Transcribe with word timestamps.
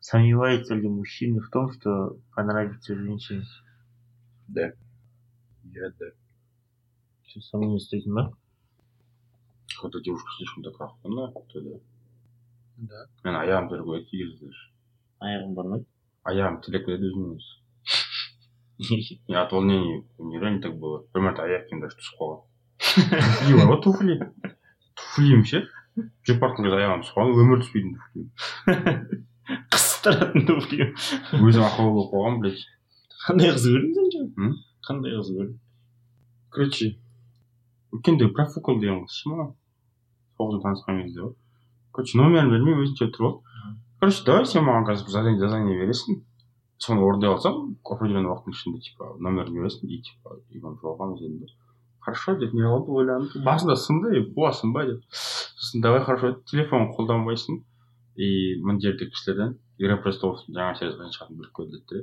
Сомневается 0.00 0.74
ли 0.74 0.88
мужчина 0.88 1.40
в 1.40 1.50
том, 1.50 1.70
что 1.72 2.16
понравится 2.34 2.94
женщине? 2.94 3.44
Да. 4.48 4.72
Я 5.64 5.90
да. 5.98 6.06
Что, 7.26 7.40
сомнения 7.40 7.78
стоит, 7.78 8.04
ба? 9.82 9.90
Когда 9.90 10.00
девушка 10.00 10.30
слишком 10.36 10.62
такая 10.62 10.88
то 11.02 11.60
да. 11.60 11.78
Да. 12.76 13.06
Мен 13.24 13.36
аяғым 13.36 13.68
егер 13.70 14.38
даже. 14.40 14.70
Аяғым 15.20 15.54
бармайды. 15.54 15.86
Аяғым 16.24 16.60
тілек 16.62 16.86
қояды 16.86 17.10
өзімен 17.10 17.36
өзі. 17.36 17.62
И 19.28 19.34
от 19.34 19.52
волнения 19.52 20.04
меня 20.18 20.40
реально 20.40 20.62
так 20.62 20.78
было. 20.78 21.04
Marta 21.14 21.44
аяқ 21.44 21.68
киім 21.68 21.80
даже 21.80 21.96
түсіп 21.96 22.18
қалған. 22.18 22.40
Бар 23.58 23.68
ғой 23.70 23.82
туфли. 23.82 24.18
Туфлиім 24.94 25.44
ше. 25.44 25.68
жүріп 26.26 26.40
бара 26.40 26.54
жатқан 26.54 26.64
кезде 26.66 26.78
аяғым 26.80 27.02
түсіп 27.04 27.16
қалған 27.18 27.42
өмірі 27.44 27.62
түспейтін 27.62 27.92
туфлиім. 27.98 28.28
Қыстыратын 29.70 30.46
туфли. 30.48 30.88
өзім 31.38 31.66
ақылы 31.68 31.92
болып 31.94 32.10
қалғанмын 32.14 32.40
блядь. 32.42 32.64
Қандай 33.26 33.52
қыз 33.54 33.68
көрдің 33.68 33.92
сен 33.94 34.30
М? 34.40 34.56
Қандай 34.88 35.14
қыз 35.18 35.30
көрдің? 35.36 35.58
Короче, 36.50 36.98
өткенде 37.92 38.32
профукал 38.32 38.80
деген 38.80 39.04
қыз 39.04 39.20
ше 39.20 39.30
маған. 39.30 39.52
Қызбен 40.38 40.62
танысқан 40.64 41.00
кезде 41.02 41.24
ғой. 41.26 41.34
Короче, 41.92 42.18
номерін 42.18 42.52
бермей 42.52 42.78
өзінше 42.82 43.10
тұрып 43.14 43.28
алды. 43.28 43.78
Короче, 44.00 44.24
давай 44.26 44.46
сен 44.46 44.64
маған 44.66 44.86
қазір 44.88 45.10
задание 45.12 45.40
задание 45.40 45.78
бересің. 45.80 46.22
Соны 46.82 47.04
орындай 47.06 47.30
алсам, 47.30 47.76
определенный 47.84 48.32
уақыттың 48.32 48.56
ішінде, 48.56 48.80
типа, 48.82 49.12
номерін 49.22 49.60
бересің 49.60 49.90
и 49.92 50.00
типа, 50.02 50.38
иван 50.50 50.78
жоғалғанбыз 50.80 51.20
дедім. 51.22 51.52
Хорошо 52.02 52.34
деп 52.34 52.54
не 52.54 52.64
қылды 52.66 52.96
ойланып. 52.98 53.36
Басында 53.46 53.76
сынды, 53.78 54.16
и 54.18 54.24
ба 54.34 54.50
деп. 54.88 55.04
Сосын 55.12 55.82
давай 55.82 56.00
хорошо 56.02 56.32
телефон 56.50 56.90
қолданбайсың. 56.96 57.62
И 58.16 58.58
мына 58.60 58.80
жерде 58.80 59.06
кісілерден 59.08 59.54
игра 59.78 59.96
престоловтың 60.02 60.56
жаңа 60.56 60.74
сериясынан 60.76 61.14
шығатын 61.14 61.38
біліп 61.38 61.52
көр 61.56 61.68
деді 61.70 61.84
де. 61.92 62.00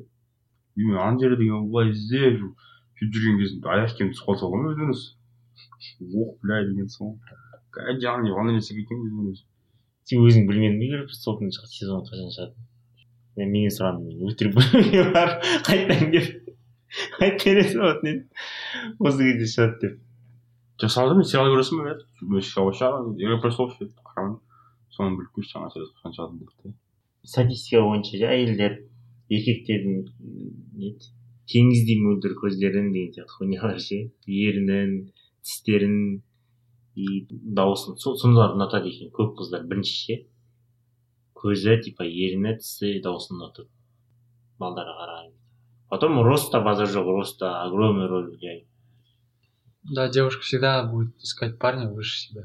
И 0.75 0.85
мен 0.87 0.97
ана 0.97 1.19
жерде 1.19 1.37
деген 1.43 1.67
былай 1.69 1.91
іздеп 1.91 2.39
сөйтіп 2.97 3.13
жүрген 3.13 3.37
кезімде 3.43 3.69
аяқ 3.75 3.93
киім 3.97 4.13
түсіп 4.15 4.29
қалса 4.31 4.49
ғой 4.49 4.71
өзінен 4.71 4.95
өзі. 4.95 5.11
Ох, 6.23 6.31
бля 6.41 6.63
деген 6.65 6.89
соң. 6.95 7.13
Кеткен 7.79 9.05
өзінен 9.05 9.31
өзі. 9.31 9.45
Сен 10.09 10.25
өзің 10.25 10.47
білмедің 10.49 10.79
бе 10.81 10.89
егер 10.89 11.07
столтың 11.13 11.53
шығады 11.55 11.75
сезон 11.75 12.03
қашан 12.07 12.33
шығады 12.35 12.55
мен 13.39 13.51
менен 13.53 13.73
сұрадым? 13.75 14.07
Мен 14.09 14.31
өтірік 14.33 14.55
барып 15.15 15.47
қайтадан 15.67 16.11
келіп 16.15 16.49
айтып 17.23 17.45
бере 17.45 17.63
салатын 17.69 18.09
едім 18.11 19.05
осы 19.05 19.29
кезде 19.29 19.49
шығады 19.53 19.81
деп. 19.83 19.97
Жасалды 20.81 21.19
мен 21.19 21.29
сериал 21.29 21.53
көресің 21.53 21.83
мен 21.85 22.41
сериал 22.41 22.73
шығады 22.81 23.15
игра 23.21 23.39
престолов 23.43 23.77
ше 23.77 23.91
қарамаймын 24.01 24.39
соны 24.95 25.19
біліп 25.19 25.35
көрші 25.37 25.55
жаңа 25.55 25.73
сериясы 25.75 25.95
қашан 25.99 26.17
шығады 26.17 26.43
деп 26.43 26.77
статистика 27.29 27.83
бойынша 27.85 28.19
әйелдер 28.33 28.79
еркектердің 29.29 29.97
не 30.79 30.93
теңіздей 31.49 31.99
мөлдір 32.01 32.35
көздерін 32.39 32.91
деген 32.93 33.13
сияқты 33.15 33.35
хуйнялар 33.37 33.79
ше. 33.81 33.99
Ерінін 34.27 35.11
тістерін 35.45 35.95
и 36.98 37.26
дауысын 37.30 37.96
со- 37.98 38.14
сондайларды 38.16 38.58
ұнатады 38.60 38.90
екен 38.92 39.10
көп 39.16 39.34
қыздар 39.40 39.64
бірінші 39.66 39.94
ше 40.04 40.16
көзі 41.40 41.78
типа 41.86 42.04
ерні 42.06 42.54
тісі 42.60 43.00
дауысын 43.04 43.38
ұнатады 43.40 43.68
балдарға 44.62 44.94
қараған 45.00 45.32
потом 45.90 46.20
роста 46.26 46.60
базар 46.64 46.86
жоқ 46.88 47.10
роста 47.18 47.50
огромный 47.64 48.06
роль 48.08 48.30
влияет 48.30 48.66
Да, 49.84 50.08
девушка 50.08 50.40
всегда 50.42 50.82
будет 50.86 51.14
искать 51.22 51.58
парня 51.58 51.90
выше 51.92 52.18
себя. 52.28 52.44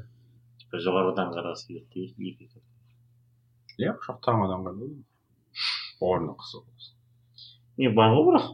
типа 0.58 0.76
жоғарыдан 0.78 1.30
қарағысы 1.32 1.66
келеді 1.88 2.14
де 2.18 2.28
еркек 2.28 2.50
иә 3.80 3.94
құшақтаған 3.96 4.44
адамға 4.44 4.72
да 4.76 4.88
бауырына 6.00 6.34
қысып 6.36 6.66
не 7.78 7.88
бар 7.96 8.12
ғой 8.12 8.26
бірақ 8.28 8.50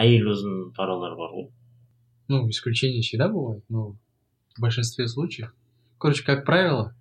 әйел 0.00 0.30
ұзын 0.32 0.72
паралар 0.76 1.16
бар 1.18 1.34
ғой 1.34 1.50
Ну, 2.28 2.48
исключения 2.48 3.00
всегда 3.02 3.28
бывают, 3.28 3.64
но 3.68 3.96
в 4.56 4.60
большинстве 4.60 5.08
случаев. 5.08 5.52
Короче, 5.98 6.24
как 6.24 6.44
правило, 6.44 6.94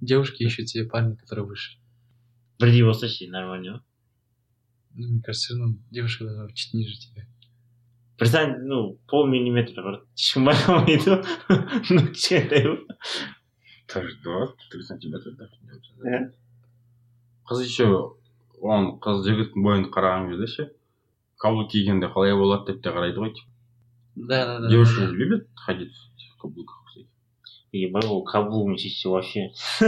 девушки 0.00 0.42
ищут 0.42 0.68
себе 0.68 0.84
парня, 0.84 1.16
который 1.16 1.44
выше. 1.44 1.78
бірдей 2.60 2.82
болса 2.84 3.08
ше 3.08 3.26
нормально 3.28 3.72
ма 3.72 3.84
Ну, 4.94 5.08
мне 5.08 5.22
кажется, 5.22 5.46
все 5.48 5.58
равно 5.58 5.76
девушка 5.90 6.24
должна 6.24 6.44
быть 6.46 6.54
чуть 6.56 6.74
ниже 6.74 6.98
тебя. 6.98 7.26
бір 8.18 8.28
сан 8.28 8.66
ну 8.68 8.98
пол 9.08 9.26
миллиметр 9.26 9.82
бар 9.82 9.94
ешкім 10.14 10.44
байқамайды 10.46 11.10
ғой 11.10 11.24
ну 11.90 12.02
кішкентай 12.12 12.62
ғой 12.68 12.86
даже 13.92 14.12
два 14.22 14.46
три 14.70 14.82
сантиметра 14.82 15.32
даже 15.32 15.56
не 15.62 16.10
Иә. 16.10 16.20
қыз 17.48 17.64
еще 17.64 17.88
оған 18.62 19.00
қыз 19.02 19.24
жігіттің 19.26 19.64
бойын 19.66 19.88
қараған 19.90 20.28
кезде 20.30 20.46
ше 20.54 20.68
каблук 21.42 21.72
кигенде 21.72 22.06
қалай 22.14 22.36
болады 22.38 22.70
деп 22.72 22.82
те 22.84 22.90
қарайды 22.94 23.18
ғой 23.18 23.32
типа 23.34 23.50
Да, 24.14 24.44
да, 24.46 24.60
да. 24.60 24.68
девушки 24.70 25.00
да, 25.00 25.08
же 25.08 25.16
любят 25.16 25.48
ходить 25.56 25.92
в 26.36 26.36
каблуках 26.42 26.78
Ебать 27.71 28.05
ол 28.05 28.23
каблугын 28.23 28.77
шешсе 28.77 29.09
вообще. 29.09 29.51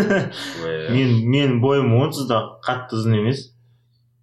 Мен 0.94 1.16
менің 1.30 1.60
бойым 1.62 1.94
онсыз 2.02 2.28
да 2.28 2.42
қатты 2.66 3.00
ұзын 3.00 3.20
емес. 3.22 3.50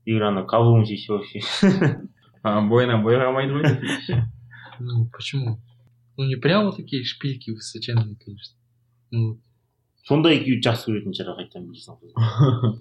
Егер 0.04 0.28
ана 0.28 0.44
каблугын 0.44 0.86
шешсе 0.86 1.12
вообще. 1.12 1.40
А, 2.46 2.60
бойына 2.62 3.00
бой 3.02 3.16
қалмайды 3.18 3.56
ғой. 3.58 4.22
Ну, 4.78 5.08
почему? 5.10 5.58
Ну, 6.16 6.24
не 6.24 6.36
прям 6.36 6.66
вот 6.66 6.76
такие 6.76 7.02
шпильки 7.02 7.50
высоченные, 7.50 8.14
конечно. 8.24 8.54
Ну, 9.10 9.40
сондай 10.06 10.38
киюді 10.44 10.68
жақсы 10.68 10.92
көретін 10.92 11.16
шығар 11.16 11.40
қайтадан 11.40 11.66
білесің 11.66 12.76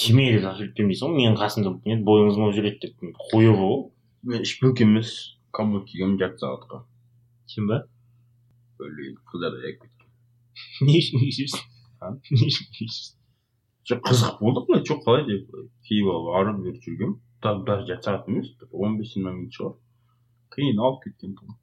кеме 0.00 0.30
деп 0.32 0.44
жақсы 0.46 0.62
жүріп 0.62 0.78
дейсің 0.78 1.10
ғой 1.10 1.16
менің 1.18 1.36
қасымда 1.36 1.72
не 1.84 1.96
бойың 2.06 2.30
ұзын 2.30 2.44
болып 2.46 2.56
жүреді 2.56 2.80
деп. 2.86 3.18
Қою 3.32 3.52
ғой 3.58 3.74
мен 4.32 4.46
шпилки 4.48 4.86
емес 4.86 5.12
каблук 5.52 5.88
кигенмін 5.90 6.16
жарты 6.22 6.40
сағатқа. 6.40 6.84
Сен 7.50 7.68
ба? 7.68 7.82
Аяқ 9.60 9.86
не 10.86 10.98
үшін 11.00 11.22
не 11.22 12.48
үшін 12.50 12.68
киіп 12.76 12.90
жүрсің 12.90 13.20
жоқ 13.90 14.02
қызық 14.08 14.40
болды 14.40 14.64
былай 14.68 14.84
жоқ 14.90 15.02
қалай 15.06 15.26
деп 15.28 15.54
киіп 15.88 16.10
алып 16.14 16.34
ары 16.40 16.56
бері 16.64 16.82
жүргенмін 16.84 17.16
даже 17.42 17.86
жарты 17.88 18.08
сағат 18.08 18.28
емес 18.32 18.50
бір 18.60 18.68
он 18.84 18.98
бес 18.98 19.12
жиырма 19.14 19.32
минут 19.36 19.56
шығар 19.56 19.76
қиын 20.56 20.82
алып 20.86 21.04
кеткен 21.04 21.36
тұғын 21.38 21.56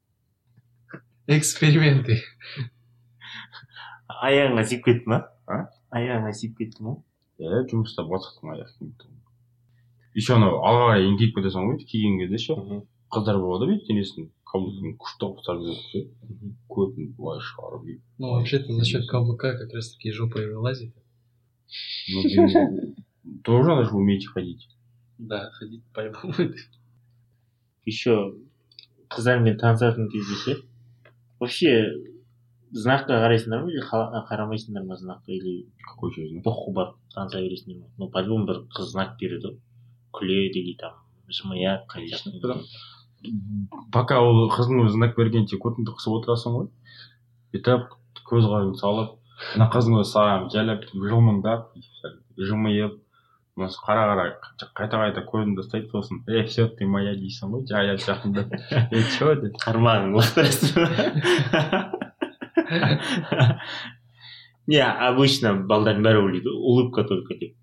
эксперименты. 1.37 2.21
аяғыңа 4.07 4.63
сиіп 4.69 4.85
кетті 4.87 5.11
ма 5.11 5.19
А? 5.47 5.67
аяғыңа 5.97 6.33
сиіп 6.39 6.57
кетті 6.61 6.83
ма 6.87 6.95
иә 7.39 7.63
жұмыста 7.71 8.07
бастықтың 8.07 8.55
аяқ 8.55 8.71
киім 8.79 8.93
еще 10.17 10.33
анау 10.33 10.61
алға 10.65 10.87
қарай 10.89 11.05
еңкейіп 11.11 11.35
кетесің 11.37 11.67
ғой 11.69 11.83
киген 11.91 12.17
кезде 12.23 12.39
ше 12.45 12.55
қыздар 13.13 13.37
болады 13.43 13.69
бүйтіп 13.69 13.91
денесін 13.91 14.31
каблукын 14.52 14.96
күшті 15.00 15.20
қылып 15.24 15.38
ұстап 15.40 15.60
жүреді 15.62 15.82
ше 15.90 16.02
көтін 16.76 17.12
былай 17.18 17.40
шығарып 17.48 17.82
бүйтіп 17.86 18.02
Ну, 18.18 18.30
вообще-то 18.36 18.72
за 18.78 18.84
счет 18.84 19.06
каблука 19.08 19.52
как 19.58 19.72
раз-таки 19.74 20.12
жопа 20.12 20.38
и 20.42 20.46
вылазит. 20.46 20.92
Ну, 22.12 22.22
блин, 22.22 22.94
тоже 23.44 23.68
надо 23.68 23.84
же 23.84 23.94
уметь 23.96 24.26
ходить 24.26 24.68
Да, 25.18 25.50
ходить 25.52 25.82
по-любому 25.94 26.32
будет. 26.36 26.56
еще 27.84 28.34
қыздармен 29.10 29.56
танысатын 29.58 30.08
кезде 30.10 30.34
ше 30.44 30.56
вообще 31.40 31.72
знакқа 32.72 33.18
қарайсыңдар 33.24 33.62
ма 33.64 33.70
или 33.70 33.80
ха- 33.80 34.24
қарамайсыңдар 34.30 34.84
ма 34.86 34.96
знакқа 34.96 35.32
или 35.32 35.66
какой 35.84 36.10
еще 36.10 36.28
знак 36.28 36.44
похуй 36.44 36.74
барып 36.74 36.96
таныса 37.14 37.40
бересіңдер 37.42 37.80
ма 37.80 37.88
ну 37.98 38.08
по 38.08 38.22
любому 38.22 38.46
бір 38.46 38.62
қыз 38.76 38.92
знак 38.94 39.16
береді 39.20 39.48
ғой 39.48 39.58
күледі 40.12 40.62
или 40.62 40.76
там 40.80 40.94
жымияды 41.28 41.84
Конечно, 41.88 42.30
қайтады 42.32 42.40
бірақ 42.40 42.62
Пока 43.91 44.19
ол 44.21 44.47
қыздың 44.53 44.85
өзі 44.85 44.93
знак 44.97 45.17
бергенше 45.17 45.57
көтіңді 45.61 45.95
қысып 45.97 46.13
отырасың 46.19 46.51
ғой. 46.57 46.67
Бүйтіп 47.55 47.91
көз 48.29 48.43
қырын 48.51 48.75
салып 48.79 49.17
ана 49.55 49.67
қыздың 49.73 49.99
өзі 50.01 50.11
саған 50.13 50.47
жайлап 50.53 50.81
жымыңдап 50.93 51.61
жымиып 52.37 52.93
қара 53.57 54.03
қара 54.11 54.23
қайта 54.77 54.97
қайта 55.01 55.21
көзіңді 55.25 55.63
ұстайды 55.63 55.89
сосын. 55.89 56.21
Е 56.27 56.43
все 56.45 56.67
ты 56.69 56.85
моя 56.85 57.15
дейсің 57.17 57.49
ғой 57.55 57.65
жая 57.69 57.97
жақындап 57.97 58.53
е 58.53 59.03
че 59.15 59.35
деп 59.41 59.57
қармағын 59.63 60.13
лақтырасың 60.17 60.77
не 64.67 64.81
обычно 64.83 65.55
балдардың 65.63 66.03
бәрі 66.03 66.19
ойлайды. 66.25 66.51
Улыбка 66.51 67.03
только 67.07 67.33
деп. 67.39 67.55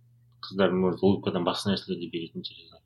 Қыздар 0.45 0.73
может 0.73 1.03
улыбкадан 1.03 1.45
басқа 1.45 1.75
нәрселер 1.75 2.01
де 2.01 2.09
беретін 2.11 2.43
шығар 2.43 2.81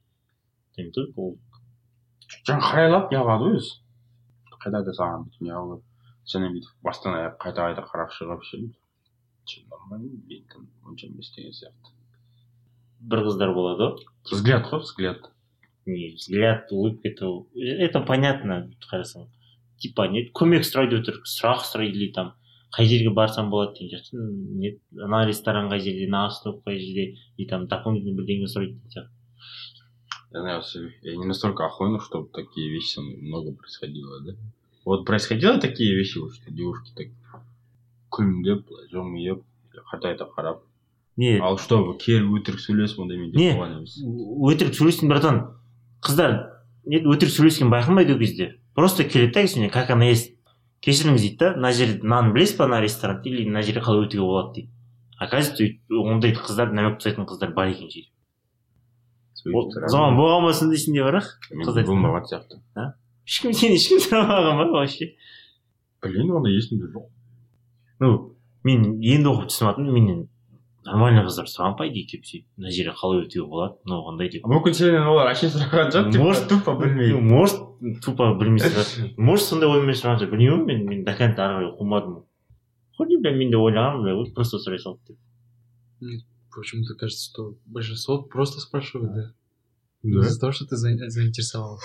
жаңа 2.49 2.61
қарайлап 2.71 3.13
не 3.13 3.21
қылады 3.23 3.49
ғой 3.49 3.61
өзі? 3.61 3.73
Қайда 4.59 4.83
да 4.85 4.93
саған 4.97 5.25
бүйтіп 5.29 5.47
не 5.47 5.55
қылып 5.55 5.83
және 6.33 6.51
бүйтіп 6.55 6.85
бастан 6.85 7.15
аяқ 7.15 7.39
қайта 7.45 7.69
қайта 7.69 7.87
қарап 7.89 8.13
шығып 8.17 8.45
ше 8.45 8.61
онша 10.89 11.07
емес 11.07 11.33
деген 11.37 11.53
сияқты. 11.53 11.93
Бір 13.01 13.25
қыздар 13.29 13.55
болады 13.55 13.85
ғой. 13.85 14.07
Взгляд 14.31 14.67
қой 14.69 14.81
взгляд. 14.81 15.31
Не 15.87 16.11
взгляд 16.15 16.73
улыбка 16.73 17.09
это 17.09 17.31
это 17.55 18.01
понятно 18.05 18.71
қарасаң. 18.91 19.29
Типа 19.79 20.09
не 20.09 20.27
көмек 20.35 20.67
сұрайды 20.67 20.99
өтірік 21.01 21.29
сұрақ 21.29 21.65
сұрайды 21.65 21.97
или 21.97 22.13
там 22.13 22.35
қай 22.75 22.89
жерге 22.91 23.11
барсам 23.15 23.51
болады 23.51 23.79
деген 23.79 23.99
сияқты. 23.99 24.19
Не 24.59 24.77
ана 25.03 25.25
ресторан 25.27 25.71
қай 25.71 25.81
жерде 25.81 26.07
мына 26.07 26.29
қай 26.67 26.79
жерде 26.79 27.17
и 27.37 27.47
там 27.47 27.69
дополнительно 27.69 28.21
бірдеңе 28.21 28.51
сұрайды 28.51 28.75
деген 28.75 28.91
сияқты. 28.91 29.18
Я 30.33 30.61
с- 30.63 30.77
я 31.03 31.17
не 31.17 31.25
настолько 31.27 31.67
охуенно 31.67 32.01
чтобы 32.01 32.29
такие 32.33 32.71
вещи 32.71 32.95
со 32.95 33.01
мной 33.03 33.17
много 33.23 33.53
происходило 33.53 34.21
да. 34.21 34.33
Вот 34.85 35.05
происходило 35.07 35.59
такие 35.59 35.95
вещи 35.97 36.21
что 36.33 36.51
девушки 36.51 36.91
так 36.97 37.09
күлімдеп 38.11 38.65
жымиып 38.93 39.43
қайта 39.93 40.09
қайта 40.17 40.27
қарап 40.37 40.59
не. 41.17 41.39
Ал 41.41 41.59
чтобы 41.59 41.97
келіп 41.99 42.31
өтірік 42.39 42.61
сөйлесіп 42.63 43.01
ондаймен 43.05 43.33
Не? 43.35 43.53
болған 43.55 43.77
емес 43.79 43.99
өтірік 44.03 44.75
сөйлескен 44.79 45.09
братан 45.09 45.41
қыздар 46.03 46.37
не 46.87 47.01
өтірік 47.03 47.33
сөйлескен 47.35 47.71
байқамайды 47.71 48.15
ол 48.15 48.19
кезде. 48.19 48.59
Просто 48.75 49.05
келеді 49.05 49.33
да 49.35 49.47
сенен 49.49 49.71
как 49.71 49.91
она 49.91 50.05
есть. 50.05 50.35
Кешіріңіз 50.81 51.21
дейді 51.21 51.37
да 51.39 51.55
мына 51.57 51.73
жерде 51.73 52.01
мынаны 52.07 52.33
білесіз 52.33 52.57
ба 52.57 52.65
ана 52.65 52.81
ресторан 52.81 53.21
или 53.25 53.45
мына 53.49 53.63
жерге 53.63 53.81
қалай 53.83 54.07
өтуге 54.07 54.23
болады 54.23 54.55
дейді. 54.55 54.69
Оказывается 55.21 55.65
ондай 55.91 56.33
қыздар 56.33 56.71
намек 56.73 56.99
тастайтын 57.01 57.27
қыздар 57.27 57.53
бар 57.53 57.67
екен 57.69 57.91
ше 57.91 58.07
Ол 59.55 59.71
заман 59.93 60.17
болған 60.19 60.47
болсын 60.49 60.73
дейсің 60.73 60.97
де 60.99 61.05
бірақ 61.07 61.29
қыздар- 61.65 61.87
болмаған 61.87 62.25
сияқты 62.31 62.59
ешкім 63.29 63.53
сені 63.55 63.77
ешкім 63.79 64.01
сұрамаған 64.07 64.59
ба 64.59 64.67
вообще 64.81 65.13
блин 66.03 66.31
ондай 66.33 66.57
есімде 66.59 66.89
жоқ 66.95 67.07
ну 68.01 68.11
мен 68.65 68.85
енді 69.03 69.29
оқып 69.31 69.49
түсініп 69.53 69.69
жатырмын 69.71 69.95
менен 69.99 70.21
нормальный 70.89 71.25
қыздар 71.27 71.47
сұрамайды 71.51 72.01
өйтіп 72.03 72.25
сөйтіп 72.25 72.47
мына 72.57 72.71
жерге 72.73 72.95
қалай 72.97 73.25
өтуге 73.27 73.47
болады 73.51 73.75
мынау 73.85 74.07
қандай 74.09 74.31
деп 74.33 74.47
мүмкін 74.49 74.75
сенен 74.79 75.07
олар 75.11 75.29
вообще 75.31 75.51
сұраған 75.53 75.93
жоқ 75.93 76.19
Может, 76.19 76.49
тупо 76.49 76.75
білмей 76.81 77.13
может 77.21 77.61
тупо 78.05 78.31
білмей 78.41 78.63
сұрады 78.65 79.13
может 79.19 79.47
сондай 79.47 79.69
оймен 79.69 79.95
сұраған 79.95 80.23
шығар 80.23 80.33
білмеймін 80.33 80.65
мен 80.67 80.87
мен 80.89 81.05
до 81.05 81.15
конца 81.19 81.45
ары 81.45 81.59
қарай 81.59 81.71
оқымадым 81.75 82.17
хоть 82.97 83.13
бля 83.21 83.33
мен 83.37 83.51
де 83.51 83.57
ойлағанмын 83.61 84.03
бля 84.07 84.15
вот 84.23 84.33
просто 84.35 84.57
сұрай 84.65 84.79
салды 84.83 85.19
деп 86.01 86.25
Почему-то 86.55 86.95
кажется, 86.95 87.31
что 87.31 87.57
большинство 87.67 88.23
просто 88.23 88.61
спрашивают, 88.61 89.15
да? 89.15 89.33
да. 90.03 90.21
Из-за 90.27 90.41
того, 90.41 90.53
что 90.53 90.67
ты 90.67 90.77
за- 90.77 91.09
заинтересовал. 91.11 91.81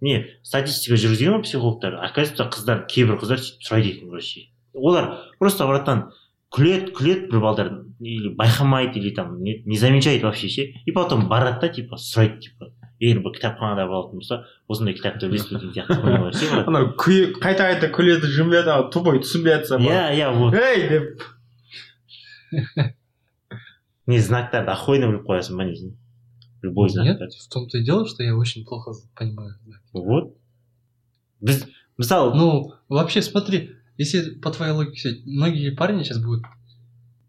не 0.00 0.26
статистика 0.42 0.96
жүргізген 0.96 1.34
ғой 1.36 1.42
психологтар 1.44 1.98
оказывается 2.00 2.48
қыздар 2.48 2.86
кейбір 2.88 3.18
қыздар 3.20 3.40
сөйтіп 3.42 3.66
сұрайды 3.66 3.90
екен 3.92 4.08
короче 4.08 4.46
олар 4.72 5.08
просто 5.38 5.66
братан 5.68 6.06
күледі 6.50 6.94
күледі 6.96 7.28
бір 7.28 7.42
балдар 7.44 7.68
или 8.00 8.32
байқамайды 8.34 8.96
или 8.98 9.10
там 9.14 9.42
не, 9.42 9.62
не 9.66 9.76
замечает 9.76 10.22
вообще 10.22 10.48
ше 10.48 10.62
и 10.86 10.92
потом 10.92 11.28
барады 11.28 11.60
да 11.60 11.68
типа 11.68 11.96
сұрайды 12.00 12.40
типа 12.46 12.72
егер 12.98 13.20
бір 13.20 13.36
кітапханада 13.36 13.84
болатын 13.90 14.22
болса 14.22 14.46
осындай 14.68 14.94
кітапты 14.96 15.28
білесіз 15.28 15.52
бе? 15.52 15.58
деген 15.58 15.72
сияқты 15.74 16.64
анау 16.66 16.94
қайта 16.96 17.68
қайта 17.68 17.92
күледі 17.92 18.32
жымияды 18.32 18.72
ана 18.72 18.88
тупой 18.88 19.20
түсінбей 19.20 19.58
жатса 19.58 19.76
иә 19.76 20.16
иә 20.16 20.32
вот. 20.32 20.54
Ей 20.56 20.88
деп. 20.88 21.22
не 24.09 24.19
знактарды 24.19 24.71
охуенно 24.71 25.07
біліп 25.11 25.25
қоясың 25.29 25.57
ба 25.57 25.65
несін 25.65 25.95
любой 26.61 26.89
Нет, 26.89 26.93
знактарды 26.93 27.35
в 27.43 27.47
том-то 27.49 27.77
и 27.77 27.83
дело, 27.83 28.05
что 28.07 28.23
я 28.23 28.35
очень 28.35 28.65
плохо 28.65 28.91
понимаю. 29.15 29.55
знаки. 29.65 29.83
вот 29.93 30.35
біз 31.41 31.65
мысалы 31.97 32.33
Ну, 32.35 32.73
вообще, 32.89 33.21
смотри, 33.21 33.71
если 33.97 34.35
по 34.39 34.51
твоей 34.51 34.73
логике 34.73 35.09
взять, 35.09 35.25
многие 35.25 35.69
парни 35.71 36.03
сейчас 36.03 36.19
будут, 36.23 36.43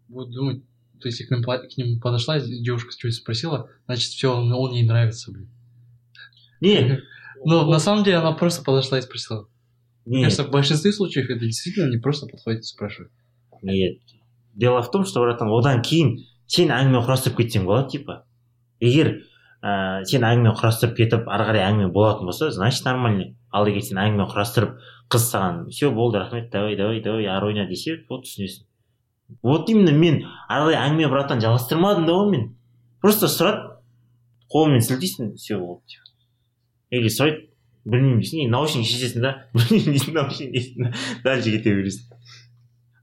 будут 0.07 0.33
думать, 0.33 0.63
то 0.99 1.07
есть, 1.07 1.19
если 1.19 1.25
к, 1.25 1.31
ним, 1.37 1.43
по- 1.43 1.57
к 1.59 1.77
ним 1.77 1.99
подошла 1.99 2.39
девушка, 2.39 2.91
что-то 2.91 3.13
спросила, 3.13 3.69
значит, 3.85 4.09
все, 4.09 4.33
он, 4.35 4.51
он 4.51 4.73
ей 4.73 4.85
нравится, 4.87 5.31
блин. 5.31 5.49
не 6.61 6.99
Но 7.45 7.69
на 7.69 7.79
самом 7.79 8.03
деле 8.03 8.17
она 8.17 8.31
просто 8.33 8.63
подошла 8.63 8.97
и 8.97 9.01
спросила. 9.01 9.47
Мне 10.05 10.17
не 10.17 10.23
кажется, 10.23 10.43
в 10.43 10.51
большинстве 10.51 10.91
случаев 10.91 11.29
это 11.29 11.45
действительно 11.45 11.89
не 11.89 11.97
просто 11.97 12.25
подходит 12.27 12.61
и 12.61 12.63
спрашивает. 12.63 13.11
нет 13.61 13.99
дело 14.55 14.81
в 14.81 14.89
том 14.91 15.05
что 15.05 15.21
братан 15.21 15.49
одан 15.49 15.81
кейін 15.81 16.17
сен 16.52 16.72
әңгіме 16.74 17.02
құрастырып 17.06 17.38
кетсең 17.40 17.66
болады 17.68 17.94
типа. 17.96 18.18
Егер 18.82 19.12
ә, 19.62 20.02
сен 20.08 20.26
әңгіме 20.28 20.54
құрастырып 20.58 20.96
кетіп 20.98 21.30
ары 21.32 21.46
қарай 21.48 21.64
әңгіме 21.68 21.92
болатын 21.94 22.28
болса 22.28 22.50
значит 22.50 22.84
нормально. 22.84 23.32
Ал 23.52 23.68
егер 23.70 23.84
сен 23.86 24.00
әңгіме 24.02 24.28
құрастырып 24.32 24.76
қыз 25.12 25.28
саған 25.32 25.62
все 25.70 25.90
болды 25.90 26.20
рахмет 26.20 26.50
давай 26.52 26.76
давай 26.76 27.00
давай 27.00 27.26
ары 27.26 27.52
ойна 27.52 27.66
десе 27.68 27.98
вот 28.10 28.26
түсінесің. 28.26 28.66
Вот 29.42 29.70
именно 29.70 29.92
мен 29.92 30.24
ары 30.48 30.72
қарай 30.72 30.80
әңгіме 30.88 31.08
братан 31.12 31.40
жалғастырмадым 31.40 32.06
да 32.06 32.18
ғой 32.18 32.30
мен. 32.36 32.48
Просто 33.00 33.30
сұрады 33.32 33.78
қолмен 34.52 34.84
сілтейсің 34.84 35.34
все 35.40 35.58
болды 35.58 36.02
или 36.92 37.08
сұрайды 37.08 37.48
білмеймін 37.88 38.20
дейсің 38.20 38.44
и 38.44 38.48
наушник 38.52 38.86
шешесің 38.86 39.24
да? 39.24 39.32
Білмеймін 39.56 39.96
дейсің 39.96 40.16
наушник 40.18 40.52
дейсің 40.52 40.84
да? 40.84 40.92
Дальше 41.24 41.54
кете 41.54 41.74
бересің. 41.78 42.18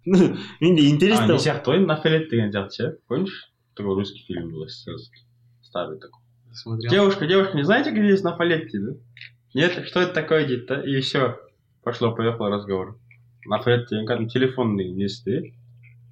менде 0.05 0.83
а, 0.83 0.91
интересно 0.91 1.33
не 1.33 1.39
сияқты 1.39 1.73
ғой 1.73 1.87
нафелет 1.87 2.29
деген 2.31 2.53
сияқты 2.53 2.75
ше 2.77 2.99
помнишь 3.09 3.53
такой 3.75 3.95
русский 3.95 4.25
фильм 4.27 4.51
был 4.51 4.69
СССРский 4.69 5.25
старый 5.63 5.99
такой 5.99 6.21
Смотрел. 6.53 6.91
девушка 6.91 7.27
девушка 7.27 7.57
не 7.57 7.65
знаете 7.65 7.91
где 7.91 8.09
есть 8.09 8.25
нафалет 8.25 8.71
дейді 8.71 9.01
нет 9.55 9.87
что 9.87 10.01
это 10.01 10.13
такое 10.13 10.47
дейді 10.47 10.67
да 10.67 10.83
и 10.83 11.01
все 11.01 11.39
пошло 11.83 12.15
поехало 12.15 12.51
разговор 12.51 12.99
нафалет 13.47 13.89
деген 13.89 14.07
кәдімгі 14.07 14.33
телефон 14.33 14.77
деген 14.77 14.97
несі 14.97 15.23
де 15.25 15.55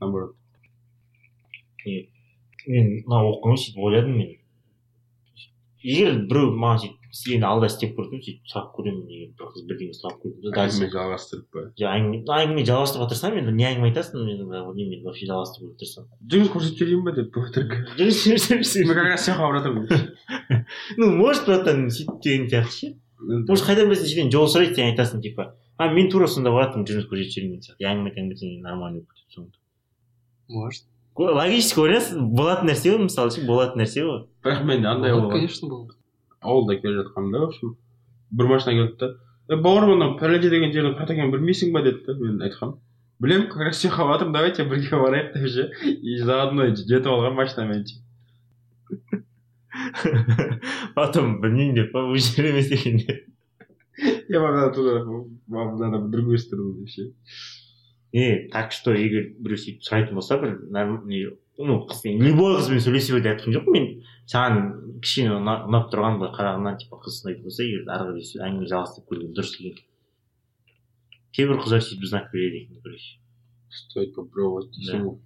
наоборот 0.00 0.36
мен 1.84 3.04
мына 3.06 3.20
оқымай 3.28 3.58
сөйтіп 3.60 3.78
ойладым 3.78 4.16
мен 4.18 4.34
егер 5.82 6.18
біреу 6.30 6.52
маған 6.64 6.82
сөйтіп 6.84 6.95
сені 7.15 7.45
алда 7.47 7.69
істеп 7.71 7.93
көрсем 7.97 8.21
сөйтіп 8.21 8.49
сұрап 8.51 8.73
көремін 8.75 9.07
егер 9.11 9.31
бір 9.37 9.51
қыз 9.53 9.65
бірдеңе 9.69 9.95
сұрап 9.97 10.17
көрді 10.23 10.53
дальше 10.55 10.81
әңгіме 10.81 10.91
жалғастырып 10.95 11.47
па 11.53 11.63
жоқ 11.79 11.93
әңгіме 11.93 12.21
әңгіме 12.37 12.65
жалғастыруға 12.67 13.09
тырысамын 13.13 13.41
енді 13.43 13.55
не 13.57 13.67
әңгіме 13.69 13.91
айтасың 13.91 14.25
мен 14.27 14.41
білмеймін 14.43 14.91
мен 14.91 15.05
вообще 15.07 15.29
жалғастыруға 15.31 15.77
тырысамын 15.81 16.31
жұмыс 16.33 16.51
көрсетіп 16.55 16.81
жіберейін 16.83 17.05
ба 17.07 17.15
деп 17.17 17.39
өтірік 17.43 17.77
мы 18.87 18.97
как 18.97 19.11
раз 19.11 19.25
сен 19.25 19.39
қалып 19.39 19.59
жатырмыз 19.59 20.07
ну 20.97 21.11
может 21.15 21.45
братан 21.45 21.87
сөйтіп 21.89 22.21
деген 22.23 22.47
сияқты 22.51 22.73
ше. 22.73 22.93
Может 23.17 23.65
қайдан 23.65 23.89
білесің 23.89 24.11
сенен 24.11 24.31
жол 24.33 24.49
сұрайды 24.51 24.77
сен 24.77 24.91
айтасың 24.91 25.21
типа 25.23 25.53
а 25.77 25.89
мен 25.93 26.09
тура 26.11 26.27
сонда 26.27 26.51
баратырмын 26.53 26.87
жұмыс 26.89 27.07
көрсетіп 27.09 27.33
жіберейін 27.33 27.53
деген 27.53 27.65
сияқты 27.65 27.89
әңгіме 27.91 28.11
айтамын 28.11 28.31
десең 28.33 28.61
нормально 28.65 29.01
болып 29.01 29.15
кетеді 29.15 29.37
соңында. 29.37 29.57
Может. 30.57 30.85
логически 31.17 31.81
ойлайсың 31.81 32.27
болатын 32.37 32.69
нәрсе 32.69 32.93
ғой 32.93 33.05
мысалы 33.07 33.33
ше 33.33 33.45
болатын 33.47 33.81
нәрсе 33.81 34.05
ғой. 34.05 34.19
Бірақ 34.45 34.65
менде 34.69 34.87
андай 34.87 35.15
конечно, 35.31 35.69
было. 35.69 35.96
Ауылда 36.47 36.79
келе 36.81 37.03
жатқанымда 37.03 37.43
в 37.43 37.51
общем. 37.51 37.77
Бір 38.31 38.51
машина 38.55 38.79
келді 38.79 38.97
да. 38.99 39.13
Е 39.49 39.55
бауырым 39.55 39.95
анау 39.95 40.17
пәленше 40.19 40.49
деген 40.49 40.73
жердің 40.73 40.97
қайда 40.97 41.15
екенін 41.15 41.31
білмейсің 41.35 41.71
ба? 41.75 41.85
деді 41.85 42.03
да 42.07 42.17
мен 42.19 42.41
айтқанмын 42.41 42.79
білемін 43.19 43.49
как 43.49 43.61
раз 43.61 43.81
сен 43.81 43.91
жатырмын 43.91 44.33
давайте 44.33 44.63
бірге 44.69 44.97
барайық 45.01 45.33
деп 45.33 45.47
ше 45.49 45.71
и 45.87 46.17
заодно 46.21 46.67
жетіп 46.75 47.07
алған 47.09 47.33
машинамен 47.37 47.85
потом 50.95 51.41
білмеймін 51.41 51.75
деп 51.79 51.91
па 51.93 51.99
бұл 52.05 52.17
жер 52.21 52.45
емес 52.51 52.71
екен 52.71 52.97
деп. 53.01 53.25
Я 54.29 54.39
вам 54.39 54.73
туда 54.73 55.03
вам 55.03 55.79
надо 55.79 55.97
в 55.97 56.11
другую 56.11 56.37
сторону 56.37 56.73
деп 56.77 56.89
ше 56.89 57.13
не 58.13 58.47
так 58.51 58.71
что 58.71 58.93
егер 58.93 59.33
біреу 59.39 59.57
сөйтіп 59.57 59.81
сұрайтын 59.81 60.13
болса 60.13 60.37
бір 60.37 60.61
не 61.05 61.25
ну 61.57 61.87
қызбен 61.89 62.21
любой 62.21 62.59
қызбен 62.59 62.79
сөйлесе 62.85 63.17
бер 63.17 63.25
деп 63.25 63.41
жатқан 63.41 63.57
жоқпын 63.57 63.73
мен 63.73 64.03
саған 64.27 64.57
кішкене 65.03 65.35
ұна- 65.37 65.61
ұнап 65.69 65.85
тұрған 65.93 66.17
былай 66.19 66.33
қарағаннан 66.35 66.77
типа 66.81 66.99
қыз 67.05 67.21
ұнайтын 67.23 67.43
болса 67.47 67.63
егер 67.63 67.85
ары 67.95 68.09
қарай 68.11 68.25
сө- 68.27 68.41
әңгіме 68.47 68.67
жалғастырып 68.71 69.07
көрген 69.11 69.31
дұрыс 69.37 69.53
екен. 69.59 69.77
Кейбір 71.37 71.59
қыздар 71.63 71.81
сөйтіп 71.85 72.05
знак 72.09 72.31
береді 72.33 72.63
екен 72.65 72.81
короче 72.83 73.17
стоит 73.69 74.15
попробовать 74.15 74.71
Да. 74.71 74.79
десем 74.79 75.19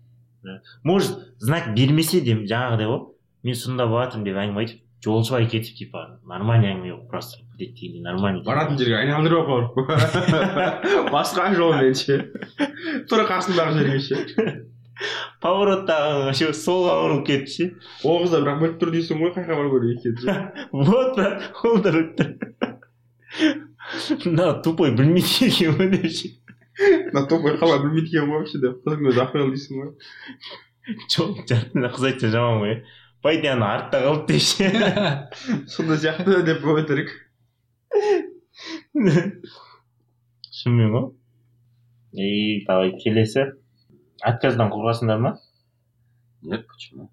может 0.84 1.18
знак 1.40 1.74
бермесе 1.76 2.22
де 2.22 2.34
жаңағыдай 2.36 2.88
ғой 2.90 3.02
мен 3.44 3.56
сонда 3.56 3.86
болатырмын 3.88 4.26
деп 4.26 4.36
әңгіме 4.42 4.60
айтып 4.66 4.80
жолшыбай 5.06 5.46
кетіп 5.50 5.78
типа 5.78 6.20
нормальный 6.26 6.72
әңгіме 6.74 6.92
қылып 6.94 7.12
құрастырып 7.14 7.46
кетеді 7.58 7.74
дегенде 7.80 8.02
нормально 8.10 8.44
баратын 8.44 8.78
жерге 8.78 8.98
айналдырып 8.98 9.40
апарып 9.46 11.12
басқа 11.16 11.54
жолмен 11.56 11.94
ше 11.94 12.18
тура 13.10 13.24
қасындағы 13.30 13.78
жерге 13.78 14.00
ше. 14.00 14.16
повороттағы 15.42 16.26
вообще 16.28 16.52
солға 16.54 16.96
бұрылып 17.02 17.26
кетіп 17.28 17.52
ше 17.52 17.68
ол 18.06 18.22
қыз 18.24 18.34
да 18.36 18.42
бірақ 18.44 18.60
біліп 18.62 18.78
тұр 18.82 18.94
дейсің 18.96 19.22
ғой 19.22 19.34
қай 19.36 19.48
жаққа 19.48 19.58
бару 19.58 19.70
керек 19.76 20.06
екенін 20.06 20.52
вот 20.72 21.16
брат 21.18 21.64
ол 21.66 21.82
да 21.82 21.94
біліп 21.96 22.12
тұр. 22.20 22.30
Мына 24.26 24.48
тупой 24.66 24.94
білмейді 24.98 25.48
екен 25.50 25.78
ғой 25.80 25.90
деп 25.96 26.10
ше 26.14 26.34
мына 27.12 27.26
тупой 27.32 27.58
қалай 27.62 27.82
білмейді 27.84 28.14
екен 28.14 28.30
ғой 28.30 28.44
вообще 28.44 28.62
деп. 28.62 28.82
Қызың 28.86 29.10
өзі 29.12 29.24
охуел 29.26 29.54
дейсің 29.56 29.82
ғой. 29.82 29.90
Жоқ 31.16 31.42
жартына 31.50 31.94
қыз 31.96 32.08
айтса 32.12 32.32
жаман 32.34 32.62
ғой 32.66 32.78
по 33.22 33.34
идее 33.36 33.54
ана 33.56 33.74
артта 33.76 34.02
қалды 34.06 34.26
деп 34.34 34.42
ше 34.42 34.70
сондай 35.70 35.98
сияқты 36.06 36.42
деп 36.46 36.66
өтірік 36.66 37.10
шынымен 40.52 40.94
ғой. 40.94 41.10
И 42.14 42.66
давай 42.68 42.92
келесі. 43.00 43.52
Отказдан 44.22 44.72
қорқасыңдар 44.72 45.20
ма 45.20 45.38
Нет, 46.42 46.66
почему? 46.68 47.10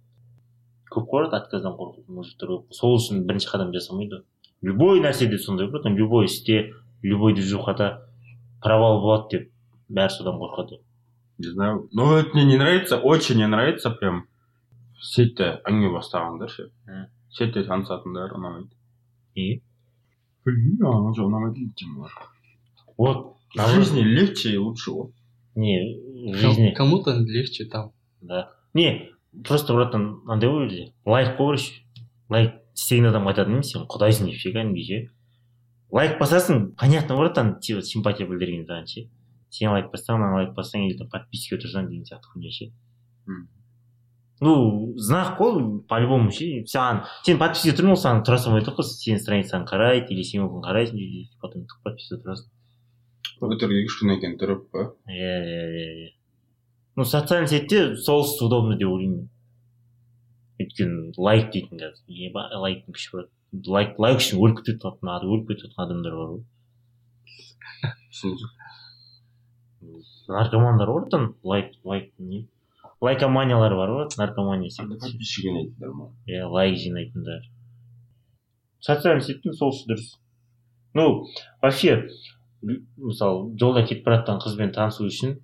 көп 0.90 1.08
қорқады 1.10 1.36
отказдан 1.42 1.74
қорқатын 1.76 2.14
мужиктер 2.16 2.48
сол 2.72 2.96
үшін 2.96 3.26
бірінші 3.28 3.48
қадам 3.52 3.72
жасамайды 3.74 4.20
ғой 4.20 4.72
любой 4.72 5.00
нәрседе 5.04 5.38
сондай 5.38 5.68
братан 5.68 5.96
любой 5.96 6.26
істе 6.26 6.72
любой 7.02 7.34
движухада 7.34 8.08
провал 8.62 9.00
болады 9.00 9.28
деп 9.36 9.50
бәрі 9.88 10.16
содан 10.16 10.40
қорқады 10.40 10.80
Не 11.38 11.50
знаю. 11.50 11.88
Ну, 11.92 12.16
это 12.16 12.30
мне 12.34 12.44
не 12.44 12.56
нравится, 12.56 12.98
очень 12.98 13.36
не 13.36 13.46
нравится 13.46 13.90
прям. 13.90 14.26
Сетте 14.98 15.60
әңгіме 15.70 15.92
бастағандар 15.94 16.50
ше. 16.50 16.64
Сетте 17.30 17.62
танысатындар 17.62 18.32
ұнамайды. 18.34 18.74
неге 19.36 19.60
Блин, 20.44 20.82
ана 20.82 21.14
же 21.14 21.22
ұнамайды 21.22 21.70
вот 22.96 23.36
В 23.54 23.68
жизни 23.68 24.00
легче 24.00 24.50
и 24.50 24.56
лучше 24.56 24.90
ғой. 24.90 25.12
Не 25.58 26.32
в 26.32 26.36
жизни. 26.36 26.70
Кому-то 26.70 27.14
легче 27.18 27.64
там. 27.64 27.92
да. 28.20 28.50
Не 28.74 29.10
просто 29.44 29.74
братан 29.74 30.22
мынандай 30.24 30.50
ғой 30.50 30.66
өзі. 30.68 30.84
Лайк 31.04 31.34
қой 31.34 31.36
короче 31.36 31.72
лайк 32.30 32.54
істеген 32.74 33.10
адам 33.10 33.28
айтады 33.28 33.52
емес 33.52 33.72
сен 33.72 33.86
құдайсың 33.90 34.30
деп 34.30 34.40
ше 34.40 34.52
кәдімгідей 34.54 35.06
ше 35.08 35.12
лайк 35.90 36.18
басасың 36.20 36.74
понятно 36.78 37.16
братан 37.16 37.58
типа 37.60 37.82
симпатия 37.82 38.28
білдірген 38.28 38.66
саған 38.68 38.86
ше. 38.86 39.06
Сен 39.50 39.72
лайк 39.72 39.90
бассаң 39.92 40.20
мынаны 40.20 40.42
лайк 40.42 40.54
бассаң 40.56 40.86
или 40.86 40.98
там 40.98 41.08
подписка 41.12 41.56
отырсаң 41.56 41.88
деген 41.88 42.04
сияқты 42.04 42.32
хуйня 42.32 42.50
ше. 42.50 42.72
Мм. 43.26 43.48
ну 44.40 44.94
знак 44.96 45.40
қой 45.40 45.82
по 45.88 45.98
любому 45.98 46.30
ше. 46.30 46.64
Саған 46.68 47.02
сен 47.24 47.38
подписка 47.38 47.74
тұрмын 47.76 47.96
ол 47.96 48.02
саған 48.02 48.22
тұра 48.28 48.38
салмайды 48.38 48.70
ғой 48.70 48.84
сенің 48.84 49.22
страницаңды 49.24 49.72
қарайды 49.72 50.14
или 50.14 50.22
сен 50.22 50.44
оған 50.44 50.62
қарайсың 50.68 51.00
потом 51.40 51.66
подписка 51.84 52.20
тұрасың 52.20 52.52
В 53.40 53.54
итоге 53.54 53.82
кішкене 53.86 54.16
екен 54.18 54.36
тұрып 54.40 54.68
па. 54.72 54.92
иә 55.06 55.34
иә 55.46 55.64
иә 55.78 55.90
иә 56.04 56.12
ну 56.96 57.04
социальный 57.04 57.48
сетьте 57.48 57.96
сол 57.96 58.24
іс 58.24 58.40
удобно 58.42 58.76
деп 58.76 58.88
ойлаймын 58.88 59.18
мен 59.18 59.28
өйткені 60.58 61.12
лайк 61.16 61.52
дейтін 61.54 61.78
қазір 61.78 62.22
еба 62.28 62.48
лайктың 62.58 62.96
күші 62.96 63.10
бар 63.12 63.28
лайк 63.76 63.98
лайк 64.02 64.18
үшін 64.22 64.40
өліп 64.42 64.64
кетіп 64.64 64.82
жатқан 64.82 65.28
өліп 65.28 65.52
кетіп 65.52 65.68
жатқан 65.68 65.84
адамдар 65.86 66.14
бар 66.18 66.28
ғой 66.32 66.42
наркомандар 70.28 70.90
бар 70.92 71.04
там 71.14 71.28
лайк 71.44 71.68
лайк 71.84 72.10
не 72.18 72.48
лайкоманиялар 73.00 73.76
бар 73.78 73.90
ғой 73.94 74.08
наркомания 74.18 74.70
секілді 74.70 74.98
Подписчик 75.04 75.46
ойнайтындар 75.52 75.92
ма? 75.94 76.10
иә 76.26 76.48
лайк 76.50 76.74
жинайтындар 76.82 77.46
социальный 78.80 79.22
сеттің 79.22 79.54
сол 79.54 79.70
іші 79.70 79.92
дұрыс 79.92 80.08
ну 80.98 81.04
вообще 81.62 82.08
мысалы 82.62 83.56
жолда 83.58 83.84
кетіп 83.86 84.04
бара 84.06 84.20
жатқан 84.20 84.40
қызбен 84.42 84.72
танысу 84.74 85.06
үшін 85.08 85.36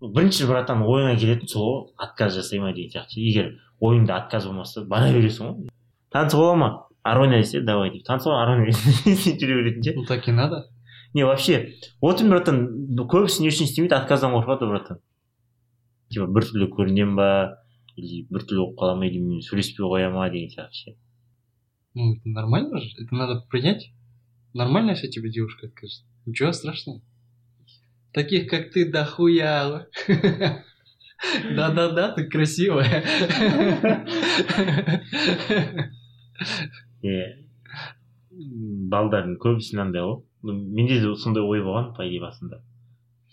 бірінші 0.00 0.48
братан 0.50 0.82
ойыңа 0.86 1.16
келетін 1.20 1.50
сол 1.50 1.66
ғой 1.68 2.06
отказ 2.06 2.36
жасай 2.36 2.60
ма 2.62 2.72
деген 2.72 2.92
сияқты 2.94 3.22
егер 3.22 3.52
ойыңда 3.80 4.18
отказ 4.20 4.46
болмаса 4.46 4.84
бара 4.84 5.12
бересің 5.14 5.48
ғой 5.48 5.70
танысуға 6.14 6.42
бола 6.42 6.56
ма 6.62 6.70
арона 7.02 7.40
десе 7.42 7.60
давай 7.60 7.90
деп 7.94 8.06
танысуға 8.06 8.42
арона 8.42 8.66
деп 8.70 9.40
жүре 9.42 9.60
беретін 9.62 9.82
ше 9.82 10.06
так 10.08 10.28
и 10.28 10.32
надо. 10.32 10.66
не 11.14 11.24
вообще 11.24 11.74
вот 12.00 12.22
братан 12.22 12.62
көбісі 12.96 13.42
не 13.42 13.48
үшін 13.48 13.70
істемейді 13.70 13.96
отказдан 13.96 14.36
қорқады 14.36 14.68
братан 14.68 15.00
типа 16.10 16.26
біртүрлі 16.26 16.70
көрінемін 16.76 17.16
ба 17.16 17.30
или 17.96 18.26
біртүрлі 18.30 18.60
болып 18.62 18.78
қала 18.78 18.94
ма 18.96 19.06
или 19.06 19.18
мен 19.18 19.42
сөйлеспей 19.42 19.86
қоя 19.86 20.12
ма 20.12 20.30
деген 20.30 20.50
сияқты 20.50 20.92
ше 20.92 20.96
Ну, 21.96 22.12
это 22.12 22.28
нормально 22.28 22.78
же. 22.78 22.90
Это 22.98 23.14
надо 23.14 23.40
принять. 23.48 23.90
Нормально, 24.52 24.90
если 24.90 25.08
тебе 25.08 25.30
девушка 25.30 25.66
откажет. 25.66 26.04
Ничего 26.26 26.52
страшного. 26.52 27.00
Таких, 28.12 28.48
как 28.48 28.70
ты, 28.70 28.90
дохуя. 28.90 29.86
Да-да-да, 31.56 32.12
ты 32.12 32.24
красивая. 32.28 33.02
иә 37.06 37.24
балдардың 38.92 39.36
көбісі 39.40 39.76
мынандай 39.78 40.02
ғой 40.04 40.18
менде 40.76 40.98
де 41.00 41.12
сондай 41.16 41.42
ой 41.44 41.62
болған 41.64 41.94
по 41.96 42.04
идее 42.06 42.20
басында 42.20 42.58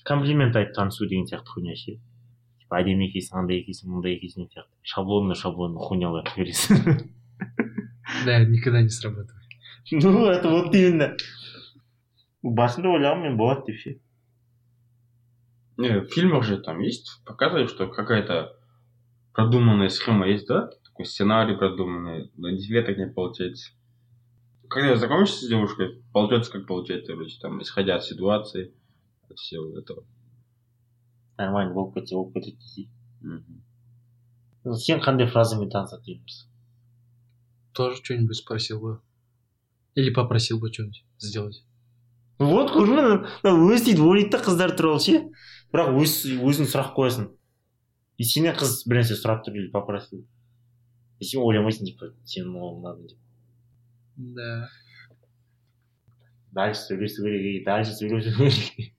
комплимент 0.07 0.55
айтып 0.55 0.75
танысу 0.77 1.07
деген 1.09 1.27
сияқты 1.27 1.51
хуйня 1.55 1.75
ше 1.75 1.97
типа 2.61 2.79
әдемі 2.79 3.09
екенсің 3.09 3.41
андай 3.43 3.59
екенсің 3.61 3.91
мындай 3.91 4.15
екенсің 4.15 4.45
деген 4.45 4.53
сияқты 4.53 4.93
шаблонно 4.93 5.35
шаблонно 5.35 5.79
хуйнялар 5.79 6.29
бересің 6.37 7.09
Да, 8.25 8.43
никогда 8.45 8.81
не 8.81 8.89
срабатывает. 8.89 9.49
ну 9.91 10.25
это 10.27 10.49
вот 10.49 10.73
именно 10.75 11.15
басында 12.43 12.89
ойлағанмын 12.89 13.29
мен 13.29 13.37
болады 13.37 13.71
деп 13.71 13.79
ше 13.79 13.99
Не, 15.77 16.01
в 16.01 16.07
фильмах 16.13 16.43
же 16.43 16.57
там 16.57 16.79
есть, 16.79 17.21
показывают, 17.25 17.69
что 17.69 17.87
какая-то 17.87 18.55
продуманная 19.33 19.89
схема 19.89 20.27
есть, 20.27 20.47
да? 20.47 20.69
Такой 20.83 21.05
сценарий 21.05 21.55
продуманный, 21.55 22.31
но 22.37 22.49
на 22.49 22.57
тебе 22.57 22.83
так 22.83 22.97
не 22.97 23.07
получается. 23.07 23.71
Когда 24.69 24.95
знакомишься 24.95 25.45
с 25.45 25.49
девушкой, 25.49 26.03
получается 26.13 26.51
как 26.51 26.67
получается, 26.67 27.13
короче, 27.13 27.39
там, 27.39 27.59
исходя 27.61 27.95
от 27.95 28.03
ситуации, 28.03 28.73
от 29.29 29.37
всего 29.37 29.77
этого. 29.79 30.03
нормально 31.37 31.73
болып 31.73 31.95
кетсе 31.95 32.15
болып 32.15 32.33
кетеді. 32.33 32.89
Ну, 34.63 34.75
сен 34.75 35.01
қандай 35.01 35.27
фразамен 35.27 35.69
танысады 35.69 36.03
дейміз 36.05 36.47
Тоже 37.73 37.97
что-нибудь 37.97 38.37
спросил 38.37 38.79
бы. 38.79 39.01
Или 39.95 40.13
попросил 40.13 40.59
бы 40.59 40.71
что-нибудь 40.71 41.03
сделать. 41.17 41.65
Вот 42.39 42.73
көрдің 42.73 42.95
бе 42.97 43.03
мынау 43.43 43.69
өзі 43.69 43.85
сөйтіп 43.85 44.05
ойлайды 44.05 44.31
да 44.33 44.43
қыздар 44.43 44.75
туралы 44.77 45.01
ше. 45.03 45.23
Бірақ 45.73 45.97
өз 46.01 46.15
өзің 46.33 46.69
сұрақ 46.69 46.93
қоясың. 46.97 47.31
И 48.17 48.23
сенен 48.29 48.55
қыз 48.57 48.83
бір 48.87 49.01
нәрсе 49.01 49.17
сұрап 49.17 49.43
тұр 49.45 49.57
или 49.57 49.71
попросил. 49.73 50.23
И 51.19 51.25
сен 51.25 51.41
ойламайсың 51.41 51.89
типа 51.89 52.13
сен 52.29 52.49
оған 52.53 52.79
ұнадың 52.81 53.11
деп. 53.11 53.19
Да. 54.37 54.69
дальше 56.53 56.81
сөйлесу 56.81 57.23
керек 57.23 57.41
и 57.41 57.63
дальше 57.65 57.95
сөйлесу 57.97 58.29
керек. 58.37 58.93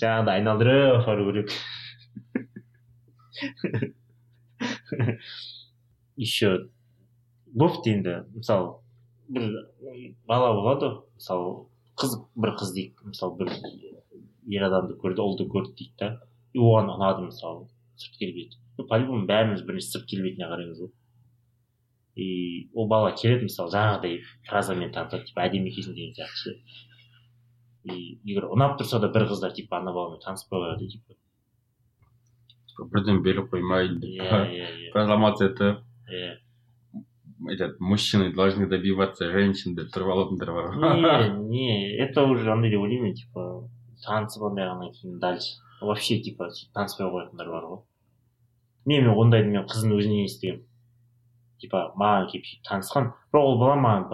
Жаңағыдай 0.00 0.40
айналдырып 0.40 1.00
апару 1.00 1.30
керек. 1.30 1.48
Еще. 6.16 6.68
Бопты 7.46 7.94
енді 7.94 8.18
мысалы 8.34 8.76
бір 9.30 9.46
бала 10.28 10.52
болады. 10.56 10.90
Ғой 10.90 11.20
мысалы 11.20 11.52
қыз 12.00 12.16
бір 12.34 12.54
қыз 12.60 12.74
дейік 12.76 13.04
мысалы 13.10 13.36
бір 13.40 13.52
ер 14.50 14.66
адамды 14.68 14.96
көрді 15.00 15.24
ұлды 15.24 15.48
көрді 15.50 15.76
дейді 15.78 15.96
да 16.00 16.10
и 16.52 16.58
оған 16.58 16.92
ұнады 16.96 17.26
мысалы 17.28 17.68
сырт 17.96 18.18
келбеті. 18.18 18.58
Ну 18.78 18.86
по 18.90 18.98
любому 18.98 19.26
бәріміз 19.30 19.64
бірінші 19.66 19.94
сырт 19.94 20.08
келбетіне 20.10 20.48
қараймыз 20.50 20.84
ғой. 20.84 20.92
И 22.16 22.68
ол 22.74 22.88
бала 22.90 23.12
келеді 23.16 23.48
мысалы 23.48 23.72
жаңағыдай 23.74 24.22
фразамен 24.48 24.92
танысады 24.94 25.28
типа 25.30 25.46
әдемі 25.46 25.70
екенсің 25.70 25.98
деген 25.98 26.16
сияқты. 26.18 26.40
Ше 26.44 26.88
и 27.84 28.18
егер 28.24 28.50
ұнап 28.52 28.76
тұрса 28.80 29.00
да 29.00 29.08
бір 29.12 29.26
қыздар 29.30 29.54
типа 29.56 29.78
ана 29.78 29.92
баламен 29.94 30.20
таныспай 30.20 30.60
қояды 30.60 30.88
типа. 30.92 31.16
Типа, 32.68 32.86
бірден 32.92 33.22
беріп 33.24 33.48
қоймай, 33.52 33.88
иә 33.88 34.28
иә 34.28 34.50
иә. 34.50 34.92
прозламаться 34.92 35.46
это 35.46 35.82
иә. 36.08 36.36
Этот, 37.48 37.80
мужчины 37.80 38.32
должны 38.34 38.66
добиваться 38.66 39.30
женщин 39.30 39.74
бар 40.54 40.74
ғой. 40.74 41.40
не 41.40 41.48
не 41.48 41.96
это 41.96 42.22
уже 42.24 42.50
андай 42.52 42.70
деп 42.70 42.80
ойлаймын 42.80 43.04
мен 43.08 43.14
типа 43.14 43.68
танысып 44.04 44.42
андайғаннан 44.42 44.92
кейін 44.92 45.18
дальше. 45.18 45.60
Вообще 45.80 46.18
типа 46.20 46.48
таныспай 46.74 47.06
қоятындар 47.08 47.48
бар 47.50 47.64
ғой 47.64 47.80
не 48.86 49.00
мен 49.00 49.10
ондайды 49.16 49.48
мен 49.48 49.64
қыздың 49.64 49.92
өзінен 49.96 50.24
естігемін 50.26 50.64
типа 51.60 51.92
маған 52.00 52.28
келіп 52.32 52.44
сөйтіп 52.48 52.68
танысқан 52.68 53.10
бірақ 53.32 53.44
ол 53.48 53.58
бала 53.60 53.76
маған 53.76 54.06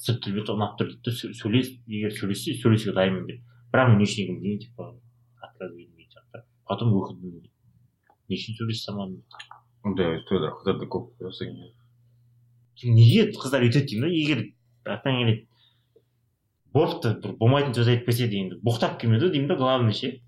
сырт 0.00 0.22
келбеті 0.24 0.52
ұнап 0.56 0.76
тұр 0.80 0.88
дейді 0.88 1.02
да 1.04 1.12
сө- 1.12 1.32
сөйлес 1.36 1.68
егер 1.86 2.12
сөйлессе 2.16 2.54
сөйлесуге 2.60 2.94
дайынмын 2.96 3.26
деп 3.28 3.40
бірақ 3.74 3.88
мен 3.92 3.98
не 4.00 4.04
үшін 4.08 4.24
екенін 4.24 4.40
білмеймін 4.40 4.62
типа 4.64 4.86
отказ 5.44 5.70
бермейтін 5.76 6.08
сияқты 6.14 6.42
потом 6.68 6.94
өкіндім 6.96 7.42
не 8.28 8.36
үшін 8.40 8.56
сөйлесе 8.60 8.84
салмадым 8.88 9.20
ондай 9.84 10.20
қыздарда 10.30 10.88
көп. 10.88 11.10
неге 12.83 13.29
қыздар 13.35 13.65
өйтеді 13.67 13.93
деймін 13.93 14.07
да 14.07 14.13
егер 14.13 14.43
артынан 14.85 15.21
келеді 15.21 15.47
бопты 16.73 17.13
бір 17.23 17.35
болмайтын 17.41 17.75
сөз 17.75 17.91
айтып 17.93 18.09
келсе 18.11 18.27
деймін 18.31 18.59
боқтап 18.63 18.99
келмеді 19.01 19.31
деймін 19.33 19.51
да 19.51 19.57
главный 19.59 19.93
ше 19.93 20.19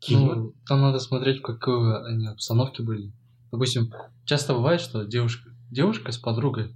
кейін 0.00 0.26
Ну, 0.26 0.54
там 0.66 0.80
надо 0.80 1.00
смотреть, 1.00 1.38
в 1.38 1.42
какой 1.42 2.06
они 2.06 2.26
обстановке 2.26 2.82
были. 2.82 3.12
Допустим, 3.50 3.92
часто 4.24 4.54
бывает, 4.54 4.80
что 4.80 5.04
девушка, 5.04 5.50
девушка 5.70 6.12
с 6.12 6.18
подругой, 6.18 6.74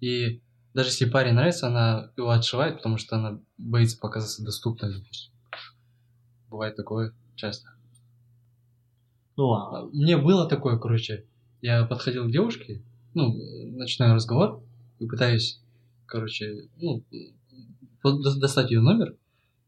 и 0.00 0.42
даже 0.74 0.90
если 0.90 1.08
парень 1.08 1.34
нравится, 1.34 1.68
она 1.68 2.10
его 2.16 2.30
отшивает, 2.30 2.76
потому 2.76 2.98
что 2.98 3.16
она 3.16 3.40
боится 3.58 3.98
показаться 3.98 4.44
доступной, 4.44 4.94
допустим. 4.94 5.32
Бывает 6.50 6.76
такое 6.76 7.14
часто. 7.36 7.70
ну 9.36 9.52
а, 9.52 9.80
А, 9.80 9.86
Мне 9.92 10.16
было 10.16 10.48
такое, 10.48 10.78
короче, 10.78 11.24
я 11.62 11.84
подходил 11.86 12.26
к 12.26 12.32
девушке, 12.32 12.82
ну, 13.14 13.36
э, 13.36 13.55
начинаю 13.77 14.15
разговор, 14.15 14.63
и 14.99 15.07
пытаюсь, 15.07 15.61
короче, 16.05 16.69
ну, 16.77 17.03
достать 18.03 18.71
ее 18.71 18.81
номер, 18.81 19.15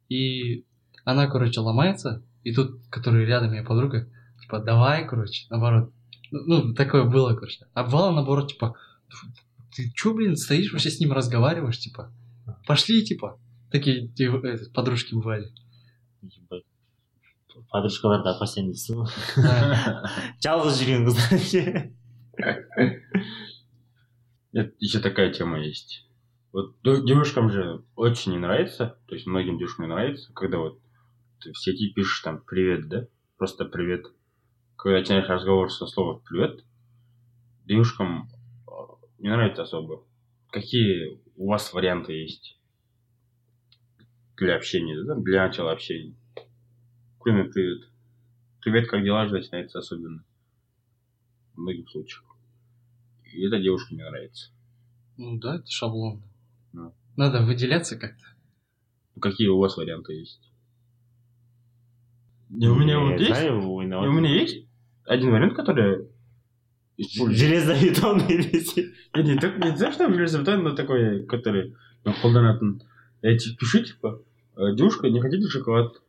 и 0.09 0.65
она, 1.05 1.27
короче, 1.27 1.59
ломается, 1.59 2.23
и 2.43 2.53
тут, 2.53 2.81
который 2.89 3.25
рядом, 3.25 3.51
моя 3.51 3.63
подруга, 3.63 4.09
типа, 4.41 4.59
давай, 4.59 5.07
короче, 5.07 5.45
наоборот. 5.49 5.91
Ну, 6.31 6.41
ну, 6.45 6.73
такое 6.73 7.03
было, 7.05 7.33
короче. 7.33 7.65
А 7.73 7.83
бывало, 7.83 8.11
наоборот, 8.11 8.51
типа, 8.51 8.75
ты 9.75 9.91
чё, 9.95 10.13
блин, 10.13 10.35
стоишь, 10.35 10.71
вообще 10.71 10.89
с 10.89 10.99
ним 10.99 11.11
разговариваешь, 11.11 11.79
типа, 11.79 12.11
пошли, 12.67 13.03
типа. 13.03 13.39
Такие 13.71 14.11
э, 14.19 14.57
подружки 14.73 15.13
бывали. 15.13 15.51
Подружкаларды 17.69 18.31
апасен 18.31 18.71
дейсің 18.71 19.01
ғой 19.01 19.09
Да. 19.43 20.09
жалғыз 20.41 20.79
жүрген 20.79 21.05
қыздар 21.05 21.91
Это 24.51 24.73
еще 24.79 24.99
такая 24.99 25.31
тема 25.31 25.59
есть. 25.59 26.07
Вот 26.51 26.75
девушкам 26.81 27.51
же 27.51 27.83
очень 27.95 28.31
не 28.31 28.39
нравится, 28.39 28.99
то 29.07 29.13
есть 29.13 29.27
многим 29.27 29.59
девушкам 29.59 29.85
не 29.85 29.93
нравится, 29.93 30.33
когда 30.33 30.57
вот 30.57 30.79
ты 31.39 31.51
в 31.51 31.57
сети 31.57 31.93
пишешь 31.93 32.21
там 32.21 32.41
«привет», 32.41 32.89
да? 32.89 33.07
Просто 33.37 33.65
«привет». 33.65 34.07
Когда 34.75 34.99
начинаешь 34.99 35.29
разговор 35.29 35.71
со 35.71 35.85
слова 35.85 36.19
«привет», 36.27 36.63
девушкам 37.65 38.29
э, 38.67 38.71
не 39.19 39.29
нравится 39.29 39.61
особо. 39.61 40.03
Какие 40.49 41.21
у 41.35 41.49
вас 41.49 41.71
варианты 41.71 42.13
есть 42.13 42.57
для 44.35 44.55
общения, 44.55 45.01
да? 45.03 45.15
Для 45.15 45.45
начала 45.45 45.71
общения. 45.71 46.15
Кроме 47.19 47.43
«привет». 47.43 47.87
«Привет, 48.61 48.89
как 48.89 49.03
дела?» 49.03 49.27
же 49.27 49.33
начинается 49.33 49.79
особенно. 49.79 50.25
В 51.53 51.59
многих 51.59 51.87
случаях. 51.89 52.28
И 53.33 53.45
это 53.45 53.59
девушкам 53.59 53.97
не 53.97 54.03
нравится. 54.03 54.51
Ну 55.17 55.37
да, 55.37 55.55
это 55.55 55.69
шаблон. 55.69 56.21
Ну. 56.73 56.93
Надо 57.15 57.41
выделяться 57.43 57.97
как-то. 57.97 58.25
Ну, 59.15 59.21
Какие 59.21 59.47
у 59.47 59.57
вас 59.59 59.75
варианты 59.77 60.13
есть? 60.13 60.49
И 62.49 62.67
у 62.67 62.75
меня 62.75 62.99
вот 62.99 63.11
Я 63.11 63.17
есть. 63.17 63.29
знаю, 63.29 63.61
и 63.61 63.65
ойнап 63.65 64.03
у 64.03 64.11
меня 64.11 64.33
есть 64.33 64.65
один 65.05 65.31
вариант, 65.31 65.55
который 65.55 66.07
я 66.97 67.31
железобетонный 67.31 68.43
десе 68.43 68.93
Я 69.15 69.23
не, 69.23 69.35
так, 69.35 69.57
не 69.63 69.75
знаю, 69.75 69.93
что 69.93 70.11
железобетон, 70.11 70.63
но 70.63 70.75
такой, 70.75 71.25
который 71.25 71.75
ну, 72.03 72.13
қолданатын. 72.23 72.81
Я 73.21 73.37
ти- 73.37 73.55
пишу, 73.55 73.83
типа, 73.83 74.21
э, 74.55 74.75
девушка, 74.75 75.09
не 75.09 75.19
хотите 75.21 75.47
шоколад? 75.47 76.01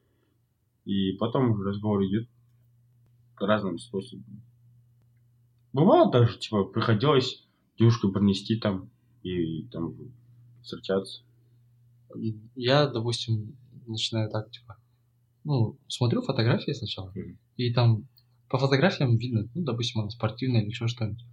И 0.85 1.13
потом 1.13 1.51
уже 1.51 1.65
разговор 1.65 2.05
идет 2.05 2.29
разным 3.39 3.79
способом. 3.79 4.43
Бывало 5.73 6.11
даже, 6.11 6.39
типа, 6.39 6.65
приходилось 6.65 7.45
девушку 7.79 8.11
принести 8.11 8.59
там 8.59 8.91
и, 9.23 9.63
там 9.69 9.95
встречаться. 10.63 11.23
Я, 12.57 12.87
допустим, 12.89 13.57
начинаю 13.87 14.31
так, 14.31 14.51
типа, 14.51 14.77
ну, 15.45 15.79
смотрю 15.89 16.23
фотографии 16.23 16.73
сначала, 16.73 17.11
Мгм. 17.15 17.39
и 17.57 17.73
там 17.73 18.07
по 18.49 18.59
фотографиям 18.59 19.17
видно, 19.17 19.49
ну, 19.55 19.63
допустим, 19.63 20.01
она 20.01 20.11
спортивная 20.11 20.61
или 20.63 20.71
еще 20.71 20.89
что-нибудь. 20.89 21.25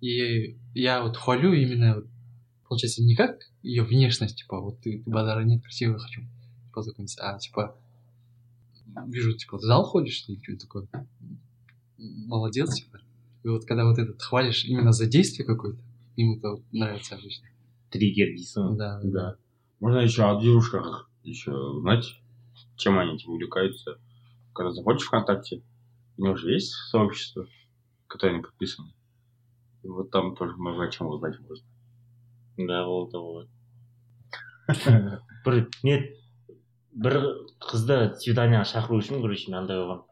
И 0.00 0.56
я 0.74 1.02
вот 1.02 1.16
хвалю 1.16 1.52
именно, 1.52 1.96
вот, 1.96 2.06
получается, 2.66 3.02
не 3.04 3.14
как 3.14 3.40
ее 3.62 3.82
внешность, 3.82 4.38
типа, 4.38 4.60
вот 4.60 4.80
ты, 4.80 5.02
ты 5.02 5.10
базара 5.10 5.44
нет, 5.44 5.62
красивая, 5.62 5.98
хочу 5.98 6.22
познакомиться, 6.72 7.22
а, 7.22 7.38
типа, 7.38 7.76
вижу, 9.06 9.36
типа, 9.36 9.58
в 9.58 9.62
зал 9.62 9.84
ходишь, 9.84 10.24
и 10.28 10.36
ты 10.36 10.56
такой, 10.56 10.88
молодец, 11.98 12.74
типа. 12.74 13.00
И 13.45 13.47
вот 13.47 13.65
когда 13.65 13.85
вот 13.85 13.97
этот 13.97 14.21
хвалишь 14.21 14.65
именно 14.65 14.91
за 14.91 15.07
действие 15.07 15.45
какое-то, 15.45 15.79
им 16.15 16.37
это 16.37 16.51
вот 16.51 16.63
нравится 16.71 17.15
обычно. 17.15 17.47
триггер 17.91 18.29
дейсің 18.37 18.67
ғой 18.67 18.77
Да, 18.77 19.01
Да. 19.03 19.35
Можно 19.79 19.99
еще 19.99 20.23
о 20.23 20.39
девушках 20.39 21.09
еще 21.23 21.51
узнать, 21.51 22.05
чем 22.77 22.99
они 22.99 23.15
этим 23.15 23.31
увлекаются. 23.31 23.99
Когда 24.53 24.71
заходишь 24.71 25.03
в 25.03 25.07
ВКонтакте, 25.07 25.61
у 26.17 26.27
них 26.27 26.37
же 26.37 26.53
есть 26.53 26.71
сообщество, 26.71 27.45
в 28.05 28.07
которое 28.07 28.35
они 28.35 28.43
подписаны. 28.43 28.93
И 29.83 29.87
вот 29.87 30.11
там 30.11 30.35
тоже 30.35 30.55
много 30.55 30.83
о 30.83 30.91
чем 30.91 31.07
узнать 31.07 31.39
можно. 31.41 31.65
да 32.57 32.85
болды 32.85 33.17
болады 33.17 33.49
бір 35.45 35.69
не 35.83 35.95
бір 36.91 37.15
қызды 37.63 37.97
свиданиеға 38.19 38.65
шақыру 38.67 38.99
үшін 39.01 39.21
короче 39.23 39.51
мен 39.51 39.61
андай 39.61 39.79
болғанмын 39.79 40.05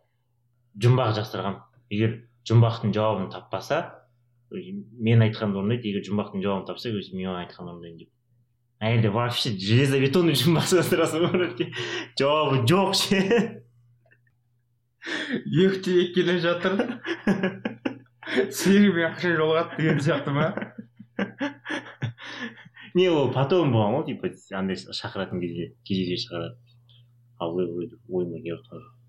жұмбақ 0.85 1.13
жақтырғанмын 1.19 1.61
егер 1.93 2.15
жұмбақтың 2.48 2.94
жауабын 2.96 3.30
таппаса 3.32 3.80
мен 4.52 5.24
айтқанды 5.24 5.58
орындайды 5.60 5.90
егер 5.90 6.06
жұмбақтың 6.08 6.44
жауабын 6.44 6.66
тапса 6.68 6.92
өзі 6.94 7.16
мен 7.16 7.34
айтқанды 7.34 7.72
орындаймын 7.72 7.98
деп 8.04 8.84
әйелде 8.84 9.12
вообще 9.14 9.54
железобетонный 9.58 10.38
жұмбақ 10.38 10.70
жасырасың 10.74 11.28
ғой 11.32 11.70
жауабы 12.20 12.64
жоқ 12.68 12.96
ше 13.00 13.22
Ехте 15.44 16.06
келе 16.14 16.38
жатыр. 16.40 16.78
Сиырмен 18.56 19.04
ақша 19.10 19.34
жолығады 19.36 19.76
деген 19.76 19.98
сияқты 20.00 20.32
ма? 20.32 20.46
не 22.94 23.08
ол 23.10 23.28
потом 23.34 23.74
болған 23.74 23.98
ғой 23.98 24.06
типа 24.08 24.30
андай 24.58 24.78
шақыратын 24.78 25.42
кезде 25.42 25.74
шақырады 26.24 26.56
ал 27.38 27.52
вроде 27.54 27.98
ойыма 28.08 28.40
келіп 28.40 28.62
жатқан 28.62 28.80
жоқ 28.80 29.03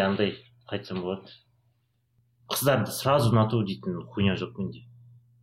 менде 0.00 0.06
андай 0.06 0.30
қалай 0.66 0.80
айтсам 0.80 1.02
болады. 1.02 1.28
Қыздарды 2.50 2.90
сразу 2.90 3.30
ұнату 3.30 3.62
дейтін 3.64 4.00
хуйня 4.12 4.36
жоқ 4.36 4.58
менде. 4.58 4.84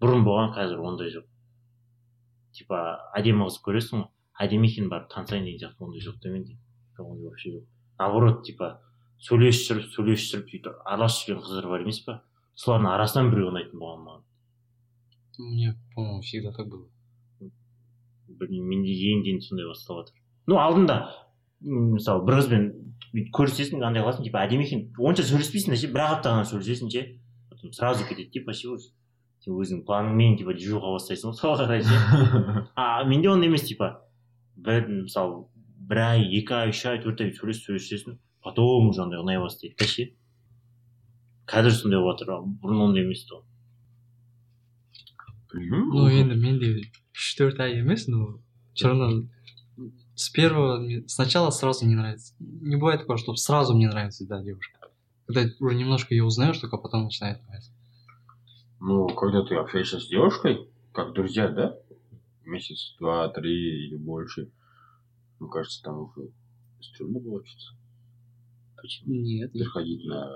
Бұрын 0.01 0.23
болған 0.25 0.53
қазір 0.55 0.81
ондай 0.81 1.11
жоқ. 1.13 1.25
Типа 2.53 2.79
әдемі 3.15 3.47
қыз 3.47 3.61
көресің 3.63 4.01
ғой. 4.01 4.09
Әдемі 4.39 4.67
екенін 4.69 4.89
барып 4.89 5.09
танысайын 5.13 5.45
деген 5.45 5.59
сияқты 5.61 5.85
ондай 5.85 6.01
жоқ 6.01 6.19
та 6.21 6.29
менде. 6.29 6.57
Ондай 6.97 7.25
вообще 7.27 7.53
жоқ. 7.53 7.65
Наоборот 7.99 8.43
типа 8.45 8.81
сөйлесіп 9.19 9.77
жүріп 9.77 9.93
сөйлесіп 9.93 10.33
жүріп 10.33 10.51
сөйтіп 10.51 10.81
араласып 10.85 11.29
жүрген 11.29 11.43
қыздар 11.45 11.69
бар 11.69 11.85
емес 11.85 12.01
па 12.05 12.21
солардың 12.55 12.91
арасынан 12.93 13.31
біреу 13.31 13.51
ұнайтын 13.53 13.79
болған 13.79 14.03
маған. 14.05 14.23
Мне, 15.39 15.75
по-моему, 15.93 16.21
всегда 16.21 16.51
так 16.51 16.67
было. 16.67 16.87
білмеймін 18.27 18.69
менде 18.69 18.93
енді 19.11 19.31
енді 19.33 19.45
сондай 19.47 19.67
басталып 19.67 20.07
жатыр 20.07 20.21
ну 20.51 20.57
алдында 20.59 20.95
мысалы 21.61 22.25
бір 22.27 22.39
қызбен 22.39 22.67
бүйтіп 23.13 23.33
көрісесің 23.37 23.83
андай 23.85 24.03
қыласың 24.03 24.27
типа 24.27 24.43
әдемі 24.45 24.67
екен. 24.67 24.83
Онша 24.99 25.25
сөйлеспейсің 25.25 25.73
да 25.73 25.79
ше 25.81 25.89
бір 25.93 26.03
ақ 26.03 26.13
апта 26.17 26.33
ғана 26.35 26.47
сөйлесесің 26.49 26.91
ше. 26.93 27.03
Потом 27.49 27.73
сразу 27.73 28.05
кетеді 28.05 28.29
типа 28.35 28.53
ше 28.53 28.69
уже 28.69 28.91
сен 29.41 29.55
өзіңнің 29.57 29.83
планыңмен 29.87 30.37
типа 30.37 30.53
движуха 30.53 30.93
бастайсың 30.97 31.31
ғой 31.31 31.39
соған 31.41 31.65
қарай 31.65 31.83
ше. 31.83 32.67
А 32.75 33.03
менде 33.05 33.29
ондай 33.29 33.49
емес 33.49 33.65
типа 33.67 34.03
бір 34.55 34.87
мысалы 34.87 35.45
бір 35.89 36.03
ай 36.03 36.25
екі 36.39 36.53
ай 36.53 36.73
үш 36.73 36.85
ай 36.85 37.01
төрт 37.01 37.21
ай 37.25 37.33
сөйлесіп 37.33 37.71
сөйлесесің 37.71 38.17
потом 38.43 38.89
уже 38.89 39.01
андай 39.01 39.21
ұнай 39.23 39.41
бастайды 39.41 39.75
да 39.79 39.89
ше. 39.89 40.11
Қазір 41.47 41.73
сондай 41.73 42.01
болып 42.03 42.19
жатыр 42.19 42.43
бұрын 42.61 42.89
ондай 42.89 43.07
емес 43.07 43.23
тұғын. 43.29 43.45
Білмеймін. 45.53 45.89
Ну, 45.93 46.07
енді 46.11 46.35
менде 46.35 46.71
үш 47.15 47.29
төрт 47.39 47.61
ай 47.63 47.79
емес, 47.79 48.07
но 48.11 48.37
все 48.73 48.89
равно 48.89 49.23
с 50.16 50.28
первого, 50.30 50.78
мне- 50.78 51.08
сначала 51.08 51.50
сразу 51.50 51.86
не 51.86 51.94
нравится. 51.94 52.34
Не 52.38 52.76
бывает 52.76 53.00
такого, 53.00 53.18
чтобы 53.18 53.36
сразу 53.38 53.74
мне 53.74 53.88
нравится, 53.88 54.26
да, 54.26 54.42
девушка. 54.42 54.78
Когда 55.26 55.42
уже 55.60 55.74
немножко 55.76 56.14
ее 56.14 56.24
узнаешь, 56.24 56.58
только 56.58 56.76
потом 56.76 57.04
начинает 57.04 57.42
нравиться. 57.42 57.72
Ну, 58.80 59.06
когда 59.08 59.42
ты 59.44 59.54
общаешься 59.54 60.00
с 60.00 60.08
девушкой, 60.08 60.68
как 60.92 61.12
друзья, 61.14 61.48
да? 61.48 61.76
Месяц, 62.44 62.94
два, 62.98 63.28
три 63.28 63.86
или 63.86 63.96
больше. 63.96 64.50
Мне 65.38 65.48
кажется, 65.48 65.82
там 65.82 66.00
уже 66.00 66.30
стрёмно 66.80 67.20
получится. 67.20 67.74
почему 68.82 69.14
Нет. 69.14 69.52
Переходить 69.52 70.04
на... 70.04 70.28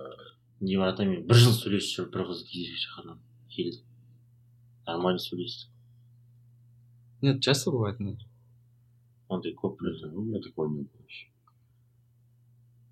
не 0.60 0.76
братан 0.78 1.10
бір 1.28 1.36
жыл 1.36 1.52
сөйлесіп 1.52 2.06
жүріп 2.06 2.12
бір 2.14 2.22
қызды 2.30 2.46
кездесуге 2.48 2.78
шақырған 2.80 3.18
келді 3.52 3.80
нормально 4.86 5.20
сөйлестік 5.20 5.68
Нет, 7.22 7.42
часто 7.42 7.70
бывает, 7.70 7.98
но 8.00 8.16
Блин, 9.37 9.95
ну, 10.11 10.19
у 10.19 10.23
меня 10.23 10.41
такого 10.41 10.67
не 10.69 10.81
было. 10.81 11.05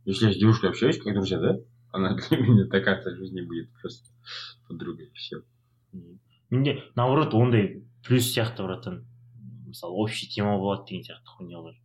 Если 0.05 0.27
я 0.27 0.33
с 0.33 0.37
девушкой 0.37 0.69
общаюсь, 0.69 0.97
как 0.97 1.13
друзья, 1.13 1.39
да? 1.39 1.59
Она 1.91 2.15
для 2.29 2.37
меня 2.37 2.65
такая 2.67 3.01
в 3.01 3.17
жизни 3.17 3.41
будет 3.41 3.69
просто 3.81 4.09
подругой, 4.67 5.07
и 5.07 5.13
все. 5.13 5.43
менде 6.49 6.83
наоборот 6.95 7.33
ондай 7.33 7.83
плюс 8.05 8.33
сияқты 8.33 8.63
братан 8.63 9.05
мысалы 9.67 9.93
общий 9.93 10.27
тема 10.27 10.57
болады 10.57 10.85
деген 10.87 11.03
сияқты 11.03 11.27
хуйнялар 11.37 11.75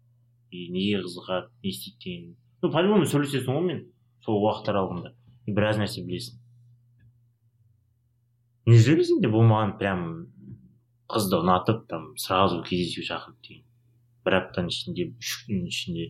и 0.50 0.68
неге 0.72 1.02
қызығады 1.04 1.50
не 1.62 1.70
істейді 1.70 1.98
деген 2.04 2.36
ну 2.62 2.70
по 2.72 2.80
любому 2.80 3.04
сөйлесесің 3.04 3.52
ғой 3.52 3.66
мен 3.68 3.82
сол 4.24 4.40
уақыт 4.40 4.70
аралығында 4.72 5.12
и 5.46 5.52
біраз 5.52 5.80
нәрсе 5.82 6.04
білесің 6.06 6.40
неужели 8.72 9.04
де 9.20 9.28
болмаған 9.28 9.76
прям 9.78 10.06
қызды 11.12 11.42
ұнатып 11.44 11.84
там 11.90 12.14
сразу 12.16 12.62
кездесуге 12.64 13.08
шақырып 13.10 13.40
деген 13.44 13.66
бір 14.24 14.36
аптаның 14.40 14.72
ішінде 14.72 15.06
үш 15.20 15.30
күннің 15.44 15.70
ішінде. 15.70 16.08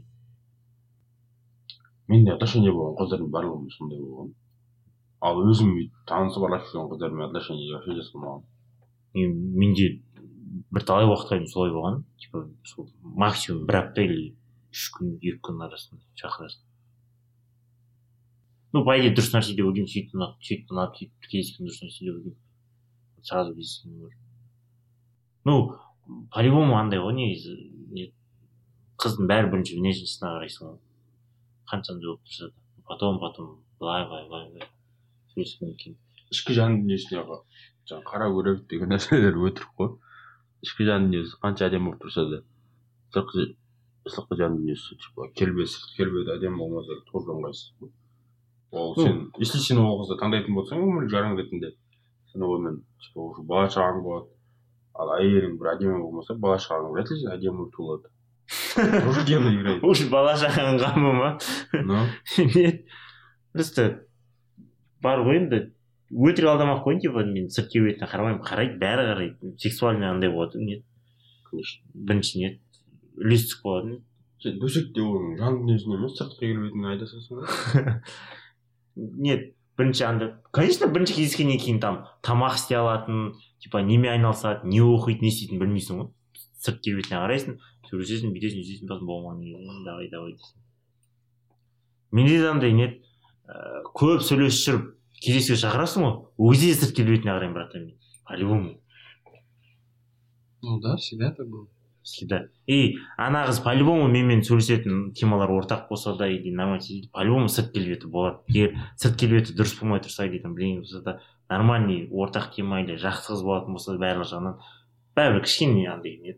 Менде 2.13 2.35
отношения 2.35 2.73
болған 2.75 2.97
қыздардың 3.01 3.31
барлығы 3.35 3.75
сондай 3.77 4.01
болған. 4.01 4.33
Ал 5.25 5.41
өзім 5.51 5.71
бүйтіп 5.77 6.03
танысып 6.11 6.47
араласып 6.49 6.75
жүрген 6.75 6.91
қыздармен 6.93 7.27
отношения 7.29 7.71
вообще 7.75 7.97
жасамағанмын 8.01 8.51
мен 9.15 9.37
менде 9.63 9.89
бірталай 10.75 11.09
уақытқа 11.09 11.39
дейін 11.39 11.51
солай 11.53 11.73
болған. 11.73 12.03
Типа 12.21 12.45
сол 12.65 12.91
максимум 13.03 13.65
бір 13.67 13.81
апта 13.81 14.05
или 14.05 14.35
үш 14.75 14.91
күн 14.99 15.17
екі 15.21 15.41
күн 15.49 15.65
арасында 15.69 16.03
шақырасың. 16.21 16.67
Ну 18.75 18.85
по 18.85 18.99
идее 18.99 19.15
дұрыс 19.15 19.33
нәрсе 19.37 19.57
деп 19.57 19.71
ойлаймын. 19.71 19.91
Сөйтіп 19.95 20.19
ұнап 20.19 20.37
сөйтіп 20.43 20.75
ұнап 20.75 20.99
сөйтіп 20.99 21.31
кездескен 21.31 21.71
дұрыс 21.71 21.81
нәрсе 21.87 22.05
деп 22.05 22.19
ойлаймын. 22.19 22.39
Сразу 23.25 23.55
кездескеннен 23.55 24.05
гөрі 24.05 24.23
ну 25.45 25.77
по 26.31 26.43
любому 26.43 26.77
андай 26.79 27.01
ғой 27.01 27.15
негізі. 27.15 27.55
не 27.55 27.74
қыздың 29.03 29.29
бәрі 29.31 29.51
бірінші 29.53 29.79
внешностьына 29.81 30.33
қарайсың 30.37 30.69
ғой. 30.69 30.79
Қанша 31.71 31.95
андай 31.95 32.11
болып 32.11 32.23
тұрса 32.29 32.49
да. 32.51 32.55
Потом 32.89 33.19
потом 33.21 33.51
былай 33.81 34.07
былай 34.09 34.29
былай 34.29 34.49
былай. 34.53 34.69
Сөйлескеннен 35.35 35.77
кейін. 35.81 35.99
Ішкі 36.35 36.57
жан 36.59 36.79
дүниесіне 36.83 37.23
жаңағы 37.25 38.05
қарау 38.11 38.39
керек 38.39 38.65
деген 38.71 38.95
нәрселер 38.95 39.39
өтірік 39.49 39.75
қой. 39.81 39.93
Ішкі 40.67 40.89
жан 40.89 41.09
дүниесі 41.09 41.41
қанша 41.43 41.69
әдемі 41.69 41.91
болып 41.93 42.07
тұрса 42.07 42.27
да. 42.31 42.41
Сыртқы 43.15 43.51
сыртқы 44.09 44.41
жан 44.41 44.59
дүниесі 44.61 44.99
типа 45.01 45.29
келбеті 45.39 45.75
сырт 45.75 45.97
келбеті 45.99 46.37
әдемі 46.39 46.61
болмаса 46.63 47.01
тоже 47.11 47.35
ыңғайсыз 47.35 47.93
ол 48.75 48.95
сен 48.97 49.31
если 49.39 49.59
сен 49.63 49.79
ол 49.79 50.01
қызды 50.03 50.19
таңдайтын 50.21 50.57
болсаң 50.57 50.83
өмірлік 50.83 51.13
жарың 51.13 51.37
ретінде. 51.39 51.71
Сен 52.33 52.43
онымен 52.43 52.81
типа 53.05 53.29
уже 53.29 53.43
бала 53.47 53.69
шағаң 53.71 54.03
болады. 54.03 54.34
Ал 54.95 55.15
әйелің 55.19 55.59
бір 55.61 55.75
әдемі 55.75 56.01
болмаса 56.03 56.37
бала 56.39 56.59
шағаң 56.63 56.93
вряд 56.95 57.11
ли 57.11 57.31
әдемі 57.35 57.65
болып 57.65 57.75
туылады 57.77 58.15
рожденный 58.77 59.57
играет 59.57 59.85
уж 59.85 60.05
бала 60.11 60.35
шағаның 60.39 60.81
қамы 60.83 61.13
ма? 61.17 61.31
Ну. 61.73 62.05
Нет. 62.55 62.85
Просто 63.53 64.07
бар 65.03 65.25
ғой 65.25 65.41
енді. 65.43 65.61
Өтірік 66.15 66.51
алдамай 66.53 66.77
ақ 66.77 66.85
қояйын 66.85 67.01
типа 67.03 67.25
мен 67.27 67.49
сырт 67.51 67.71
келбетіне 67.73 68.09
қарамаймын. 68.11 68.43
Қарайды 68.45 68.79
бәрі 68.79 69.07
қарайды. 69.09 69.55
Сексуальный 69.59 70.11
андай 70.11 70.31
болады 70.31 70.61
нет? 70.61 70.85
Конечно. 71.49 71.83
Бірінші 71.95 72.39
нет. 72.43 72.61
Үлестік 73.17 73.65
болады 73.65 74.01
сен 74.45 74.59
бөсек 74.61 74.93
деп 74.93 75.09
оның 75.09 75.37
жан 75.41 75.61
дүниесіне 75.63 75.97
емес 75.97 76.17
сыртқы 76.19 76.45
келбетіне 76.45 76.91
айта 76.93 77.09
салсың 77.09 77.41
ғой 77.41 77.95
нет. 79.27 79.53
Бірінші 79.79 80.05
андай. 80.07 80.35
Конечно 80.53 80.91
бірінші 80.93 81.17
кездескеннен 81.17 81.59
кейін 81.59 81.81
там 81.83 82.03
тамақ 82.23 82.61
істей 82.61 82.79
алатын 82.79 83.33
типа 83.65 83.81
немен 83.83 84.13
айналысады 84.13 84.69
не 84.69 84.83
оқиды 84.85 85.25
не 85.25 85.33
істейтінін 85.33 85.65
білмейсің 85.65 86.03
ғой. 86.03 86.11
Сырт 86.61 86.83
келбетіне 86.85 87.19
қарайсың 87.23 87.57
сөйлесесің 87.89 88.33
бүйтесің 88.37 88.61
сөйтесің 88.65 88.93
сосын 88.93 89.09
болмаған 89.09 89.85
давай 89.89 90.09
давай 90.13 90.37
дейсің 90.37 90.61
менде 92.15 92.39
де 92.39 92.49
андай 92.49 92.73
нет 92.73 93.01
ыыы 93.49 93.83
көп 93.99 94.23
сөйлесіп 94.25 94.65
жүріп 94.69 94.89
кездесуге 95.25 95.59
шақырасың 95.65 96.05
ғой 96.07 96.15
ол 96.39 96.53
кезде 96.55 96.73
де 96.73 96.81
сырт 96.81 96.97
келбетіне 96.97 97.33
қараймын 97.35 97.55
братан 97.59 97.87
мен. 97.87 97.99
По 98.25 98.37
любому 98.37 98.79
Ну 100.63 100.81
да, 100.81 100.97
всегда 100.97 101.31
так 101.33 101.47
было. 101.47 101.67
всегда. 102.03 102.49
И 102.67 102.97
ана 103.19 103.45
қыз 103.49 103.63
по 103.65 103.75
любому 103.75 104.09
менімен 104.09 104.43
сөйлесетін 104.45 105.13
темалар 105.13 105.51
ортақ 105.51 105.89
болса 105.89 106.15
да 106.17 106.29
или 106.29 106.51
нормально 106.51 106.81
по 107.13 107.23
любому 107.25 107.49
сырт 107.49 107.73
келбеті 107.73 108.07
болады. 108.09 108.39
Егер 108.49 108.79
сырт 108.97 109.19
келбеті 109.21 109.53
дұрыс 109.53 109.79
болмай 109.81 110.01
тұрса 110.01 110.27
или 110.27 110.39
там 110.39 110.55
бірдеңе 110.55 110.81
болса 110.81 111.03
да 111.03 111.21
нормальный 111.51 112.09
ортақ 112.11 112.55
тема 112.55 112.81
или 112.83 112.97
жақсы 113.01 113.33
қыз 113.33 113.43
болатын 113.45 113.77
болса 113.77 113.97
барлық 114.01 114.29
жағынан 114.31 114.61
бәрібір 115.17 115.45
кішкене 115.45 115.89
андай 115.93 116.17
не 116.23 116.37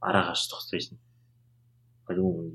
ара 0.00 0.24
қашықтық 0.30 0.62
ұстайсың 0.62 0.98
по 2.06 2.12
любому 2.12 2.52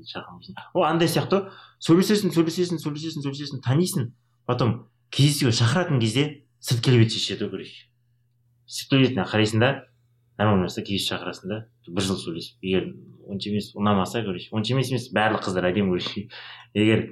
ол 0.74 0.84
андай 0.84 1.08
сияқты 1.08 1.40
ғой 1.40 1.50
сөйлесесің 1.86 2.32
сөйлесесің 2.36 2.80
сөйлесесің 2.82 3.24
сөйлесесің 3.26 3.62
танисың 3.64 4.12
потом 4.46 4.88
кездесуге 5.10 5.52
шақыратын 5.56 6.00
кезде 6.00 6.44
сырт 6.60 6.84
келбеті 6.84 7.18
шешеді 7.18 7.48
ғой 7.48 7.56
короче 7.56 7.88
сырт 8.66 8.94
келбетіне 8.94 9.26
қарайсың 9.28 9.60
да 9.64 9.72
нормально 10.38 10.68
болса 10.68 10.84
кездесіп 10.84 11.16
шақырасың 11.16 11.52
да 11.52 11.60
бір 11.88 12.08
жыл 12.08 12.20
сөйлесіп 12.22 12.64
егер 12.64 12.88
онша 13.28 13.50
емес 13.50 13.72
ұнамаса 13.76 14.24
короче 14.24 14.48
онша 14.52 14.76
емес 14.76 14.92
емес 14.92 15.10
барлық 15.12 15.44
қыздар 15.48 15.68
әдемі 15.72 15.96
короче 15.96 16.28
егер 16.74 17.08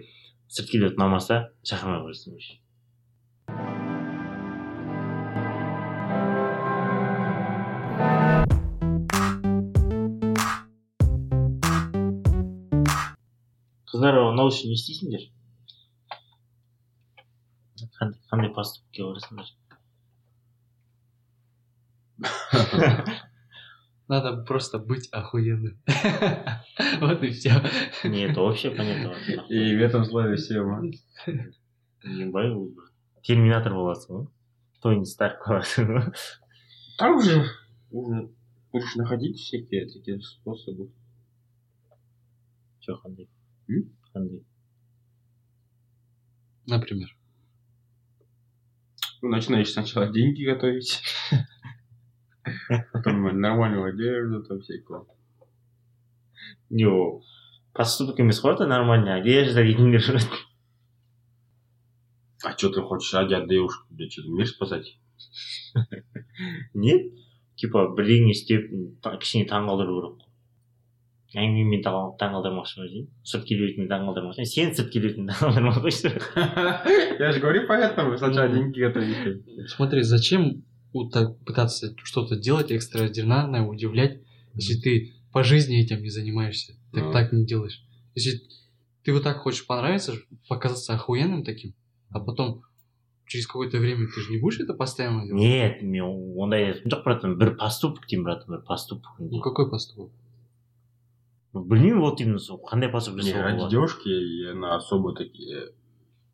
сырт 0.48 0.70
келбеті 0.70 0.96
ұнамаса 0.96 1.42
шақырмай 1.66 2.04
қоясың 2.06 2.36
короче 2.36 2.60
қыздар 13.99 14.19
ұнау 14.21 14.51
үшін 14.51 14.71
не 14.71 14.79
істейсіңдер 14.79 15.27
қандай 17.99 18.19
қандай 18.31 18.51
поступкке 18.55 19.03
барасыңдар 19.03 19.53
Надо 24.07 24.37
просто 24.43 24.77
быть 24.77 25.09
охуенным. 25.11 25.81
Вот 27.01 27.23
и 27.23 27.31
все. 27.31 27.51
не 28.03 28.21
это 28.21 28.41
вообще 28.41 28.69
понятно 28.69 29.15
и 29.49 29.75
в 29.75 29.81
этом 29.81 30.05
слове 30.05 30.35
все 30.35 30.61
ма 30.61 30.81
ебай 32.03 32.51
ол 32.51 32.67
бір 32.69 32.89
терминатор 33.25 33.73
боласың 33.73 34.17
ғой 34.17 34.25
тони 34.83 35.07
старк 35.09 35.41
боласың 35.47 35.89
ғой 35.89 36.11
там 36.99 37.17
уже 37.17 37.39
уже 37.91 38.29
будешь 38.71 38.95
находить 38.95 39.39
всякие 39.39 39.87
такие 39.89 40.21
способы 40.21 40.91
жоқ 42.85 43.01
қандай 43.05 43.27
М? 43.69 43.89
қандай 44.13 44.43
Например. 46.67 47.15
Ну, 49.21 49.29
начинаешь 49.29 49.71
сначала 49.71 50.07
деньги 50.07 50.43
готовить, 50.45 51.01
потом 52.93 53.39
нормальную 53.39 53.85
одежду, 53.85 54.43
там 54.43 54.61
всякого. 54.61 55.07
не 56.69 56.85
ол 56.85 57.23
поступок 57.73 58.19
емес 58.19 58.39
қой 58.41 58.53
это 58.55 58.65
нормальная 58.67 59.15
одежда 59.21 59.63
дейтіндер 59.63 60.01
шығар 60.01 60.21
А 62.45 62.51
что 62.57 62.69
ты 62.69 62.81
хочешь 62.81 63.13
ради 63.13 63.33
от 63.33 63.49
девушки, 63.49 63.83
блядь, 63.89 64.11
что 64.13 64.29
мир 64.29 64.47
спасать? 64.47 64.97
нет 66.73 67.11
типа 67.55 67.87
бірдеңе 67.97 68.31
істеп 68.31 68.69
та- 69.01 69.17
кішкене 69.17 69.47
таңқалдыру 69.49 69.95
керек 69.97 70.15
қой 70.21 70.28
әңгімемен 71.35 71.81
таң- 71.83 72.13
таңқалдырмақшы 72.21 72.79
ма 72.79 72.85
деймін 72.87 73.07
сырт 73.23 73.43
келбетімен 73.49 73.89
таңқалдырмақшы 73.91 74.45
сен 74.45 74.73
сырт 74.75 74.91
келбетімен 74.93 75.29
таңқалдырмақ 75.33 75.81
қойшы 75.83 76.11
Я 77.19 77.31
же 77.31 77.39
говорю 77.39 77.65
поэтому, 77.67 78.17
сначала 78.17 78.47
деньги 78.49 78.79
готовить. 78.79 79.69
Смотри, 79.69 80.01
зачем 80.03 80.63
вот 80.93 81.11
так 81.11 81.37
пытаться 81.45 81.93
что-то 82.03 82.37
делать 82.37 82.71
экстраординарное, 82.71 83.61
удивлять, 83.63 84.21
если 84.53 84.79
ты 84.79 85.13
по 85.33 85.43
жизни 85.43 85.81
этим 85.83 86.01
не 86.01 86.09
занимаешься, 86.09 86.73
ты 86.93 87.01
Ну. 87.01 87.11
так 87.11 87.33
не 87.33 87.45
делаешь. 87.45 87.83
Если 88.15 88.39
ты 89.03 89.11
вот 89.11 89.23
так 89.23 89.37
хочешь 89.37 89.65
понравиться, 89.67 90.13
показаться 90.47 90.93
охуенным 90.93 91.43
таким, 91.43 91.73
а 92.11 92.19
потом 92.21 92.61
через 93.27 93.45
какое-то 93.47 93.77
время 93.79 94.07
ты 94.07 94.21
же 94.21 94.31
не 94.31 94.37
будешь 94.39 94.59
это 94.61 94.73
постоянно 94.73 95.25
делать. 95.25 95.41
нет 95.41 95.81
мен 95.81 96.03
ондай 96.39 96.81
жоқ 96.85 97.03
братан 97.03 97.37
бір 97.37 97.57
поступок 97.57 98.05
деймін 98.07 98.23
братан 98.23 98.47
бір 98.55 98.63
поступок 98.65 99.11
Ну 99.19 99.41
какой 99.41 99.69
поступок? 99.69 100.11
Білмеймін 101.54 101.98
вот 102.00 102.20
именно 102.20 102.38
сол 102.38 102.60
қандай 102.62 102.86
Не, 102.88 102.92
жасауға 102.94 103.42
ради 103.42 103.70
девушки 103.70 104.08
и 104.08 104.46
она 104.52 104.76
особо 104.76 105.14
такие 105.16 105.72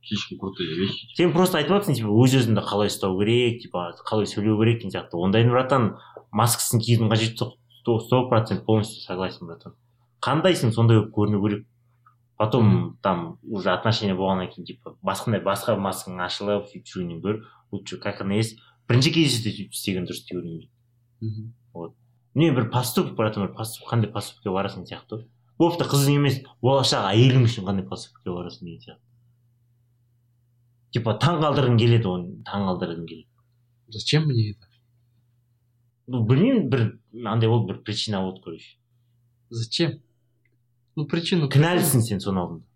слишком 0.03 0.39
крутые 0.39 0.77
вещи. 0.77 1.09
сен 1.17 1.33
просто 1.33 1.59
айтып 1.59 1.73
жатрсың 1.73 1.95
типа 1.97 2.09
өз 2.13 2.35
өзіңді 2.37 2.63
қалай 2.63 2.91
ұстау 2.93 3.17
керек 3.19 3.63
типа 3.63 3.95
қалай 4.07 4.27
сөйлеу 4.29 4.59
керек 4.61 4.79
деген 4.83 4.93
сияқты 4.93 5.17
ондайдың 5.17 5.51
братан 5.57 5.97
маскасын 6.33 6.81
киюдің 6.85 7.09
қажеті 7.11 7.49
жоқ 7.87 8.01
сто 8.05 8.29
процент 8.29 8.65
полностью 8.67 9.01
согласен 9.03 9.47
братан 9.49 9.75
қандайсың 10.21 10.73
сондай 10.77 10.99
болып 11.01 11.15
көріну 11.17 11.41
керек 11.43 11.67
потом 12.37 12.99
там 13.03 13.39
уже 13.43 13.71
отношения 13.73 14.15
болғаннан 14.15 14.53
кейін 14.53 14.67
типа 14.69 14.97
басқандай 15.03 15.41
басқа 15.43 15.79
маскаң 15.81 16.21
ашылып 16.21 16.69
сөйтіп 16.69 16.87
жүргеннен 16.93 17.21
гөрі 17.25 17.43
лучше 17.73 17.97
как 17.97 18.21
она 18.21 18.35
есть 18.37 18.59
бірінші 18.87 19.11
кездесуде 19.17 19.51
сөйтіп 19.57 19.73
істеген 19.73 20.05
дұрыс 20.05 20.23
деп 20.29 20.37
ойлаймын 20.37 20.61
мен 20.61 21.55
Мгм. 21.75 21.95
Не 22.37 22.51
бір 22.53 22.69
поступок 22.73 23.17
братан 23.19 23.47
бір 23.47 23.55
поступ 23.57 23.89
қандай 23.91 24.13
поступкке 24.13 24.53
барасың 24.55 24.87
сияқты 24.89 25.19
ғой 25.19 25.27
бопты 25.63 25.89
қызың 25.89 26.21
емес 26.21 26.37
болашақ 26.63 27.09
әйелің 27.13 27.49
үшін 27.49 27.67
қандай 27.69 27.87
поступкке 27.89 28.31
барасың 28.31 28.69
деген 28.69 28.83
сияқты 28.85 29.05
типа 30.99 31.17
таң 31.23 31.41
қалдырғың 31.43 31.81
келеді 31.81 32.13
оны 32.13 32.29
таң 32.49 32.69
қалдырғың 32.71 33.07
келеді 33.09 33.31
Зачем 33.89 34.27
мне 34.27 34.51
это? 34.51 34.67
ну 36.07 36.25
білмеймін 36.27 36.71
бір 36.71 36.81
андай 37.27 37.49
болды 37.49 37.73
бір 37.73 37.83
причина 37.83 38.21
болды 38.23 38.43
короче 38.45 38.79
Зачем? 39.51 40.01
Ну 40.97 41.07
причину... 41.07 41.49
кінәлісің 41.49 42.03
сен 42.03 42.21
соның 42.21 42.43
алдында 42.43 42.67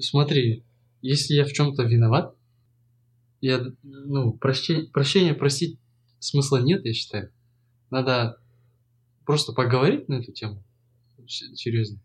Смотри, 0.00 0.64
если 1.02 1.34
я 1.34 1.44
в 1.44 1.52
чем-то 1.52 1.82
виноват, 1.84 2.34
я, 3.40 3.60
ну, 3.82 4.32
прощение, 4.32 4.86
прощение 4.86 5.34
простить 5.34 5.78
смысла 6.18 6.58
нет, 6.58 6.84
я 6.84 6.92
считаю. 6.92 7.32
Надо 7.89 8.37
просто 9.25 9.53
поговорить 9.53 10.07
на 10.09 10.15
эту 10.15 10.31
тему, 10.31 10.63
с- 11.27 11.55
серьезно. 11.55 11.99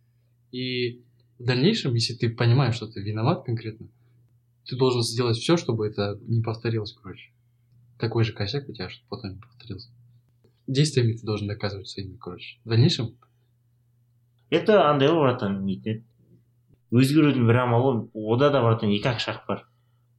И 0.53 1.03
в 1.39 1.45
дальнейшем, 1.45 1.95
если 1.95 2.15
ты 2.15 2.31
понимаешь, 2.31 2.75
что 2.77 2.87
ты 2.87 3.01
виноват 3.03 3.45
конкретно, 3.45 3.89
ты 4.65 4.77
должен 4.77 5.03
сделать 5.03 5.37
все, 5.37 5.57
чтобы 5.57 5.87
это 5.87 6.19
не 6.23 6.43
повторилось, 6.43 6.93
короче. 6.93 7.31
Такой 7.99 8.25
же 8.25 8.33
косяк 8.33 8.69
у 8.69 8.73
тебя, 8.73 8.89
чтобы 8.89 9.09
потом 9.09 9.31
не 9.33 9.41
повторился. 9.41 9.91
Действиями 10.67 11.13
ты 11.13 11.25
должен 11.25 11.47
доказывать 11.47 11.89
своими, 11.89 12.17
короче. 12.17 12.59
В 12.65 12.69
дальнейшем, 12.69 13.17
это 14.51 14.91
андай 14.91 15.09
ғой 15.09 15.23
братан 15.27 15.65
нетеді 15.67 16.05
өзгерудің 16.95 17.47
бір 17.49 17.59
амалы 17.65 17.93
ода 18.15 18.51
да 18.55 18.61
братан 18.63 18.93
екі 18.95 19.11
ақ 19.11 19.19
шақ 19.23 19.41
бар 19.49 19.65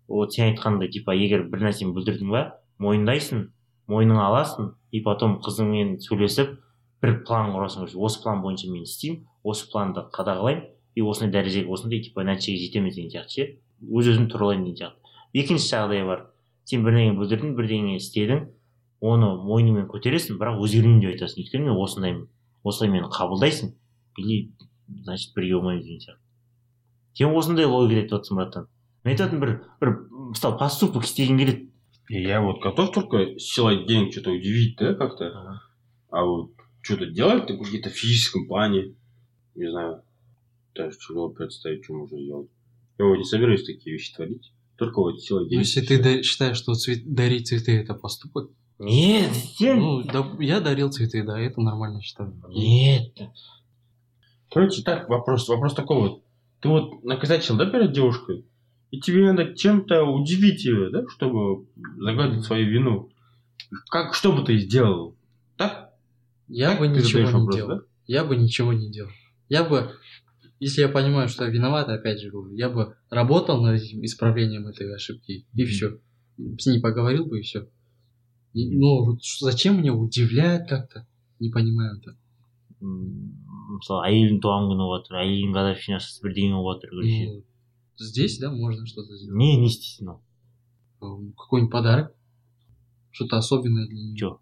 вот 0.08 0.34
сен 0.34 0.50
айтқандай 0.52 0.89
типа 0.91 1.15
егер 1.15 1.45
бір 1.47 1.63
нәрсені 1.67 1.93
бүлдірдің 1.95 2.32
ба 2.34 2.41
мойындайсың 2.84 3.45
мойныңа 3.88 4.26
аласың 4.28 4.73
и 4.92 5.00
потом 5.00 5.40
қызыңмен 5.42 5.96
сөйлесіп 6.05 6.55
бір 7.02 7.18
план 7.26 7.50
құрасың 7.57 7.88
осы 7.96 8.22
план 8.22 8.42
бойынша 8.44 8.70
мен 8.70 8.85
істеймін 8.87 9.24
осы 9.42 9.66
планды 9.72 10.05
қадағалаймын 10.14 10.68
и 10.94 11.02
осындай 11.02 11.40
дәрежеге 11.40 11.72
осындай 11.72 12.02
типа 12.05 12.22
нәтижеге 12.28 12.66
жетеміз 12.66 12.94
деген 12.96 13.11
сияқты 13.11 13.33
ше. 13.33 13.46
Өз 13.83 14.12
өзімді 14.12 14.31
туралаймын 14.35 14.66
деген 14.68 14.78
сияқты. 14.78 15.14
Екінші 15.33 15.68
жағдай 15.72 16.05
бар. 16.07 16.26
Сен 16.68 16.85
бірдеңе 16.85 17.16
бүлдірдің 17.18 17.57
бірдеңе 17.59 17.96
істедің 17.98 18.44
оны 19.00 19.33
мойныңмен 19.42 19.88
көтересің 19.90 20.38
бірақ 20.38 20.61
өзгермеймін 20.62 21.00
деп 21.02 21.14
айтасың. 21.16 21.42
Өйткені 21.42 21.70
мен 21.70 21.81
осындаймын 21.81 22.28
осылай 22.62 22.92
мені 22.92 23.09
қабылдайсың 23.11 23.72
или 24.20 24.52
значит 25.02 25.35
бірге 25.35 25.57
болмаймыз 25.57 25.85
деген 25.88 26.05
сияқты. 26.05 26.22
Сен 27.18 27.35
осындай 27.35 27.66
логика 27.66 28.00
айтып 28.05 28.18
жатрсың 28.18 28.38
братан. 28.38 28.68
Мен 29.05 29.16
айтатын 29.16 29.40
бір 29.40 29.57
бір 29.81 29.94
мысалы 30.31 30.59
поступок 30.61 31.09
істегің 31.09 31.40
келеді. 31.40 31.71
И 32.12 32.20
я 32.25 32.42
вот 32.42 32.61
готов 32.61 32.92
только 32.92 33.38
силой 33.38 33.87
денег 33.87 34.12
что-то 34.12 34.33
удивить, 34.33 34.77
да, 34.77 34.92
как-то. 34.92 35.62
А 36.11 36.25
вот 36.27 36.51
что-то 36.83 37.07
делать 37.07 37.44
в 37.44 37.46
каком-то 37.46 37.88
физическом 37.88 38.46
плане, 38.46 38.96
не 39.55 39.70
знаю, 39.70 40.03
даже 40.75 40.98
тяжело 40.98 41.31
представить, 41.31 41.85
что 41.85 41.94
можно 41.94 42.20
сделать. 42.20 42.51
Я 42.98 43.07
вот 43.07 43.16
не 43.16 43.25
собираюсь 43.25 43.64
такие 43.64 43.94
вещи 43.94 44.14
творить. 44.14 44.53
Только 44.77 45.01
вот 45.01 45.22
силой 45.22 45.44
ну, 45.44 45.48
денег. 45.48 45.64
если 45.64 45.81
ты 45.81 46.03
да- 46.03 46.22
считаешь, 46.22 46.59
что 46.59 46.75
цвет- 46.75 47.07
дарить 47.07 47.48
цветы 47.48 47.79
это 47.79 47.94
поступок, 47.94 48.51
нет 48.79 49.35
сен 49.35 49.79
ну, 49.81 50.03
да, 50.03 50.37
я 50.38 50.61
дарил 50.61 50.92
цветы, 50.92 51.22
да, 51.22 51.40
это 51.40 51.62
нормально 51.62 52.03
считаю. 52.03 52.35
нет 52.51 53.16
Короче, 54.51 54.83
так, 54.83 55.09
вопрос, 55.09 55.48
вопрос 55.48 55.72
такой 55.72 55.96
вот. 55.96 56.22
Ты 56.61 56.68
вот 56.68 57.05
накосячил, 57.05 57.57
да, 57.57 57.64
перед 57.64 57.92
девушкой? 57.92 58.44
И 58.91 59.00
тебе 59.02 59.32
надо 59.32 59.54
чем-то 59.54 60.04
удивить 60.04 60.63
ее, 60.65 60.89
да, 60.89 61.04
чтобы 61.10 61.65
загладить 61.97 62.43
свою 62.45 62.69
вину. 62.69 63.10
Как, 63.89 64.13
что 64.13 64.32
бы 64.32 64.43
ты 64.43 64.58
сделал? 64.58 65.15
Так? 65.58 65.93
Я 66.47 66.69
Так 66.71 66.80
бы 66.80 66.86
ты 66.88 66.91
ничего 67.02 67.08
задаешь 67.26 67.34
не 67.34 67.39
вопрос, 67.39 67.56
делал. 67.56 67.69
да? 67.69 67.82
Я 68.08 68.23
бы 68.23 68.36
ничего 68.38 68.71
не 68.73 68.89
делал. 68.89 69.12
Я 69.50 69.63
бы, 69.65 69.91
если 70.62 70.82
я 70.82 70.88
понимаю, 70.89 71.28
что 71.28 71.43
я 71.43 71.50
виноват, 71.52 71.89
опять 71.89 72.21
же 72.21 72.30
говорю, 72.32 72.56
я 72.56 72.69
бы 72.69 72.95
работал 73.10 73.62
над 73.62 73.82
этим 73.82 74.04
исправлением 74.06 74.67
этой 74.67 74.93
ошибки, 74.95 75.45
и 75.54 75.62
Мгм. 75.63 75.67
все. 75.69 76.00
С 76.60 76.65
ней 76.67 76.80
поговорил 76.80 77.26
бы, 77.26 77.39
и 77.39 77.41
все. 77.41 77.67
ну, 78.54 79.06
вот 79.06 79.23
ш- 79.23 79.43
зачем 79.45 79.76
мне 79.80 79.91
удивлять 79.91 80.67
как-то? 80.69 81.06
Не 81.39 81.50
понимаю 81.50 81.97
это. 82.00 82.15
М, 82.82 83.34
мысалы 83.78 84.08
әйелдің 84.08 84.39
туған 84.41 84.67
күні 84.71 84.86
болып 84.86 85.04
жатыр 85.06 85.17
әйелдің 85.23 85.52
годовщинасы 85.54 86.21
бірдеңе 86.23 86.56
болып 86.56 86.82
жатыр 86.82 86.89
короче 86.95 87.26
Ну, 87.28 87.43
здесь, 87.97 88.39
да, 88.39 88.52
можно 88.52 88.86
что-то 88.86 89.15
сделать. 89.17 89.38
не 89.38 89.58
не 89.58 89.67
істейсің 89.67 90.10
ол 90.10 90.21
Э, 91.02 91.32
Какой-нибудь 91.38 91.71
подарок. 91.71 92.12
Что-то 93.12 93.38
особенное 93.38 93.86
для 93.88 93.95
нее. 93.97 94.15
Чё? 94.17 94.39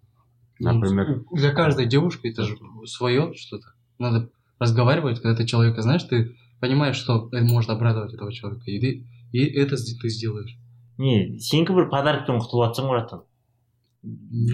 Ну, 0.60 0.74
Например? 0.74 1.24
Для 1.32 1.52
каждой 1.52 1.86
девушки 1.86 2.28
это 2.28 2.44
же 2.44 2.58
свое 2.86 3.34
что-то. 3.34 3.68
Надо 4.00 4.30
разговаривать, 4.60 5.20
когда 5.22 5.36
ты 5.36 5.46
человека 5.46 5.82
знаешь, 5.82 6.04
ты 6.04 6.36
понимаешь, 6.62 6.96
что 6.96 7.28
это 7.32 7.44
может 7.46 7.70
обрадовать 7.70 8.14
этого 8.14 8.32
человека. 8.32 8.64
И, 8.72 8.80
ты, 8.80 9.06
и 9.34 9.40
это 9.60 9.76
с- 9.78 9.98
ты 10.00 10.10
сделаешь. 10.10 10.58
не 10.98 11.36
сенікі 11.44 11.74
бір 11.76 11.90
подаркпен 11.92 12.40
құтылып 12.40 12.72
жатсың 12.72 12.88
братан 12.88 13.20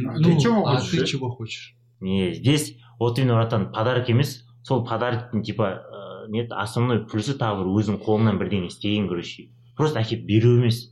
А 0.09 0.17
ты 0.23 0.39
чего 0.41 0.65
а 0.65 0.77
хочешь, 0.79 0.89
ты 0.91 0.97
э? 1.03 1.05
чего 1.05 1.29
хочешь? 1.29 1.75
не 1.99 2.33
здесь 2.33 2.77
вот 2.97 3.19
именно 3.19 3.35
братан 3.35 3.71
подарок 3.71 4.09
емес 4.09 4.43
сол 4.63 4.83
подароктың 4.83 5.43
типа 5.43 5.63
ә, 5.85 5.99
не 6.29 6.39
еді, 6.43 6.53
основной 6.53 7.05
плюсы 7.05 7.33
тағы 7.37 7.63
бір 7.63 7.71
өзің 7.81 7.99
қолыңнан 8.05 8.37
бірдеңе 8.41 8.67
істеген 8.71 9.07
короче 9.09 9.49
просто 9.77 9.99
әкеліп 10.01 10.25
беру 10.25 10.55
емес 10.59 10.91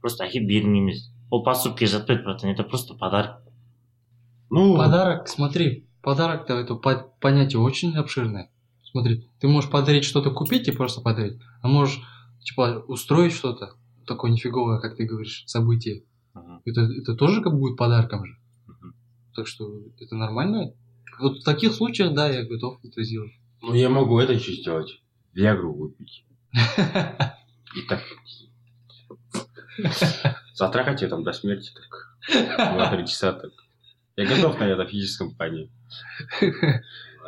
просто 0.00 0.24
әкеліп 0.26 0.48
бердің 0.50 0.78
емес 0.82 1.04
ол 1.30 1.44
поступкке 1.44 1.86
жатпайды 1.86 2.24
братан 2.24 2.50
это 2.50 2.62
просто 2.64 2.94
подарок 2.94 3.42
Ну, 4.50 4.76
Подарок, 4.76 5.28
смотри, 5.28 5.86
подарок-то 6.02 6.54
это 6.54 6.74
по- 6.76 7.12
понятие 7.20 7.60
очень 7.60 7.94
обширное. 7.96 8.50
Смотри, 8.82 9.28
ты 9.40 9.46
можешь 9.48 9.70
подарить 9.70 10.04
что-то 10.04 10.30
купить 10.30 10.66
и 10.68 10.72
просто 10.72 11.02
подарить, 11.02 11.38
а 11.60 11.68
можешь, 11.68 12.00
типа, 12.42 12.82
устроить 12.88 13.34
что-то 13.34 13.74
такое 14.06 14.30
нифиговое, 14.30 14.80
как 14.80 14.96
ты 14.96 15.04
говоришь, 15.04 15.42
событие. 15.46 16.02
Это, 16.64 16.80
это 16.80 17.14
тоже 17.14 17.42
как 17.42 17.52
будет 17.58 17.76
подарком 17.76 18.24
же. 18.24 18.38
Мгм. 18.66 18.94
Так 19.34 19.46
что 19.46 19.70
это 20.00 20.16
нормально. 20.16 20.72
Вот 21.20 21.40
в 21.40 21.44
таких 21.44 21.74
случаях, 21.74 22.14
да, 22.14 22.30
я 22.30 22.46
готов 22.46 22.78
это 22.82 23.02
сделать. 23.04 23.32
ну, 23.62 23.74
я 23.74 23.88
могу 23.88 24.18
это 24.18 24.32
еще 24.32 24.52
сделать. 24.52 25.00
Виагру 25.32 25.72
выпить. 25.74 26.24
И 27.74 27.82
так. 27.88 28.02
Затрахать 30.54 31.02
ее 31.02 31.08
там 31.08 31.22
до 31.22 31.32
смерти 31.32 31.72
так. 31.74 32.16
Два-три 32.56 33.06
часа 33.06 33.32
так. 33.32 33.52
Я 34.16 34.26
готов 34.26 34.58
на 34.58 34.64
это 34.64 34.84
в 34.84 34.90
физическом 34.90 35.34
плане. 35.34 35.70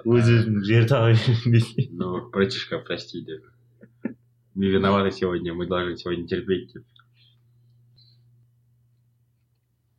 өз 0.00 0.28
өзін 0.32 0.62
жер 0.64 0.86
таға 0.88 1.12
бермесе 1.12 1.88
Ну, 1.92 2.30
братишка, 2.32 2.78
прости, 2.78 3.20
да. 3.20 4.12
Мы 4.54 4.70
виноваты 4.72 5.10
сегодня, 5.12 5.52
мы 5.52 5.66
должны 5.66 5.96
сегодня 5.96 6.26
терпеть. 6.26 6.72
типа. 6.72 6.84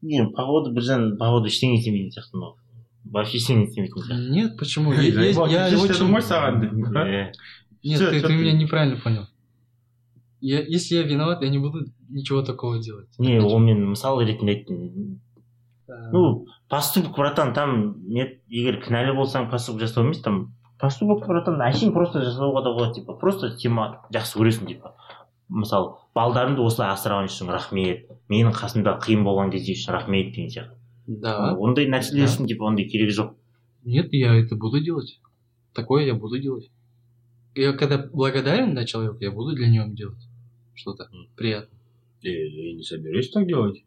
не 0.01 0.25
походу 0.25 0.71
біржан 0.73 1.17
походу 1.17 1.49
ештеңе 1.51 1.77
істемейтін 1.77 2.13
сияқты 2.15 2.37
мынау 2.37 2.57
вообще 3.12 3.38
ештеңе 3.38 3.64
істемейтін 3.66 4.02
сияқты 4.02 4.30
Нет, 4.30 4.56
почему? 4.58 4.92
Я- 4.94 5.00
что, 5.70 5.82
очень- 5.84 6.12
Нет, 7.82 7.98
ты, 8.00 8.20
ты 8.20 8.32
меня 8.34 8.52
неправильно 8.52 8.96
понял. 8.96 9.26
Я, 10.40 10.60
если 10.60 10.96
я 10.96 11.02
виноват, 11.02 11.42
я 11.42 11.48
не 11.48 11.58
буду 11.58 11.86
ничего 12.08 12.42
такого 12.42 12.78
делать. 12.82 13.08
не 13.18 13.38
ол 13.40 13.58
мен 13.58 13.86
мысал 13.90 14.20
ретінде 14.20 14.64
ну 16.12 16.46
поступок 16.68 17.16
братан 17.16 17.52
там 17.54 17.94
не 18.08 18.40
егер 18.50 18.80
кінәлі 18.82 19.14
болсаң 19.16 19.50
поступок 19.50 19.80
жасау 19.82 20.04
емес 20.04 20.20
там 20.20 20.52
поступок 20.80 21.26
братан 21.26 21.60
әшейін 21.62 21.92
просто 21.94 22.22
жасауға 22.26 22.62
да 22.64 22.72
болады 22.74 22.94
типа 22.98 23.14
просто 23.14 23.50
тема 23.56 24.02
жақсы 24.12 24.38
көресің 24.40 24.66
типа 24.66 24.94
мысалы 25.48 25.94
балдарымды 26.14 26.62
осылай 26.66 26.90
асыраған 26.90 27.30
үшін 27.30 27.50
рахмет 27.54 28.10
менің 28.28 28.52
қасымда 28.52 28.98
қиын 28.98 29.22
болған 29.22 29.50
кезде 29.54 29.72
үшін 29.78 29.94
рахмет 29.94 30.34
деген 30.34 30.50
сияқты. 30.50 30.75
да. 31.07 31.55
ондай 31.59 31.87
нәрселер 31.87 32.27
үшін 32.27 32.47
типа 32.47 32.65
ондай 32.71 32.85
керегі 32.87 33.11
жоқ 33.21 33.33
Нет, 33.83 34.13
я 34.13 34.35
это 34.35 34.55
буду 34.55 34.79
делать. 34.79 35.19
Такое 35.73 36.05
я 36.05 36.13
буду 36.13 36.37
делать. 36.39 36.69
Я 37.55 37.73
когда 37.73 37.97
благодарен 37.97 38.75
да, 38.75 38.85
человеку, 38.85 39.17
я 39.21 39.31
буду 39.31 39.55
для 39.55 39.67
него 39.69 39.85
делать 39.93 40.21
что-то 40.75 41.09
М. 41.11 41.27
приятное. 41.35 41.79
Я, 42.21 42.31
я 42.31 42.73
не 42.75 42.83
собираюсь 42.83 43.29
так 43.31 43.47
делать. 43.47 43.83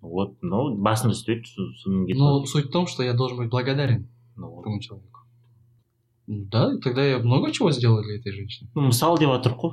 вот 0.00 0.36
ну 0.42 0.76
басында 0.76 1.12
істейді 1.12 1.42
со- 1.46 1.72
содан 1.82 2.06
кейін 2.06 2.18
Но 2.18 2.46
суть 2.46 2.66
в 2.66 2.70
том, 2.70 2.86
что 2.86 3.02
я 3.02 3.14
должен 3.14 3.38
быть 3.38 3.48
благодарен 3.50 4.06
ну, 4.36 4.48
вот. 4.50 4.60
этому 4.60 4.80
человеку. 4.80 5.20
Ну 6.28 6.44
Да, 6.52 6.72
и 6.74 6.78
тогда 6.78 7.04
я 7.04 7.18
много 7.18 7.50
чего 7.50 7.72
сделал 7.72 8.02
для 8.02 8.16
этой 8.16 8.30
женщины. 8.32 8.68
ну 8.74 8.82
мысал 8.82 9.18
деп 9.18 9.28
жатырмық 9.30 9.58
қой 9.58 9.72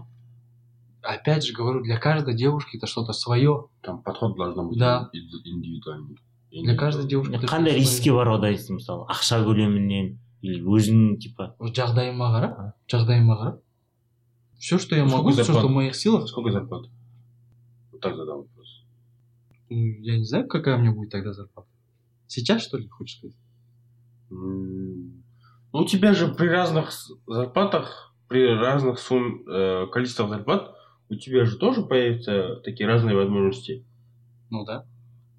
Опять 1.04 1.44
же 1.46 1.54
говорю, 1.54 1.84
для 1.84 1.98
каждой 2.00 2.34
девушки 2.34 2.78
это 2.78 2.88
что-то 2.88 3.14
свое. 3.14 3.66
Там 3.84 4.02
подход 4.02 4.36
должен 4.36 4.68
быть 4.70 4.80
Да. 4.80 5.10
инд- 5.14 5.46
индивидуальный. 5.46 6.18
Для 6.52 6.76
каждой 6.78 7.06
девушки 7.08 7.34
это 7.36 7.48
қандай 7.48 7.72
что-то 7.72 7.80
рискі 7.80 8.10
своё. 8.12 8.16
бар 8.16 8.28
ода 8.30 8.48
дейсің 8.52 8.76
мысалы 8.80 9.06
ақша 9.12 9.44
көлемінен 9.44 10.18
или 10.42 10.62
өзің 10.64 11.18
типа 11.20 11.56
Вот 11.60 11.76
жағдайыма 11.78 12.28
қарап, 12.32 12.74
жағдайыма 12.88 13.36
қарап. 13.42 13.60
Все, 14.58 14.78
что 14.80 14.96
я 14.96 15.04
Сколько 15.08 15.18
могу, 15.18 15.30
все, 15.32 15.44
что 15.44 15.54
зарплат? 15.54 15.72
в 15.72 15.76
моих 15.76 15.96
силах, 15.96 16.28
Сколько 16.30 16.52
зарплат? 16.52 16.86
Вот 17.92 18.02
так 18.02 18.16
задам 18.16 18.38
вопрос. 18.38 18.84
ну, 19.70 19.78
я 20.02 20.18
не 20.18 20.24
знаю, 20.26 20.48
какая 20.48 20.78
у 20.78 20.80
меня 20.80 20.92
будет 20.92 21.12
тогда 21.12 21.34
зарплата. 21.34 21.68
Сейчас, 22.28 22.62
что 22.64 22.78
ли, 22.78 22.88
хочешь 22.88 23.18
сказать? 23.18 23.36
М, 24.32 25.24
Ну, 25.74 25.82
у 25.82 25.86
тебя 25.86 26.14
же 26.14 26.34
при 26.34 26.48
разных 26.48 26.92
с- 26.94 27.12
зарплатах, 27.28 28.14
при 28.30 28.48
разных 28.48 28.98
сумм, 29.00 29.44
э, 29.48 29.88
количествах 29.92 30.30
зарплат, 30.30 30.74
у 31.10 31.16
тебя 31.16 31.44
же 31.46 31.58
тоже 31.58 31.82
появятся 31.84 32.62
такие 32.64 32.88
разные 32.88 33.16
возможности. 33.16 33.84
Ну 34.50 34.64
да. 34.66 34.86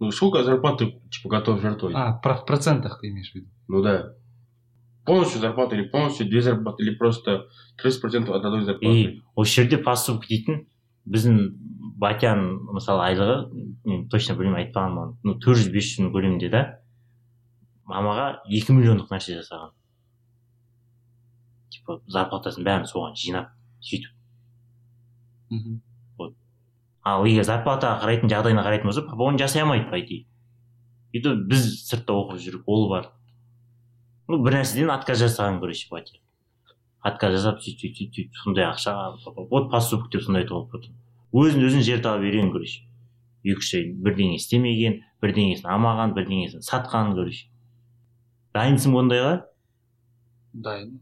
Ну, 0.02 0.10
сколько 0.12 0.44
зарплат 0.44 0.80
ты, 0.80 1.00
типа, 1.12 1.30
готов 1.30 1.62
жертвовать? 1.62 1.96
А, 1.96 2.14
про- 2.14 2.36
в 2.36 2.46
процентах 2.46 3.00
ты 3.00 3.10
имеешь 3.10 3.32
в 3.32 3.36
виду? 3.36 3.48
Ну 3.68 3.82
да. 3.84 4.14
Полностью 5.06 5.40
зарплата 5.42 5.76
или 5.76 5.88
полностью 5.88 6.28
две 6.28 6.42
зарплаты, 6.42 6.82
или 6.84 6.96
просто 6.96 7.46
30% 7.84 8.30
от 8.30 8.44
одной 8.46 8.64
зарплаты. 8.66 8.96
и 9.02 9.22
осы 9.36 9.62
жерде 9.62 9.78
поступок 9.78 10.26
дейтін 10.28 10.66
біздің 11.06 11.38
батяның 12.02 12.74
мысалы 12.74 13.04
айлығы 13.10 13.38
мен 13.86 14.08
точно 14.10 14.36
білмеймін 14.38 14.60
айтпаған 14.66 14.94
маған 14.98 15.14
ну 15.24 15.34
төрт 15.42 15.58
жүз 15.62 15.72
бес 15.74 15.86
жүз 15.92 16.04
мың 16.06 16.12
көлемінде 16.16 16.50
да 16.54 16.62
мамаға 17.90 18.28
екі 18.50 18.74
миллиондық 18.78 19.10
нәрсе 19.14 19.38
жасаған 19.40 19.72
типа 21.74 22.00
зарплатасын 22.08 22.66
бәрін 22.66 22.86
соған 22.90 23.14
жинап 23.18 23.50
сөйтіп 23.82 24.14
Мгм. 25.52 25.82
Ал 27.04 27.26
егер 27.26 27.46
зарплатаға 27.48 28.02
қарайтын 28.04 28.32
жағдайына 28.32 28.64
қарайтын 28.66 28.90
болса 28.90 29.04
папа 29.06 29.28
оны 29.30 29.42
жасай 29.42 29.64
алмайды 29.64 29.90
по 29.90 30.00
идее 30.00 30.26
то 31.24 31.36
біз 31.36 31.66
сыртта 31.90 32.14
оқып 32.14 32.40
жүріп 32.40 32.64
ол 32.68 32.90
бар. 32.90 33.12
Ну 34.28 34.40
бір 34.44 34.62
нәрседен 34.62 34.92
отказ 34.94 35.22
жасаған 35.22 35.60
короче 35.60 35.88
батя 35.92 36.20
отказ 37.02 37.36
жасап 37.36 37.62
сөйтіп 37.62 37.96
сөйтіп 37.98 38.16
сөйтіп 38.16 38.42
сондай 38.44 38.66
ақша 38.70 38.96
вот 39.50 39.72
поступок 39.72 40.12
деп 40.12 40.24
сондай 40.24 40.46
алып 40.46 40.72
потом 40.72 40.96
өзін 41.34 41.66
өзін 41.68 41.82
жер 41.84 42.02
тауып 42.02 42.22
берген 42.22 42.52
короче 42.54 42.86
екі 43.44 43.58
үш 43.58 43.74
ай 43.76 43.88
бірдеңе 43.92 44.38
істемеген 44.38 45.02
бірдеңесін 45.24 45.68
алмаған 45.74 46.14
бірдеңесін 46.16 46.64
сатқан 46.64 47.16
короче 47.18 47.50
дайынсың 48.54 48.94
ба 48.94 49.02
ондайға 49.02 49.34
дайын. 50.54 51.00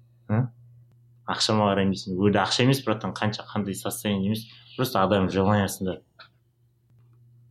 Ақшама 1.30 1.70
қараймайсың. 1.70 2.18
Ол 2.18 2.30
жерде 2.30 2.42
ақша 2.42 2.66
емес 2.66 2.82
братан 2.86 3.14
қанша 3.18 3.46
қандай 3.50 3.76
состояние 3.78 4.32
емес. 4.32 4.46
Просто 4.80 5.04
адам 5.04 5.30
желаниясында 5.30 6.00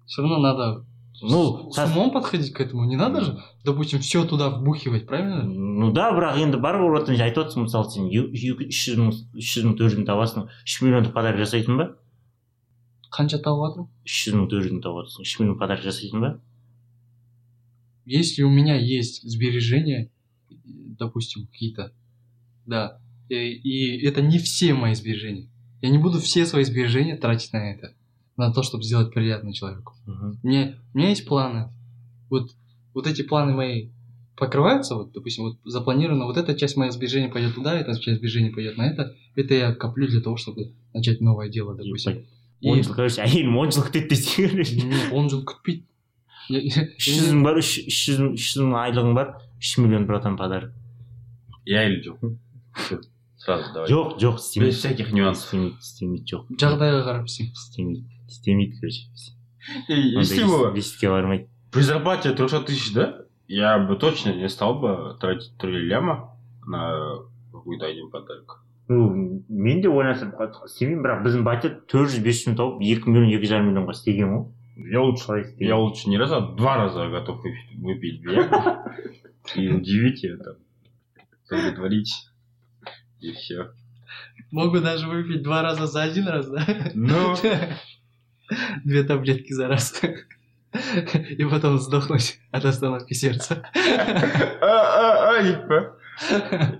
Все 0.06 0.22
равно 0.22 0.38
надо 0.38 0.84
ну 1.20 1.70
с 1.70 1.74
сас- 1.74 1.90
умом 1.90 2.10
подходить 2.12 2.52
к 2.54 2.60
этому. 2.60 2.84
Не 2.84 2.96
надо 2.96 3.20
же, 3.20 3.38
допустим, 3.64 3.98
все 4.00 4.24
туда 4.24 4.48
вбухивать, 4.50 5.06
правильно? 5.06 5.42
ну 5.42 5.92
да 5.92 6.10
бірақ 6.16 6.38
енді 6.40 6.56
бар 6.62 6.78
болып 6.80 7.02
жатқан 7.04 7.20
айтып 7.20 7.42
отырсың 7.44 7.66
мысалы 7.66 7.90
сен 7.90 8.06
үш 8.08 8.78
жүз 8.88 8.98
мың 9.02 9.10
үш 9.36 9.48
жүз 9.54 9.64
мың 9.66 9.74
төрт 9.78 9.92
жүз 9.92 9.98
мың 10.00 10.06
табасың 10.08 10.46
үш 10.64 10.76
миллиондық 10.82 11.12
подарок 11.12 11.38
жасайтын 11.44 11.76
ба 11.80 11.86
Қанша 13.10 13.38
тауып 13.44 13.66
жатырмын? 13.66 13.88
үш 14.06 14.16
жүз 14.24 14.34
мың 14.38 14.46
төрт 14.52 14.64
жүз 14.68 14.72
мың 14.78 14.82
тауып 14.86 15.00
отырсың 15.04 15.22
үш 15.28 15.32
миллион 15.40 15.58
подарок 15.58 15.82
жасайтын 15.84 16.20
ба 16.24 16.30
Если 18.06 18.42
у 18.42 18.48
меня 18.50 18.76
есть 18.76 19.20
сбережения, 19.28 20.08
допустим, 20.98 21.46
какие-то, 21.46 21.92
да, 22.64 22.98
и, 23.28 23.34
и 23.52 24.06
это 24.06 24.22
не 24.22 24.38
все 24.38 24.72
мои 24.72 24.94
сбережения. 24.94 25.48
Я 25.81 25.89
не 25.89 25.97
буду 25.97 26.19
все 26.19 26.45
свои 26.45 26.63
сбережения 26.63 27.17
тратить 27.17 27.51
на 27.53 27.71
это, 27.71 27.93
на 28.37 28.51
то, 28.53 28.63
чтобы 28.63 28.83
сделать 28.83 29.13
приятно 29.13 29.53
человеку. 29.53 29.93
Мне, 30.43 30.77
у 30.93 30.97
меня 30.97 31.09
есть 31.09 31.25
планы. 31.27 31.69
Вот, 32.29 32.51
вот 32.93 33.07
эти 33.07 33.21
планы 33.21 33.53
мои 33.53 33.89
покрываются, 34.37 34.95
вот, 34.95 35.11
допустим, 35.11 35.43
вот 35.43 35.57
запланировано, 35.65 36.25
вот 36.25 36.37
эта 36.37 36.55
часть 36.55 36.77
моих 36.77 36.93
сбережений 36.93 37.29
пойдет 37.29 37.53
туда, 37.55 37.77
эта 37.77 37.93
часть 37.99 38.17
сбережений 38.19 38.49
пойдет 38.51 38.77
на 38.77 38.87
это. 38.87 39.13
Это 39.35 39.53
я 39.53 39.73
коплю 39.75 40.07
для 40.07 40.21
того, 40.21 40.37
чтобы 40.37 40.73
начать 40.93 41.21
новое 41.21 41.49
дело, 41.49 41.75
допустим. 41.75 42.25
И- 42.61 42.69
он 42.69 42.81
жыл 42.81 42.93
короче 42.95 43.21
әйелім 43.21 43.57
он 43.59 43.71
жыл 43.75 43.83
күтеді 43.83 44.07
десең 44.13 44.49
короче 44.51 44.75
Нет, 44.81 45.11
он 45.11 45.29
же 45.29 45.41
күтпейді. 45.43 45.83
Я- 46.49 46.59
я- 46.61 46.87
үш 46.97 47.07
жүз 47.07 47.33
мың 47.35 47.43
бар 47.43 47.57
үш 47.59 47.71
үш 47.87 47.97
жүз 48.07 48.19
мың 48.23 48.33
үш 48.39 48.45
жүз 48.55 48.63
мың 48.63 48.77
айлығың 48.87 49.13
бар 49.15 49.33
үш 49.59 49.77
миллион 49.77 50.05
братан 50.07 50.37
подарок 50.37 50.71
Я 51.65 51.83
или 51.87 51.99
жоқ 52.01 52.17
Всё, 52.75 53.01
сразу 53.37 53.73
давай 53.73 53.89
жоқ 53.91 54.17
жоқ 54.19 54.35
без 54.35 54.43
істемейді 54.45 54.75
всяких 54.75 55.13
нюансов 55.13 55.45
істемейді 55.45 55.75
істемейді 55.79 56.35
жоқ 56.35 56.43
жағдайға 56.61 57.01
қарап 57.07 57.25
істеймін. 57.25 57.53
істемейді 57.53 58.05
істемейді 58.27 58.73
короче 58.79 59.03
И 59.89 59.93
Ондай 59.93 60.19
если 60.19 60.43
бы 60.43 60.73
беситке 60.73 61.09
бармайды 61.09 61.47
при 61.71 61.81
зарплате 61.81 62.33
300 62.33 62.65
тысяч, 62.65 62.93
да, 62.93 63.25
я 63.47 63.79
бы 63.79 63.95
точно 63.95 64.33
не 64.35 64.49
стал 64.49 64.79
бы 64.79 65.17
тратить 65.21 65.57
3 65.57 65.87
ляма 65.87 66.35
на 66.67 67.19
какой-то 67.51 67.85
один 67.85 68.09
подарок. 68.09 68.59
ну 68.89 69.41
мен 69.47 69.81
де 69.81 69.87
ойлансам 69.87 70.33
істемеймін 70.67 71.03
бірақ 71.05 71.23
біздің 71.23 71.43
батя 71.47 71.69
төрт 71.87 72.11
жүз 72.11 72.19
бес 72.23 72.41
жүз 72.43 72.49
мың 72.51 72.57
тауып 72.59 72.81
екі 72.83 73.09
миллион 73.09 73.31
екі 73.31 73.47
жарым 73.47 73.69
миллионға 73.71 73.95
істеген 73.95 74.33
ғой 74.35 74.43
я 74.91 74.99
лучше 75.01 75.23
солай 75.23 75.41
Я 75.41 75.47
істеймін 75.53 75.75
лучше 75.77 76.09
не 76.09 76.17
раз, 76.17 76.31
а 76.31 76.41
два 76.41 76.75
раза 76.77 77.07
готов 77.07 77.37
выпить, 77.43 77.79
выпить 77.79 78.21
бьян 78.21 78.49
и 79.55 79.69
удивить 79.69 80.23
ее 80.23 80.37
там, 80.37 80.55
удовлетворить. 81.49 82.11
И 83.20 83.32
все. 83.32 83.72
Могу 84.50 84.80
даже 84.80 85.06
выпить 85.06 85.42
два 85.42 85.62
раза 85.62 85.86
за 85.86 86.02
один 86.02 86.28
раз, 86.28 86.48
да? 86.48 86.64
Ну, 86.94 87.34
Две 88.84 89.02
таблетки 89.04 89.52
за 89.52 89.68
раз. 89.68 90.00
И 91.30 91.44
потом 91.44 91.78
сдохнуть 91.78 92.38
от 92.50 92.64
остановки 92.64 93.12
сердца. 93.14 93.62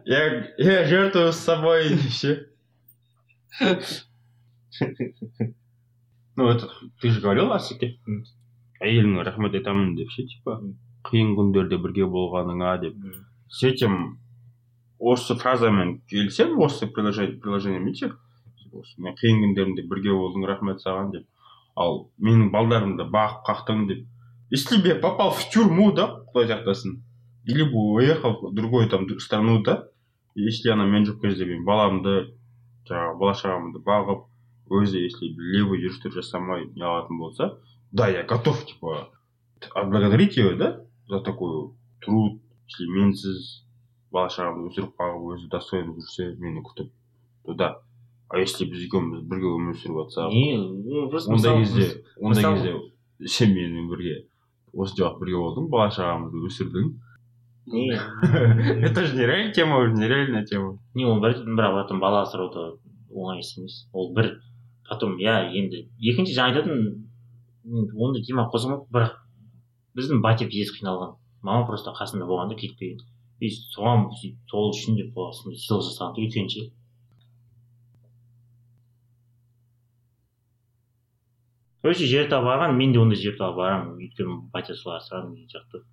я, 0.04 0.54
я 0.56 0.84
жертвую 0.84 1.32
с 1.32 1.38
собой 1.38 1.92
и 1.92 1.96
все. 1.96 2.46
Ну, 6.36 6.48
этот, 6.48 6.70
ты 7.00 7.10
же 7.10 7.20
говорил 7.20 7.52
асеке 7.52 7.98
әйеліңе 8.84 9.24
рахмет 9.26 9.56
айтамын 9.58 9.94
деп 9.98 10.10
ше 10.14 10.24
типа 10.30 10.60
қиын 11.08 11.34
күндерде 11.38 11.78
бірге 11.82 12.06
болғаныңа 12.10 12.76
деп 12.84 12.96
с 13.50 13.64
этим 13.66 14.18
осы 14.98 15.36
фразамен 15.38 16.00
келісемін 16.10 16.62
осы 16.64 16.86
приложение 16.86 17.38
приложениемен 17.40 17.94
ше 17.94 18.12
мен 18.98 19.14
қиын 19.18 19.42
күндерімде 19.42 19.84
бірге 19.88 20.12
болдың 20.12 20.46
рахмет 20.46 20.82
саған 20.84 21.12
деп. 21.12 21.26
Ал 21.76 22.08
менің 22.18 22.50
балдарымды 22.52 23.06
бағып 23.10 23.44
қақтың 23.46 23.86
деп. 23.88 24.06
Если 24.50 24.80
бы 24.82 24.88
я 24.88 24.96
попал 24.96 25.30
в 25.30 25.44
тюрьму 25.50 25.92
да 25.92 26.24
құдай 26.34 26.48
сақтасын. 26.50 27.02
Или 27.44 27.62
бы 27.62 27.94
уехал 27.94 28.38
в 28.42 28.54
другую 28.54 28.88
там 28.88 29.08
страну 29.20 29.62
да. 29.62 29.88
Если 30.34 30.70
ана 30.70 30.84
мен 30.84 31.06
жоқ 31.06 31.20
кезде 31.22 31.46
мен 31.46 31.64
баламды 31.64 32.34
жаңағы 32.88 33.18
бала 33.20 33.34
шағамды 33.34 33.82
бағып 33.84 34.26
өзі 34.70 35.00
если 35.04 35.30
левый 35.54 35.80
жүрістер 35.82 36.12
жасамай 36.12 36.66
не 36.74 36.84
алатын 36.84 37.18
болса 37.18 37.58
да 37.92 38.08
я 38.08 38.22
готов 38.22 38.64
типа 38.66 39.10
отблагодарить 39.74 40.36
ее 40.36 40.54
да 40.56 40.84
за 41.08 41.20
такой 41.20 41.72
труд 42.00 42.40
если 42.66 42.86
менсіз 42.86 43.64
бала 44.12 44.32
шағамды 44.32 44.70
өсіріп 44.70 44.94
бағып 45.00 45.28
өзі 45.34 45.50
достойно 45.52 45.94
жүрсе 45.98 46.32
мені 46.38 46.64
күтіп 46.64 46.90
то 47.44 47.54
да 47.54 47.74
а 48.28 48.38
если 48.38 48.68
біз 48.68 48.86
екеуміз 48.86 49.24
бірге 49.28 49.52
өмір 49.56 49.76
сүріп 49.80 50.02
жатсақ 50.04 50.32
не 50.32 50.56
ну, 50.58 51.08
просто 51.10 51.32
ондай 51.32 51.62
кезде 51.62 52.02
ондай 52.20 52.44
кезде 52.44 53.28
сен 53.36 53.54
менімен 53.54 53.88
бірге 53.92 54.24
осы 54.72 55.02
уақыт 55.02 55.20
бірге 55.22 55.38
болдың 55.40 55.68
бала 55.72 55.90
шағамызды 55.94 56.42
өсірдің. 56.48 56.90
Не. 57.68 57.98
Это 58.86 59.04
же 59.04 59.16
нереальная 59.16 59.52
тема 59.52 59.78
уже 59.78 59.92
нереальная 59.92 60.44
тема. 60.46 60.78
Не 60.94 61.04
ол 61.04 61.20
бір 61.20 61.36
бірақ 61.44 61.82
потом 61.82 62.00
бала 62.00 62.22
асырау 62.22 62.78
оңай 63.10 63.40
іс 63.40 63.56
емес. 63.58 63.86
Ол 63.92 64.12
бір 64.14 64.38
потом 64.88 65.18
иә 65.20 65.50
енді 65.52 65.88
екінші 65.98 66.36
жаңа 66.36 66.54
айтатын 66.54 67.04
ондай 67.68 68.24
тема 68.24 68.48
қозғамаппын 68.52 68.92
бірақ 68.92 69.18
біздің 69.98 70.22
батя 70.24 70.48
пиздец 70.48 70.76
қиналған. 70.78 71.16
Мама 71.42 71.66
просто 71.66 71.92
қасында 71.96 72.26
болғанда 72.26 72.56
кетпеген 72.58 73.04
и 73.43 73.49
соған 73.75 74.07
сөйтіп 74.19 74.53
сол 74.53 74.71
үшін 74.73 74.97
деп 74.99 75.13
болған 75.17 75.37
сондай 75.39 75.59
сыйлық 75.63 75.85
жасаған 75.89 76.19
өйткені 76.23 76.53
ше 76.53 76.67
короче 81.83 82.07
жер 82.07 82.29
тауып 82.31 82.47
барған 82.51 82.77
мен 82.79 82.93
де 82.95 83.01
ондай 83.03 83.19
жер 83.19 83.35
тауып 83.39 83.59
барамын 83.59 83.97
өйткені 83.99 84.37
батя 84.53 84.77
солай 84.79 85.01
асыраған 85.01 85.33
деген 85.33 85.49
сияқты 85.51 85.83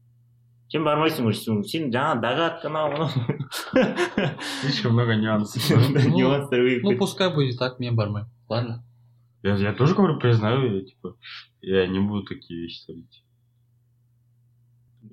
сен 0.70 0.84
бармайсың 0.86 1.26
ғой 1.26 1.34
сен 1.34 1.64
сен 1.66 1.88
жаңа 1.94 2.20
догадка 2.22 2.70
анау 2.70 2.92
мынау 2.92 3.08
слишком 4.60 4.94
много 4.94 5.16
нюансов 5.18 5.66
нюанстар 6.14 6.62
Ну, 6.62 6.92
көп 6.92 6.98
пускай 7.02 7.34
будет 7.34 7.58
так, 7.58 7.80
мне 7.80 7.90
бармен. 7.90 8.30
Ладно. 8.48 8.84
я, 9.42 9.56
я 9.56 9.72
тоже 9.72 9.94
говорю 9.94 10.18
признаю 10.18 10.76
я, 10.76 10.84
типа 10.84 11.16
я 11.62 11.86
не 11.86 11.98
буду 11.98 12.24
такие 12.26 12.62
вещи 12.62 12.84
творить 12.86 13.23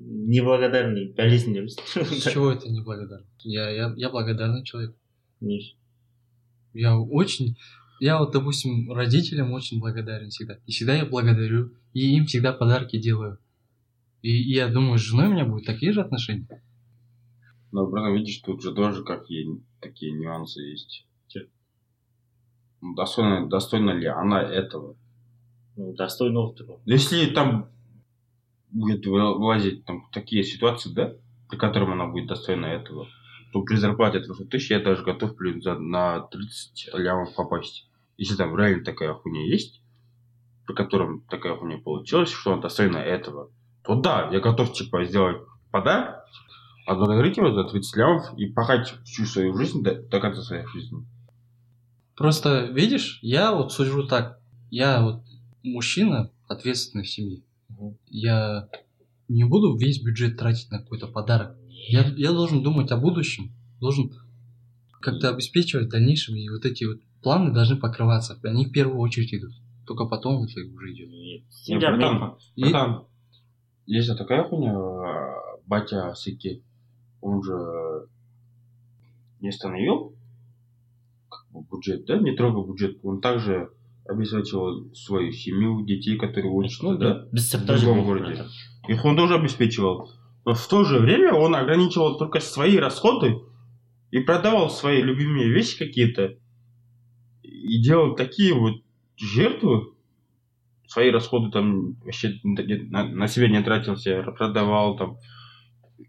неблагодарный 0.05 1.13
бәлесін 1.17 1.69
С 1.69 2.33
чего 2.33 2.53
это 2.53 2.69
неблагодарно? 2.69 3.27
Я, 3.45 3.71
я, 3.71 3.93
я 3.97 4.11
благодарный 4.11 4.65
человек. 4.65 4.95
Не. 5.41 5.61
Я 6.75 6.99
очень... 6.99 7.57
Я 8.01 8.19
вот, 8.19 8.33
допустим, 8.33 8.93
родителям 8.93 9.53
очень 9.53 9.79
благодарен 9.79 10.31
всегда. 10.31 10.59
И 10.67 10.73
всегда 10.73 10.95
я 10.95 11.07
благодарю. 11.07 11.73
И 11.93 12.17
им 12.17 12.27
всегда 12.27 12.53
подарки 12.53 12.99
делаю. 12.99 13.39
И, 14.23 14.31
и 14.31 14.55
я 14.55 14.69
думаю, 14.69 14.99
с 14.99 15.03
женой 15.03 15.29
у 15.29 15.33
меня 15.33 15.45
будут 15.45 15.67
такие 15.67 15.93
же 15.93 16.01
отношения. 16.01 16.47
но 17.73 17.87
братан 17.87 18.15
видишь 18.15 18.39
тут 18.39 18.63
же 18.63 18.75
тоже 18.75 19.03
какие 19.05 19.61
такие 19.81 20.13
нюансы 20.13 20.61
есть 20.61 21.07
Ну, 22.81 22.95
достойна 22.95 23.49
достойна 23.49 23.93
ли 23.93 24.07
она 24.07 24.43
этого 24.43 24.97
Ну, 25.77 25.95
достойного 25.95 26.55
труда. 26.55 26.75
Если 26.85 27.27
там 27.27 27.72
будет 28.73 29.07
выла- 29.07 29.35
вылазить 29.35 29.85
там 29.85 30.09
такие 30.13 30.43
ситуации, 30.45 30.93
да, 30.93 31.13
при 31.49 31.57
котором 31.57 31.93
она 31.93 32.07
будет 32.07 32.27
достойна 32.27 32.67
этого, 32.67 33.07
то 33.53 33.63
при 33.63 33.77
зарплате 33.77 34.21
300 34.21 34.45
тысяч 34.47 34.71
я 34.71 34.81
даже 34.81 35.03
готов, 35.03 35.37
блин, 35.37 35.61
за, 35.63 35.79
на 35.79 36.21
30 36.21 36.91
лямов 36.95 37.35
попасть. 37.35 37.87
Если 38.17 38.37
там 38.37 38.57
реально 38.57 38.85
такая 38.85 39.13
хуйня 39.15 39.47
есть, 39.47 39.83
при 40.67 40.75
котором 40.75 41.23
такая 41.29 41.55
хуйня 41.57 41.79
получилась, 41.79 42.31
что 42.31 42.53
она 42.53 42.63
достойна 42.63 42.99
этого, 42.99 43.51
то 43.85 43.95
да, 43.97 44.29
я 44.33 44.41
готов, 44.41 44.73
типа, 44.73 45.05
сделать 45.05 45.39
подарок, 45.71 46.25
отблагодарить 46.87 47.37
его 47.37 47.53
за 47.53 47.65
30 47.65 47.97
лямов 47.97 48.39
и 48.39 48.47
пахать 48.47 48.95
всю 49.05 49.27
свою 49.27 49.55
жизнь 49.57 49.83
до, 49.83 49.95
до 49.95 50.21
конца 50.21 50.43
своей 50.43 50.67
жизни. 50.67 51.05
Просто, 52.17 52.67
видишь, 52.67 53.19
я 53.23 53.53
вот 53.53 53.73
сужу 53.73 54.07
так. 54.07 54.39
Я 54.71 55.03
вот 55.03 55.23
мужчина, 55.63 56.31
семье. 57.05 57.39
Мгм. 57.39 57.52
Я 58.09 58.69
не 59.29 59.45
буду 59.45 59.77
весь 59.77 60.03
бюджет 60.03 60.37
тратить 60.39 60.71
на 60.71 60.79
какой-то 60.79 61.07
подарок. 61.09 61.57
Я, 61.69 62.03
я 62.17 62.33
должен 62.33 62.63
думать 62.63 62.91
о 62.93 62.97
будущем, 62.97 63.53
должен 63.81 64.13
как-то 65.01 65.31
обеспечивать 65.31 65.87
в 65.87 65.91
дальнейшем, 65.91 66.37
и 66.37 66.49
вот 66.49 66.65
эти 66.65 66.85
вот 66.85 67.01
планы 67.23 67.53
должны 67.53 67.77
покрываться. 67.77 68.39
Они 68.45 68.67
в 68.67 68.73
первую 68.73 68.99
очередь 69.01 69.35
идут. 69.35 69.53
только 69.87 70.05
потом 70.07 70.45
это 70.45 70.61
уже 70.61 70.93
идет. 70.93 71.09
Нет, 71.69 71.81
братан, 71.81 72.37
И- 72.55 72.63
братан, 72.63 73.05
есть 73.87 74.17
такая 74.17 74.45
хуйня, 74.45 74.73
э, 74.73 75.61
батя 75.67 76.15
Сыки, 76.15 76.63
он 77.21 77.43
же 77.43 78.07
не 79.41 79.49
остановил 79.49 80.15
как 81.29 81.47
бы, 81.51 81.67
бюджет, 81.71 82.07
да, 82.07 82.17
не 82.19 82.37
трогал 82.37 82.65
бюджет, 82.65 82.99
он 83.03 83.21
также 83.21 83.71
обеспечивал 84.09 84.93
свою 84.95 85.33
семью, 85.33 85.85
детей, 85.85 86.17
которые 86.17 86.53
учатся, 86.53 86.85
ну 86.85 86.99
да, 86.99 87.27
сыртта 87.37 87.75
В 87.75 87.81
другом 87.81 88.05
городе. 88.05 88.45
их 88.89 89.05
он 89.05 89.17
тоже 89.17 89.35
обеспечивал. 89.35 90.11
Но 90.45 90.55
в 90.55 90.67
то 90.67 90.85
же 90.85 90.99
время 90.99 91.35
он 91.35 91.55
ограничивал 91.55 92.19
только 92.19 92.41
свои 92.41 92.77
расходы 92.77 93.39
и 94.11 94.19
продавал 94.21 94.71
свои 94.71 95.01
любимые 95.01 95.51
вещи 95.53 95.79
какие-то 95.79 96.37
и 97.43 97.81
делал 97.81 98.17
такие 98.17 98.55
вот 98.55 98.83
жертвы. 99.17 99.93
Свои 100.87 101.11
расходы 101.11 101.51
там 101.51 101.95
вообще 102.03 102.39
на, 102.43 103.05
на 103.05 103.29
себя 103.29 103.49
не 103.49 103.63
тратился, 103.63 104.23
продавал 104.37 104.97
там. 104.97 105.17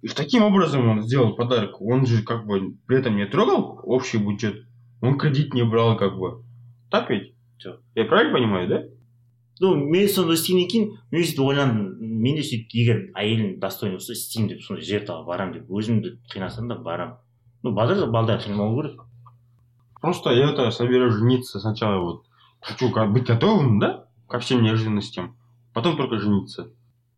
И 0.01 0.07
таким 0.07 0.43
образом 0.43 0.89
он 0.89 1.03
сделал 1.03 1.35
подарок. 1.35 1.79
Он 1.79 2.05
же 2.05 2.23
как 2.23 2.45
бы 2.45 2.75
при 2.87 2.97
этом 2.97 3.15
не 3.15 3.25
трогал 3.27 3.79
общий 3.83 4.17
бюджет. 4.17 4.65
Он 4.99 5.17
кредит 5.17 5.53
не 5.53 5.63
брал 5.63 5.95
как 5.95 6.17
бы. 6.17 6.43
Так 6.89 7.09
ведь? 7.09 7.32
Жоқ. 7.64 7.80
Я 7.94 8.04
правильно 8.04 8.32
понимаю, 8.32 8.68
да? 8.68 8.84
ну 9.60 9.74
мен 9.74 10.08
сонда 10.08 10.34
істегеннен 10.34 10.68
кейін 10.70 10.90
мен 11.10 11.24
сөйтіп 11.24 11.42
ойландым 11.42 11.86
мен 11.98 12.36
де 12.38 12.44
сөйтіп 12.46 12.74
егер 12.78 13.00
әйелім 13.18 13.56
достойный 13.58 13.98
болса 13.98 14.14
істеймін 14.14 14.52
деп 14.52 14.62
сондай 14.62 14.86
жертваға 14.86 15.26
барамын 15.26 15.56
деп 15.56 15.72
өзімді 15.80 16.12
қинасам 16.30 16.68
да 16.70 16.76
барамын 16.78 17.16
ну 17.66 17.72
балдар 17.74 18.06
балдар 18.06 18.38
қинамау 18.38 18.76
керек 18.78 19.02
Просто 20.00 20.30
я 20.30 20.50
это 20.50 20.70
собираюсь 20.70 21.14
жениться 21.14 21.58
сначала 21.58 22.00
вот. 22.00 22.24
Хочу 22.60 22.90
как 22.92 23.12
быть 23.12 23.26
готовым, 23.26 23.78
да, 23.78 24.06
ко 24.28 24.38
всем 24.38 24.62
неожиданностям. 24.62 25.36
Потом 25.72 25.96
только 25.96 26.18
жениться. 26.18 26.70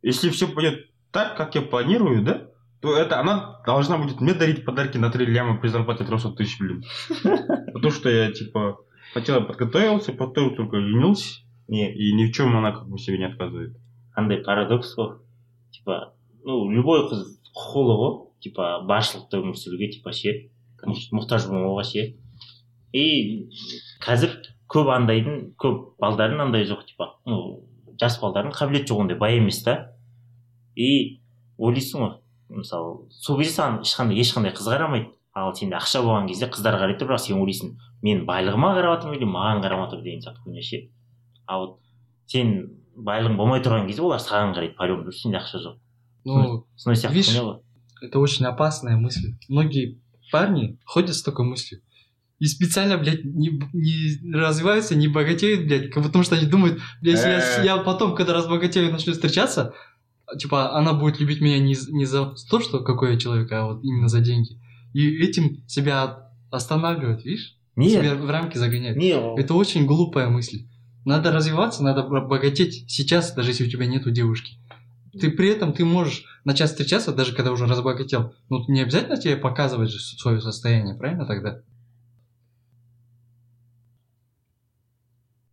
Если 0.03 0.30
все 0.30 0.49
пойдет 0.49 0.86
так, 1.11 1.36
как 1.36 1.55
я 1.55 1.62
планирую, 1.62 2.22
да, 2.22 2.49
то 2.80 2.97
это 2.97 3.20
она 3.20 3.61
должна 3.66 3.99
будет 3.99 4.20
мне 4.20 4.32
дарить 4.32 4.64
подарки 4.64 4.97
на 4.97 5.11
3 5.11 5.26
ляма 5.26 5.59
при 5.59 5.68
зарплате 5.68 6.05
300 6.05 6.30
тысяч, 6.30 6.59
блин. 6.59 6.82
Потому 7.74 7.91
что 7.91 8.09
я, 8.09 8.32
типа, 8.32 8.78
сначала 9.12 9.41
подготовился, 9.41 10.14
потом 10.14 10.56
только 10.56 10.80
женился, 10.80 11.41
не 11.68 11.93
и 11.93 12.14
ни 12.14 12.26
в 12.26 12.32
чем 12.34 12.56
она 12.56 12.72
как 12.72 12.88
бы 12.88 12.97
себе 12.97 13.18
не 13.18 13.26
отказывает. 13.26 13.76
андай 14.16 14.38
парадокс 14.38 14.95
қой 14.97 15.20
типа 15.72 16.14
ну 16.43 16.72
любой 16.72 17.03
қыз 17.10 17.36
құқылы 17.51 17.95
ғой 17.99 18.14
типа 18.39 18.82
баршылықта 18.88 19.41
өмір 19.43 19.58
сүруге 19.60 19.91
типа 19.91 20.14
ше 20.16 20.49
мұқтаж 20.86 21.49
болмауға 21.51 21.84
ше 21.84 22.06
и 22.95 23.49
қазір 24.06 24.38
көп 24.72 24.91
андайдың 24.95 25.56
көп 25.60 25.97
балдардың 25.99 26.45
андай 26.47 26.64
жоқ 26.70 26.86
типа 26.88 27.12
ну 27.28 27.66
жас 27.99 28.18
балдардың 28.22 28.56
қабілеті 28.56 28.91
жоқ 28.91 29.03
ондай 29.03 29.18
бай 29.20 29.38
емес 29.39 29.62
та. 29.64 29.91
И 30.76 31.22
ойлайсың 31.58 32.01
ғой 32.03 32.16
мысалы 32.49 33.12
сол 33.12 33.39
кезде 33.39 33.56
саған 33.60 33.82
ешқандай 33.84 34.20
ешқандай 34.24 34.56
қыз 34.56 34.72
қарамайды 34.72 35.12
ал 35.36 35.53
сенде 35.55 35.75
ақша 35.75 36.01
болған 36.05 36.27
кезде 36.29 36.47
қыздар 36.47 36.77
қарайды 36.79 37.05
бірақ 37.05 37.19
сен 37.19 37.38
ойлайсың 37.39 37.75
мен 38.01 38.25
байлығыма 38.27 38.71
қарап 38.77 38.95
жатырмын 38.97 39.17
или 39.19 39.27
маған 39.27 39.63
қарап 39.65 39.86
жатыр 39.86 40.03
деген 40.03 40.21
сияқты 40.23 40.43
хуйня 40.45 40.61
ше 40.61 40.89
а 41.45 41.59
вот 41.59 41.79
сен 42.27 42.53
байлығың 42.95 43.36
болмай 43.38 43.61
тұрған 43.61 43.88
кезде 43.89 44.01
олар 44.01 44.19
саған 44.23 44.55
қарайды 44.55 44.75
по 44.77 44.88
любому 44.88 45.11
сенде 45.11 45.38
ақша 45.43 45.59
жоқ 45.65 45.75
Ну, 46.25 46.65
сондай 46.75 46.99
сияқты 46.99 47.13
Видишь, 47.13 47.38
это 48.01 48.19
очень 48.19 48.45
опасная 48.45 48.97
мысль. 48.97 49.36
Многие 49.47 49.99
парни 50.31 50.79
ходят 50.86 51.15
с 51.15 51.21
такой 51.21 51.45
мыслью. 51.45 51.81
И 52.39 52.45
специально, 52.47 52.97
блядь, 52.97 53.23
не, 53.23 53.51
не 53.73 54.33
развиваются, 54.33 54.95
не 54.95 55.07
богатеют, 55.07 55.67
блядь, 55.67 55.91
как 55.91 56.03
потому 56.03 56.23
что 56.23 56.36
они 56.36 56.47
думают, 56.47 56.79
блядь, 57.01 57.15
если 57.17 57.29
я, 57.29 57.61
Э. 57.61 57.65
я 57.65 57.77
потом, 57.77 58.15
когда 58.15 58.33
разбогатею, 58.33 58.91
начну 58.91 59.13
встречаться, 59.13 59.73
типа, 60.39 60.75
она 60.75 60.93
будет 60.93 61.19
любить 61.19 61.41
меня 61.41 61.59
не, 61.59 61.75
не 61.91 62.05
за 62.05 62.33
то, 62.49 62.59
что 62.59 62.79
какой 62.83 63.13
я 63.13 63.19
человек, 63.19 63.51
а 63.51 63.65
вот 63.67 63.83
именно 63.83 64.07
за 64.09 64.19
деньги. 64.19 64.59
И 64.96 65.24
этим 65.24 65.68
себя 65.68 66.32
останавливают, 66.50 67.26
видишь? 67.26 67.58
Себя 67.76 68.16
не 68.16 68.16
в 68.16 68.30
рамки 68.30 68.58
загоняют. 68.58 68.98
не 68.98 69.12
Это 69.39 69.54
очень 69.54 69.86
глупая 69.86 70.30
мысль. 70.30 70.68
Надо 71.04 71.32
развиваться, 71.32 71.84
надо 71.84 72.04
богатеть 72.04 72.89
сейчас, 72.89 73.34
даже 73.34 73.52
если 73.52 73.66
у 73.66 73.70
тебя 73.70 73.86
нету 73.86 74.12
девушки. 74.12 74.58
Ты 75.20 75.30
при 75.32 75.50
этом 75.50 75.74
ты 75.74 75.84
можешь 75.84 76.24
начать 76.46 76.70
встречаться, 76.70 77.14
даже 77.14 77.36
когда 77.36 77.52
уже 77.52 77.68
разбогател. 77.68 78.34
Ну, 78.50 78.64
не 78.70 78.82
обязательно 78.82 79.18
тебе 79.18 79.36
показывать 79.36 79.89
же 79.89 80.00
свое 80.00 80.39
состояние, 80.39 80.96
правильно 80.96 81.26
тогда? 81.26 81.62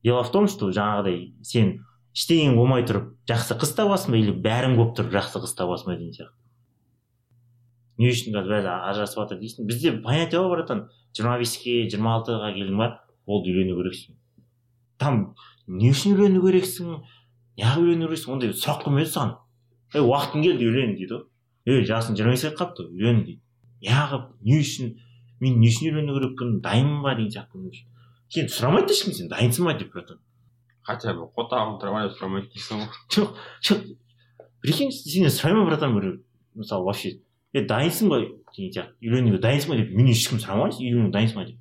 дело 0.02 0.22
в 0.24 0.30
том 0.30 0.48
что 0.50 0.70
жаңағыдай 0.74 1.32
сен 1.46 1.74
ештеңең 2.12 2.56
болмай 2.58 2.84
тұрып 2.86 3.12
жақсы 3.30 3.56
қыз 3.60 3.74
табасың 3.78 4.14
ба 4.14 4.20
или 4.20 4.34
бәрің 4.44 4.76
болып 4.78 4.96
тұрып 4.98 5.14
жақсы 5.14 5.42
қыз 5.44 5.54
табасың 5.58 5.92
ба 5.92 5.98
деген 5.98 6.16
сияқты 6.16 6.41
не 7.98 8.10
үшін 8.12 8.34
қазір 8.36 8.56
бәрі 8.56 8.72
ажырасып 8.92 9.22
жатыр 9.22 9.40
дейсің 9.42 9.68
бізде 9.68 9.92
понятие 10.04 10.40
бар 10.40 10.56
братан. 10.56 10.88
Жиырма 11.16 11.38
беске 11.38 11.82
жиырма 11.90 12.16
алтыға 12.18 12.54
келдің 12.56 12.78
ба 12.80 12.88
болды 13.26 13.52
үйлену 13.52 13.76
керексің 13.80 14.16
там 15.02 15.34
не 15.66 15.90
үшін 15.92 16.16
үйлену 16.16 16.42
керексің 16.44 16.98
неғып 17.58 17.82
үйлену 17.82 18.08
керексің 18.08 18.34
ондай 18.36 18.52
сұрақ 18.54 18.84
қоймайды 18.86 19.10
саған. 19.10 19.32
Ей 19.94 20.04
уақытың 20.06 20.44
келді 20.46 20.68
үйлен 20.68 20.94
дейді 20.98 21.16
ғой. 21.16 21.24
Ей 21.68 21.86
жасың 21.88 22.18
жиырма 22.18 22.36
беске 22.36 22.52
қалыпты 22.56 22.86
үйлен 22.88 23.22
дейді. 23.26 23.40
Неғып 23.86 24.28
не 24.46 24.60
үшін 24.62 24.92
мен 25.42 25.58
не 25.60 25.72
үшін 25.72 25.90
үйлену 25.90 26.18
керекпін 26.18 26.60
дайынмын 26.64 27.02
ба 27.04 27.16
деген 27.18 27.34
сияқты 27.34 27.82
сен 28.32 28.48
сұрамайды 28.48 28.94
ешкім 28.94 29.16
сен 29.16 29.32
дайынсың 29.32 29.68
ба 29.68 29.74
деп 29.78 29.92
братан. 29.92 30.20
Хотя 30.82 31.14
бы 31.14 31.26
қотағын 31.36 31.76
тырмалап 31.82 32.14
сұрамайды 32.16 32.52
дейсің 32.54 32.80
ғой. 32.80 33.02
жоқ 33.12 33.34
жоқ. 33.68 33.82
Прикинь 34.62 34.92
сенен 34.94 35.30
сұрай 35.34 35.54
ма 35.58 35.66
братан 35.68 35.94
біреу. 35.98 36.22
Мысалы 36.54 36.84
вообще 36.86 37.18
е 37.52 37.62
дайынсың 37.68 38.08
ба 38.12 38.20
деген 38.56 38.72
сияқты 38.72 39.08
үйленуге 39.08 39.40
дайынсың 39.42 39.72
ба 39.72 39.78
деп 39.80 39.92
менен 39.92 40.14
ешкім 40.14 40.40
сұрамайды 40.42 40.80
үйленуге 40.80 41.12
дайынсың 41.16 41.40
ба 41.40 41.44
деп 41.50 41.58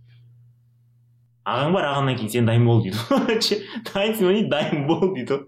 ағаң 1.51 1.75
бар 1.75 1.87
ағаңнан 1.89 2.17
кейін 2.19 2.33
сен 2.35 2.49
дайын 2.49 2.65
бол 2.69 2.81
дейді 2.85 2.97
ғой 3.09 3.39
Ше, 3.43 3.59
дайынсың 3.91 4.27
ба 4.27 4.33
дейді 4.37 4.49
дайын 4.55 4.87
бол 4.87 5.05
дейді 5.15 5.39
ғой 5.39 5.45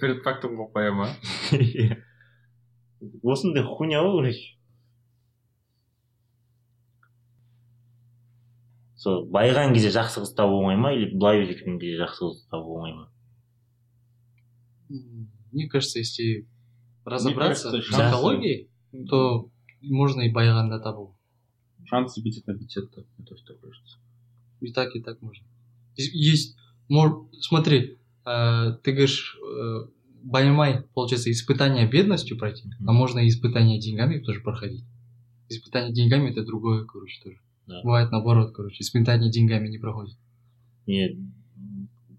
Перед 0.00 0.22
фактом 0.24 0.56
қойып 0.58 0.74
қоя 0.74 0.92
ма? 0.94 1.08
Иә. 1.52 1.98
осындай 3.22 3.62
хуйня 3.62 4.02
ғой 4.02 4.16
короче 4.16 4.46
сол 8.98 9.22
байыған 9.30 9.74
кезде 9.76 9.92
жақсы 9.94 10.24
қыз 10.24 10.34
табу 10.34 10.58
оңай 10.64 10.78
ма 10.80 10.90
или 10.96 11.12
былай 11.14 11.44
жүрген 11.46 11.78
кезде 11.78 12.02
жақсы 12.02 12.26
қыз 12.26 12.42
табу 12.50 12.80
оңай 12.80 12.96
ма 12.96 13.06
Мне 15.52 15.68
кажется, 15.68 15.98
если 15.98 16.46
разобраться 17.08 17.70
кажется, 17.70 17.92
в 17.92 17.94
психологии, 17.94 18.68
то 19.08 19.50
можно 19.82 20.22
и 20.22 20.30
байганда 20.32 20.80
табу. 20.80 21.14
Шансы 21.86 22.22
50 22.22 22.46
на 22.46 22.54
50, 22.58 22.96
мне 23.16 23.26
тоже 23.26 23.42
так 23.44 23.60
кажется. 23.60 23.98
И 24.60 24.72
так, 24.72 24.94
и 24.96 25.00
так 25.00 25.22
можно. 25.22 25.46
Есть, 25.96 26.56
мор- 26.88 27.28
смотри, 27.40 27.98
э, 28.26 28.72
ты 28.82 28.92
говоришь, 28.92 29.36
э, 29.40 29.86
Баймай, 30.22 30.82
получается, 30.94 31.30
испытание 31.30 31.86
бедностью 31.88 32.36
пройти, 32.36 32.68
а 32.80 32.82
Мгм. 32.82 32.94
можно 32.94 33.18
и 33.20 33.28
испытание 33.28 33.80
деньгами 33.80 34.18
тоже 34.18 34.40
проходить. 34.40 34.84
Испытание 35.48 35.92
деньгами 35.94 36.30
это 36.30 36.44
другое, 36.44 36.84
короче, 36.84 37.22
тоже. 37.22 37.38
Да. 37.66 37.80
Бывает 37.82 38.10
наоборот, 38.10 38.52
короче, 38.54 38.82
испытание 38.82 39.30
деньгами 39.30 39.68
не 39.68 39.78
проходит. 39.78 40.16
не 40.86 41.16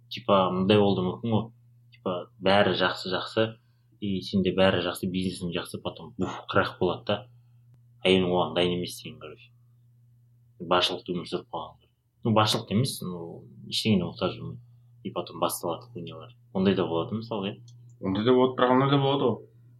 типа 0.09 0.51
мындай 0.53 0.77
болуы 0.77 1.03
мүмкін 1.05 1.31
ғой 1.33 1.51
типа 1.93 2.11
бәрі 2.39 2.73
жақсы 2.77 3.09
жақсы 3.13 3.45
и 4.01 4.21
сенде 4.21 4.53
бәрі 4.55 4.83
жақсы 4.85 5.09
бизнесің 5.11 5.53
жақсы 5.55 5.81
потом 5.83 6.13
бух 6.17 6.45
крах 6.51 6.77
болады 6.79 7.05
да. 7.07 7.27
Әйелің 8.05 8.31
оған 8.31 8.55
дайын 8.55 8.77
емес 8.77 9.01
деген 9.01 9.19
короче. 9.19 9.51
Баршылықта 10.59 11.13
өмір 11.13 11.27
сүріп 11.27 11.47
қалған 11.51 11.79
ну 12.23 12.31
баршылықта 12.35 12.73
емес 12.75 13.01
ну 13.01 13.43
ештеңеге 13.67 14.03
мұқтаж 14.03 14.39
болмай. 14.39 14.57
И 15.03 15.11
потом 15.11 15.39
басталады 15.39 15.85
хуйнялар. 15.93 16.35
Ондай 16.53 16.75
да 16.75 16.85
болады 16.85 17.15
мысалы 17.15 17.49
иә. 17.49 17.57
Ондай 18.01 18.25
да 18.25 18.33
болады 18.33 18.53
бірақ 18.57 18.71
андай 18.75 18.89
да 18.89 18.97
болады 19.03 19.23
ғой. 19.23 19.37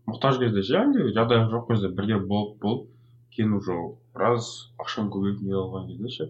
Мұқтаж 0.07 0.39
кезде 0.39 0.63
ше 0.63 0.78
андай 0.80 1.13
жағдайы 1.15 1.49
жоқ 1.51 1.67
кезде? 1.72 1.88
Бірге 1.89 2.20
болып 2.20 2.61
болып 2.61 2.88
кейін 3.36 3.53
уже 3.57 3.74
біраз 4.15 4.72
ақшаң 4.80 5.09
көбейіп 5.13 5.39
не 5.43 5.53
алған 5.53 5.88
кезде 5.91 6.09
ше? 6.15 6.26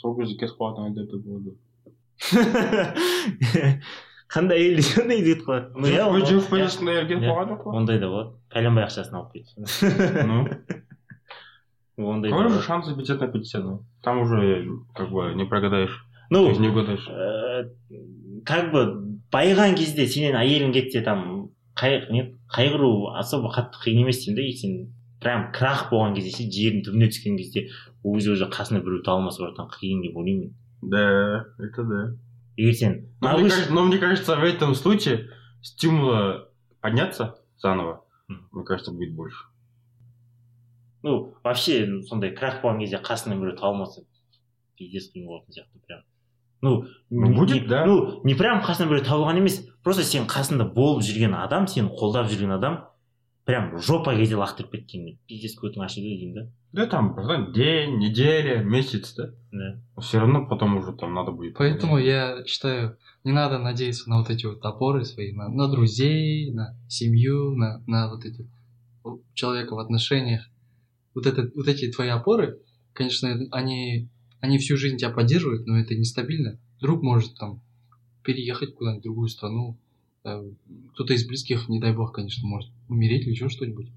Сол 0.00 0.16
кезде 0.18 0.34
кетіп 0.40 0.56
қалатын 0.58 0.84
әйелдер 0.88 1.06
де 1.12 1.16
болады. 1.28 1.50
қандай 4.34 4.58
әйел 4.58 4.80
кетіп 4.82 5.44
қалады 5.46 5.78
ну 5.78 5.90
иә 5.90 6.08
жүріп 6.26 6.50
жатқанда 6.50 6.96
әйел 6.98 7.22
қалған 7.22 7.52
жоқ 7.52 7.62
па 7.64 7.76
ондай 7.78 8.00
да. 8.02 8.10
Болады 8.10 8.30
пәленбай 8.54 8.86
ақшасын 8.88 9.20
алып 9.20 9.32
кетті 9.38 10.26
ну. 10.26 10.48
Ондай 12.10 12.32
шансы 12.62 12.96
50 12.96 13.20
на 13.20 13.28
50 13.28 13.64
ну. 13.64 13.84
там 14.02 14.20
уже 14.22 14.66
как 14.94 15.10
бы 15.10 15.32
не 15.34 15.44
прогадаешь. 15.44 16.04
Ну 16.30 16.50
не 16.58 16.68
угадаешь. 16.68 17.06
э, 17.08 17.70
как 18.44 18.72
бы 18.72 19.20
байыған 19.32 19.76
кезде 19.78 20.06
сенен 20.06 20.34
әйелің 20.38 20.72
кетсе 20.74 21.02
там 21.02 21.50
қайғыру 21.78 22.90
особо 23.18 23.52
қатты 23.54 23.80
қиын 23.84 24.02
емес 24.02 24.24
деймін 24.24 24.36
да 24.36 24.42
и 24.42 24.52
сен 24.52 24.74
прям 25.20 25.52
крах 25.52 25.88
болған 25.92 26.14
кезде 26.16 26.30
ше 26.34 26.48
жердің 26.50 26.84
түбіне 26.88 27.10
түскен 27.12 27.38
кезде 27.38 27.68
ол 28.02 28.14
кезде 28.18 28.34
уже 28.34 28.50
қасына 28.50 28.82
біреу 28.82 29.02
табылмаса 29.02 29.42
братан 29.44 29.70
қиын 29.70 30.02
деп 30.02 30.16
ойлаймын 30.16 30.50
мен. 30.50 30.54
Да 30.82 31.46
это 31.58 31.84
да. 31.84 32.02
Егер 32.56 32.74
сен 32.74 33.08
Но 33.20 33.38
мне, 33.38 33.48
кажется, 33.48 33.72
но 33.72 33.84
мне 33.84 33.98
кажется, 33.98 34.36
в 34.36 34.44
этом 34.44 34.74
случае 34.74 35.30
стимула 35.62 36.48
подняться 36.80 37.36
заново, 37.58 38.04
мне 38.28 38.64
кажется, 38.64 38.92
будет 38.92 39.14
больше. 39.14 39.38
ну 41.02 41.34
вообще 41.44 42.00
сондай 42.08 42.30
крах 42.32 42.62
болған 42.62 42.78
кезде 42.80 42.96
қасыңнан 42.96 43.40
біреу 43.40 43.56
табылмаса 43.58 44.04
пиздец 44.78 45.10
қиын 45.12 45.26
болатын 45.28 45.52
сияқты 45.52 45.78
прям 45.86 46.00
ну 46.62 46.86
будет, 47.10 47.62
не- 47.64 47.68
да. 47.68 47.84
ну 47.84 48.22
не 48.24 48.34
прям 48.34 48.62
қасынан 48.64 48.88
біреу 48.88 49.04
табылған 49.04 49.36
емес 49.36 49.58
просто 49.82 50.02
сен 50.02 50.24
қасында 50.24 50.64
болып 50.72 51.02
жүрген 51.04 51.34
адам 51.36 51.66
сені 51.68 51.90
қолдап 51.92 52.30
жүрген 52.32 52.54
адам 52.56 52.86
прям 53.44 53.78
жопа 53.78 54.16
кезде 54.16 54.36
лақтырып 54.40 54.72
кеткен 54.72 55.18
пиздец 55.28 55.56
көтің 55.60 55.84
ашиды 55.84 56.08
деймін 56.08 56.34
да 56.34 56.50
Да 56.74 56.86
там, 56.86 57.14
братан, 57.14 57.52
день, 57.52 57.98
неделя, 57.98 58.64
месяц, 58.64 59.14
да? 59.14 59.30
да 59.52 59.80
Все 60.00 60.18
равно 60.18 60.44
потом 60.48 60.76
уже 60.76 60.92
там 60.92 61.14
надо 61.14 61.30
будет. 61.30 61.56
Поэтому 61.56 61.98
я 61.98 62.44
считаю, 62.46 62.98
не 63.22 63.30
надо 63.30 63.60
надеяться 63.60 64.10
на 64.10 64.18
вот 64.18 64.28
эти 64.28 64.44
вот 64.44 64.64
опоры 64.64 65.04
свои, 65.04 65.30
на, 65.30 65.48
на 65.48 65.68
друзей, 65.68 66.52
на 66.52 66.76
семью, 66.88 67.54
на, 67.54 67.80
на 67.86 68.10
вот 68.10 68.24
эти 68.24 68.50
человека 69.34 69.74
в 69.74 69.78
отношениях. 69.78 70.50
Вот, 71.14 71.26
это, 71.26 71.48
вот 71.54 71.68
эти 71.68 71.92
твои 71.92 72.08
опоры, 72.08 72.58
конечно, 72.92 73.28
они, 73.52 74.08
они 74.40 74.58
всю 74.58 74.76
жизнь 74.76 74.96
тебя 74.96 75.10
поддерживают, 75.10 75.68
но 75.68 75.78
это 75.78 75.94
нестабильно. 75.94 76.58
Друг 76.80 77.04
может 77.04 77.36
там 77.38 77.62
переехать 78.24 78.74
куда-нибудь 78.74 79.02
в 79.02 79.04
другую 79.04 79.28
страну. 79.28 79.78
Э, 80.24 80.50
Кто-то 80.94 81.14
из 81.14 81.26
близких, 81.26 81.68
не 81.68 81.80
дай 81.80 81.94
бог, 81.94 82.12
конечно, 82.14 82.46
может 82.46 82.70
умереть 82.88 83.22
или 83.22 83.30
еще 83.32 83.48
что-нибудь. 83.48 83.88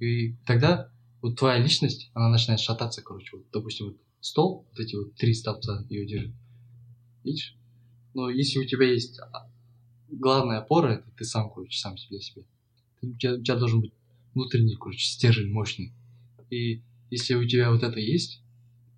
И 0.00 0.34
тогда 0.46 0.90
вот 1.20 1.38
твоя 1.38 1.58
личность, 1.62 2.10
она 2.14 2.28
начинает 2.28 2.60
шататься, 2.60 3.02
короче. 3.02 3.36
Вот, 3.36 3.46
допустим, 3.52 3.86
вот 3.86 3.96
стол, 4.20 4.66
вот 4.70 4.80
эти 4.80 4.96
вот 4.96 5.14
три 5.14 5.34
столбца 5.34 5.86
ее 5.88 6.06
держат. 6.06 6.34
Видишь? 7.24 7.56
Но 8.14 8.30
если 8.30 8.58
у 8.58 8.64
тебя 8.66 8.86
есть 8.92 9.18
а, 9.20 9.50
главная 10.08 10.58
опора, 10.58 10.94
это 10.94 11.10
ты 11.16 11.24
сам, 11.24 11.50
короче, 11.50 11.78
сам 11.78 11.96
себе 11.96 12.20
себе. 12.20 12.44
Ты- 13.00 13.08
У 13.08 13.14
тебя, 13.16 13.34
у 13.34 13.42
тебя 13.42 13.56
должен 13.56 13.80
быть 13.80 13.92
внутренний, 14.34 14.76
короче, 14.76 15.04
стержень 15.04 15.52
мощный. 15.52 15.92
И 16.50 16.82
если 17.10 17.34
у 17.34 17.46
тебя 17.46 17.70
вот 17.70 17.82
это 17.82 18.00
есть, 18.00 18.42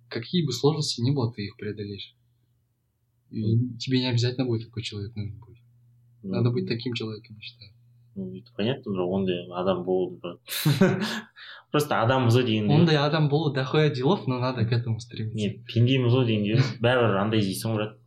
какие 0.09 0.45
бы 0.45 0.51
сложности 0.51 1.01
ни 1.01 1.11
было, 1.11 1.31
ты 1.33 1.45
их 1.45 1.57
преодолеешь. 1.57 2.15
И 3.31 3.57
тебе 3.77 3.99
не 3.99 4.09
обязательно 4.09 4.45
будет 4.45 4.65
такой 4.65 4.83
человек 4.83 5.15
нужен 5.15 5.37
будет. 5.39 5.54
Надо 6.29 6.51
быть 6.51 6.67
таким 6.67 6.93
человеком, 6.93 7.35
я 7.37 7.41
считаю. 7.41 7.71
ну 8.15 8.33
это 8.35 8.51
понятно 8.55 8.91
бірақ 8.91 9.11
ондай 9.11 9.47
адам 9.51 9.83
болды 9.83 10.19
просто 11.71 12.01
адамбыз 12.01 12.37
ғой 12.37 12.59
Ондай 12.73 12.95
адам 12.95 13.27
болу 13.27 13.51
дохуя 13.53 13.89
делов, 13.89 14.25
но 14.27 14.39
надо 14.39 14.65
к 14.65 14.71
этому 14.71 14.99
стремиться. 14.99 15.35
не 15.35 15.49
пендеміз 15.67 16.13
ғой 16.13 16.25
дегенде 16.25 16.61
бәрібір 16.79 17.17
андай 17.19 17.39
іздейсің 17.41 17.73
ғой 17.73 17.75
брат. 17.75 17.97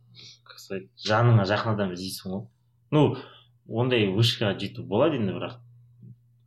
Как 0.43 0.59
сказать 0.59 0.89
жаныңа 1.05 1.45
жақын 1.45 1.73
адам 1.75 1.93
іздейсің 1.93 2.31
ғой 2.33 2.47
ну 2.91 3.17
ондай 3.69 4.07
вышкаға 4.09 4.57
жету 4.57 4.83
болады 4.83 5.17
енді 5.21 5.37
бірақ 5.37 5.59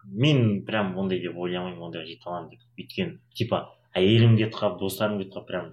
мен 0.05 0.65
прям 0.67 0.97
ондай 0.99 1.21
деп 1.23 1.37
ойламаймын 1.39 1.87
ондайға 1.87 2.07
жете 2.11 2.27
аламын 2.27 2.51
деп 2.51 2.61
өйткені 2.83 3.19
типа 3.39 3.69
әйелім 3.95 4.37
кетіп 4.37 4.59
қалып 4.59 4.81
достарым 4.81 5.21
кетіп 5.23 5.37
қалып 5.39 5.47
прям 5.47 5.71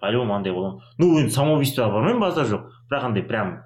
по 0.00 0.10
любому 0.10 0.34
андай 0.34 0.52
боламын 0.52 0.82
ну 0.98 1.14
енді 1.20 1.30
самоубийствоға 1.30 1.94
бармаймын 1.94 2.20
базар 2.26 2.50
жоқ 2.50 2.66
бірақ 2.90 3.06
андай 3.12 3.22
прям 3.22 3.60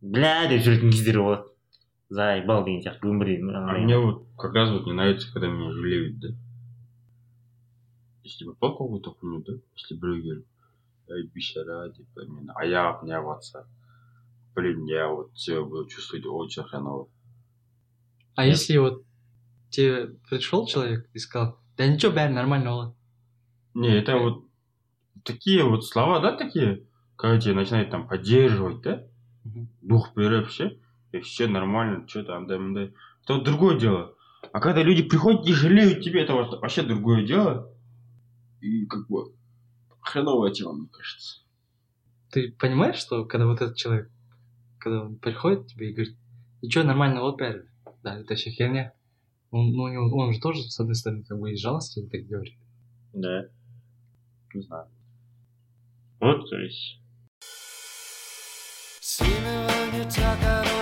бля 0.00 0.46
деп 0.48 0.62
жүретін 0.64 0.90
кездер 0.92 1.18
болады 1.20 1.44
заебал 2.10 2.64
деген 2.64 2.82
сияқты 2.82 3.08
өмірден 3.10 3.50
А 3.54 3.58
андай 3.70 3.84
мне 3.84 3.98
вот 3.98 4.26
как 4.38 4.54
раз 4.54 4.70
вот 4.70 4.86
не 4.86 4.92
нравится, 4.92 5.32
когда 5.32 5.48
меня 5.48 5.72
жалеют, 5.72 6.18
да? 6.20 6.28
Если 8.22 8.44
попал 8.44 8.72
какую-то 8.72 9.10
хуйню, 9.12 9.42
да? 9.46 9.52
Если 9.76 9.94
біреу 9.94 10.22
келіп 10.22 10.44
ай 11.12 11.22
бейшара 11.34 11.88
деп 11.92 12.16
мені 12.28 12.48
аяп 12.56 13.02
неғып 13.04 13.26
жатса 13.34 13.66
блин 14.56 14.84
я 14.88 15.08
вот 15.08 15.32
все 15.34 15.64
буду 15.64 15.86
чувствовать 15.88 16.24
очень 16.26 16.62
хреново 16.64 17.08
А 18.36 18.46
если 18.46 18.76
вот 18.78 19.02
тебе 19.70 20.06
пришел 20.28 20.66
человек 20.66 21.08
и 21.12 21.18
сказал, 21.18 21.58
да 21.76 21.86
ничего, 21.86 22.12
бәрі 22.12 22.32
нормально 22.32 22.70
болады. 22.70 22.92
не 23.74 23.88
это 23.98 24.16
вот 24.18 24.44
такие 25.24 25.62
вот 25.64 25.84
слова 25.84 26.20
да 26.20 26.32
такие 26.36 26.86
когда 27.16 27.38
тебя 27.40 27.54
начинают 27.54 27.90
там 27.90 28.08
поддерживать 28.08 28.80
да 28.82 28.92
Мгм. 28.96 29.07
Дух 29.81 30.13
беріп 30.15 30.49
ше 30.49 30.79
и 31.11 31.19
все 31.19 31.47
нормально 31.47 32.07
что 32.07 32.23
то 32.23 32.37
андай 32.37 32.59
мындай 32.59 32.93
это 33.23 33.35
вот 33.35 33.43
другое 33.43 33.79
дело. 33.79 34.15
А 34.51 34.59
когда 34.59 34.81
люди 34.81 35.03
приходят 35.03 35.47
и 35.47 35.53
жалеют 35.53 36.03
тебя 36.03 36.23
это 36.23 36.33
вообще 36.33 36.81
другое 36.83 37.25
дело. 37.25 37.71
И 38.61 38.85
как 38.87 39.07
бы 39.07 39.33
хреновая 40.01 40.51
тема 40.51 40.73
мне 40.73 40.87
кажется. 40.91 41.41
Ты 42.31 42.51
понимаешь, 42.51 42.97
что 42.97 43.25
когда 43.25 43.45
вот 43.45 43.61
этот 43.61 43.75
человек, 43.77 44.09
когда 44.79 45.03
он 45.03 45.17
приходит 45.17 45.63
к 45.63 45.67
тебе 45.67 45.89
и 45.89 45.93
говорит, 45.93 46.17
ничего, 46.61 46.83
нормально, 46.83 47.21
вот 47.21 47.39
бәрі. 47.39 47.67
Да, 48.03 48.17
это 48.17 48.35
все 48.35 48.49
херня. 48.49 48.93
Он, 49.51 49.71
ну, 49.71 49.87
него, 49.87 50.15
он 50.17 50.33
же 50.33 50.39
тоже, 50.39 50.61
с 50.63 50.79
одной 50.79 50.95
стороны, 50.95 51.23
как 51.23 51.39
бы 51.39 51.51
из 51.51 51.59
жалости 51.59 52.07
так 52.07 52.21
говорит. 52.27 52.57
да. 53.13 53.47
Не 54.53 54.61
знаю. 54.61 54.87
Вот 56.19 56.49
то 56.49 56.57
есть 56.57 56.98
See 59.19 59.25
me 59.27 59.65
when 59.67 59.95
you 59.95 60.05
talk, 60.05 60.39
I 60.43 60.63
don't 60.63 60.78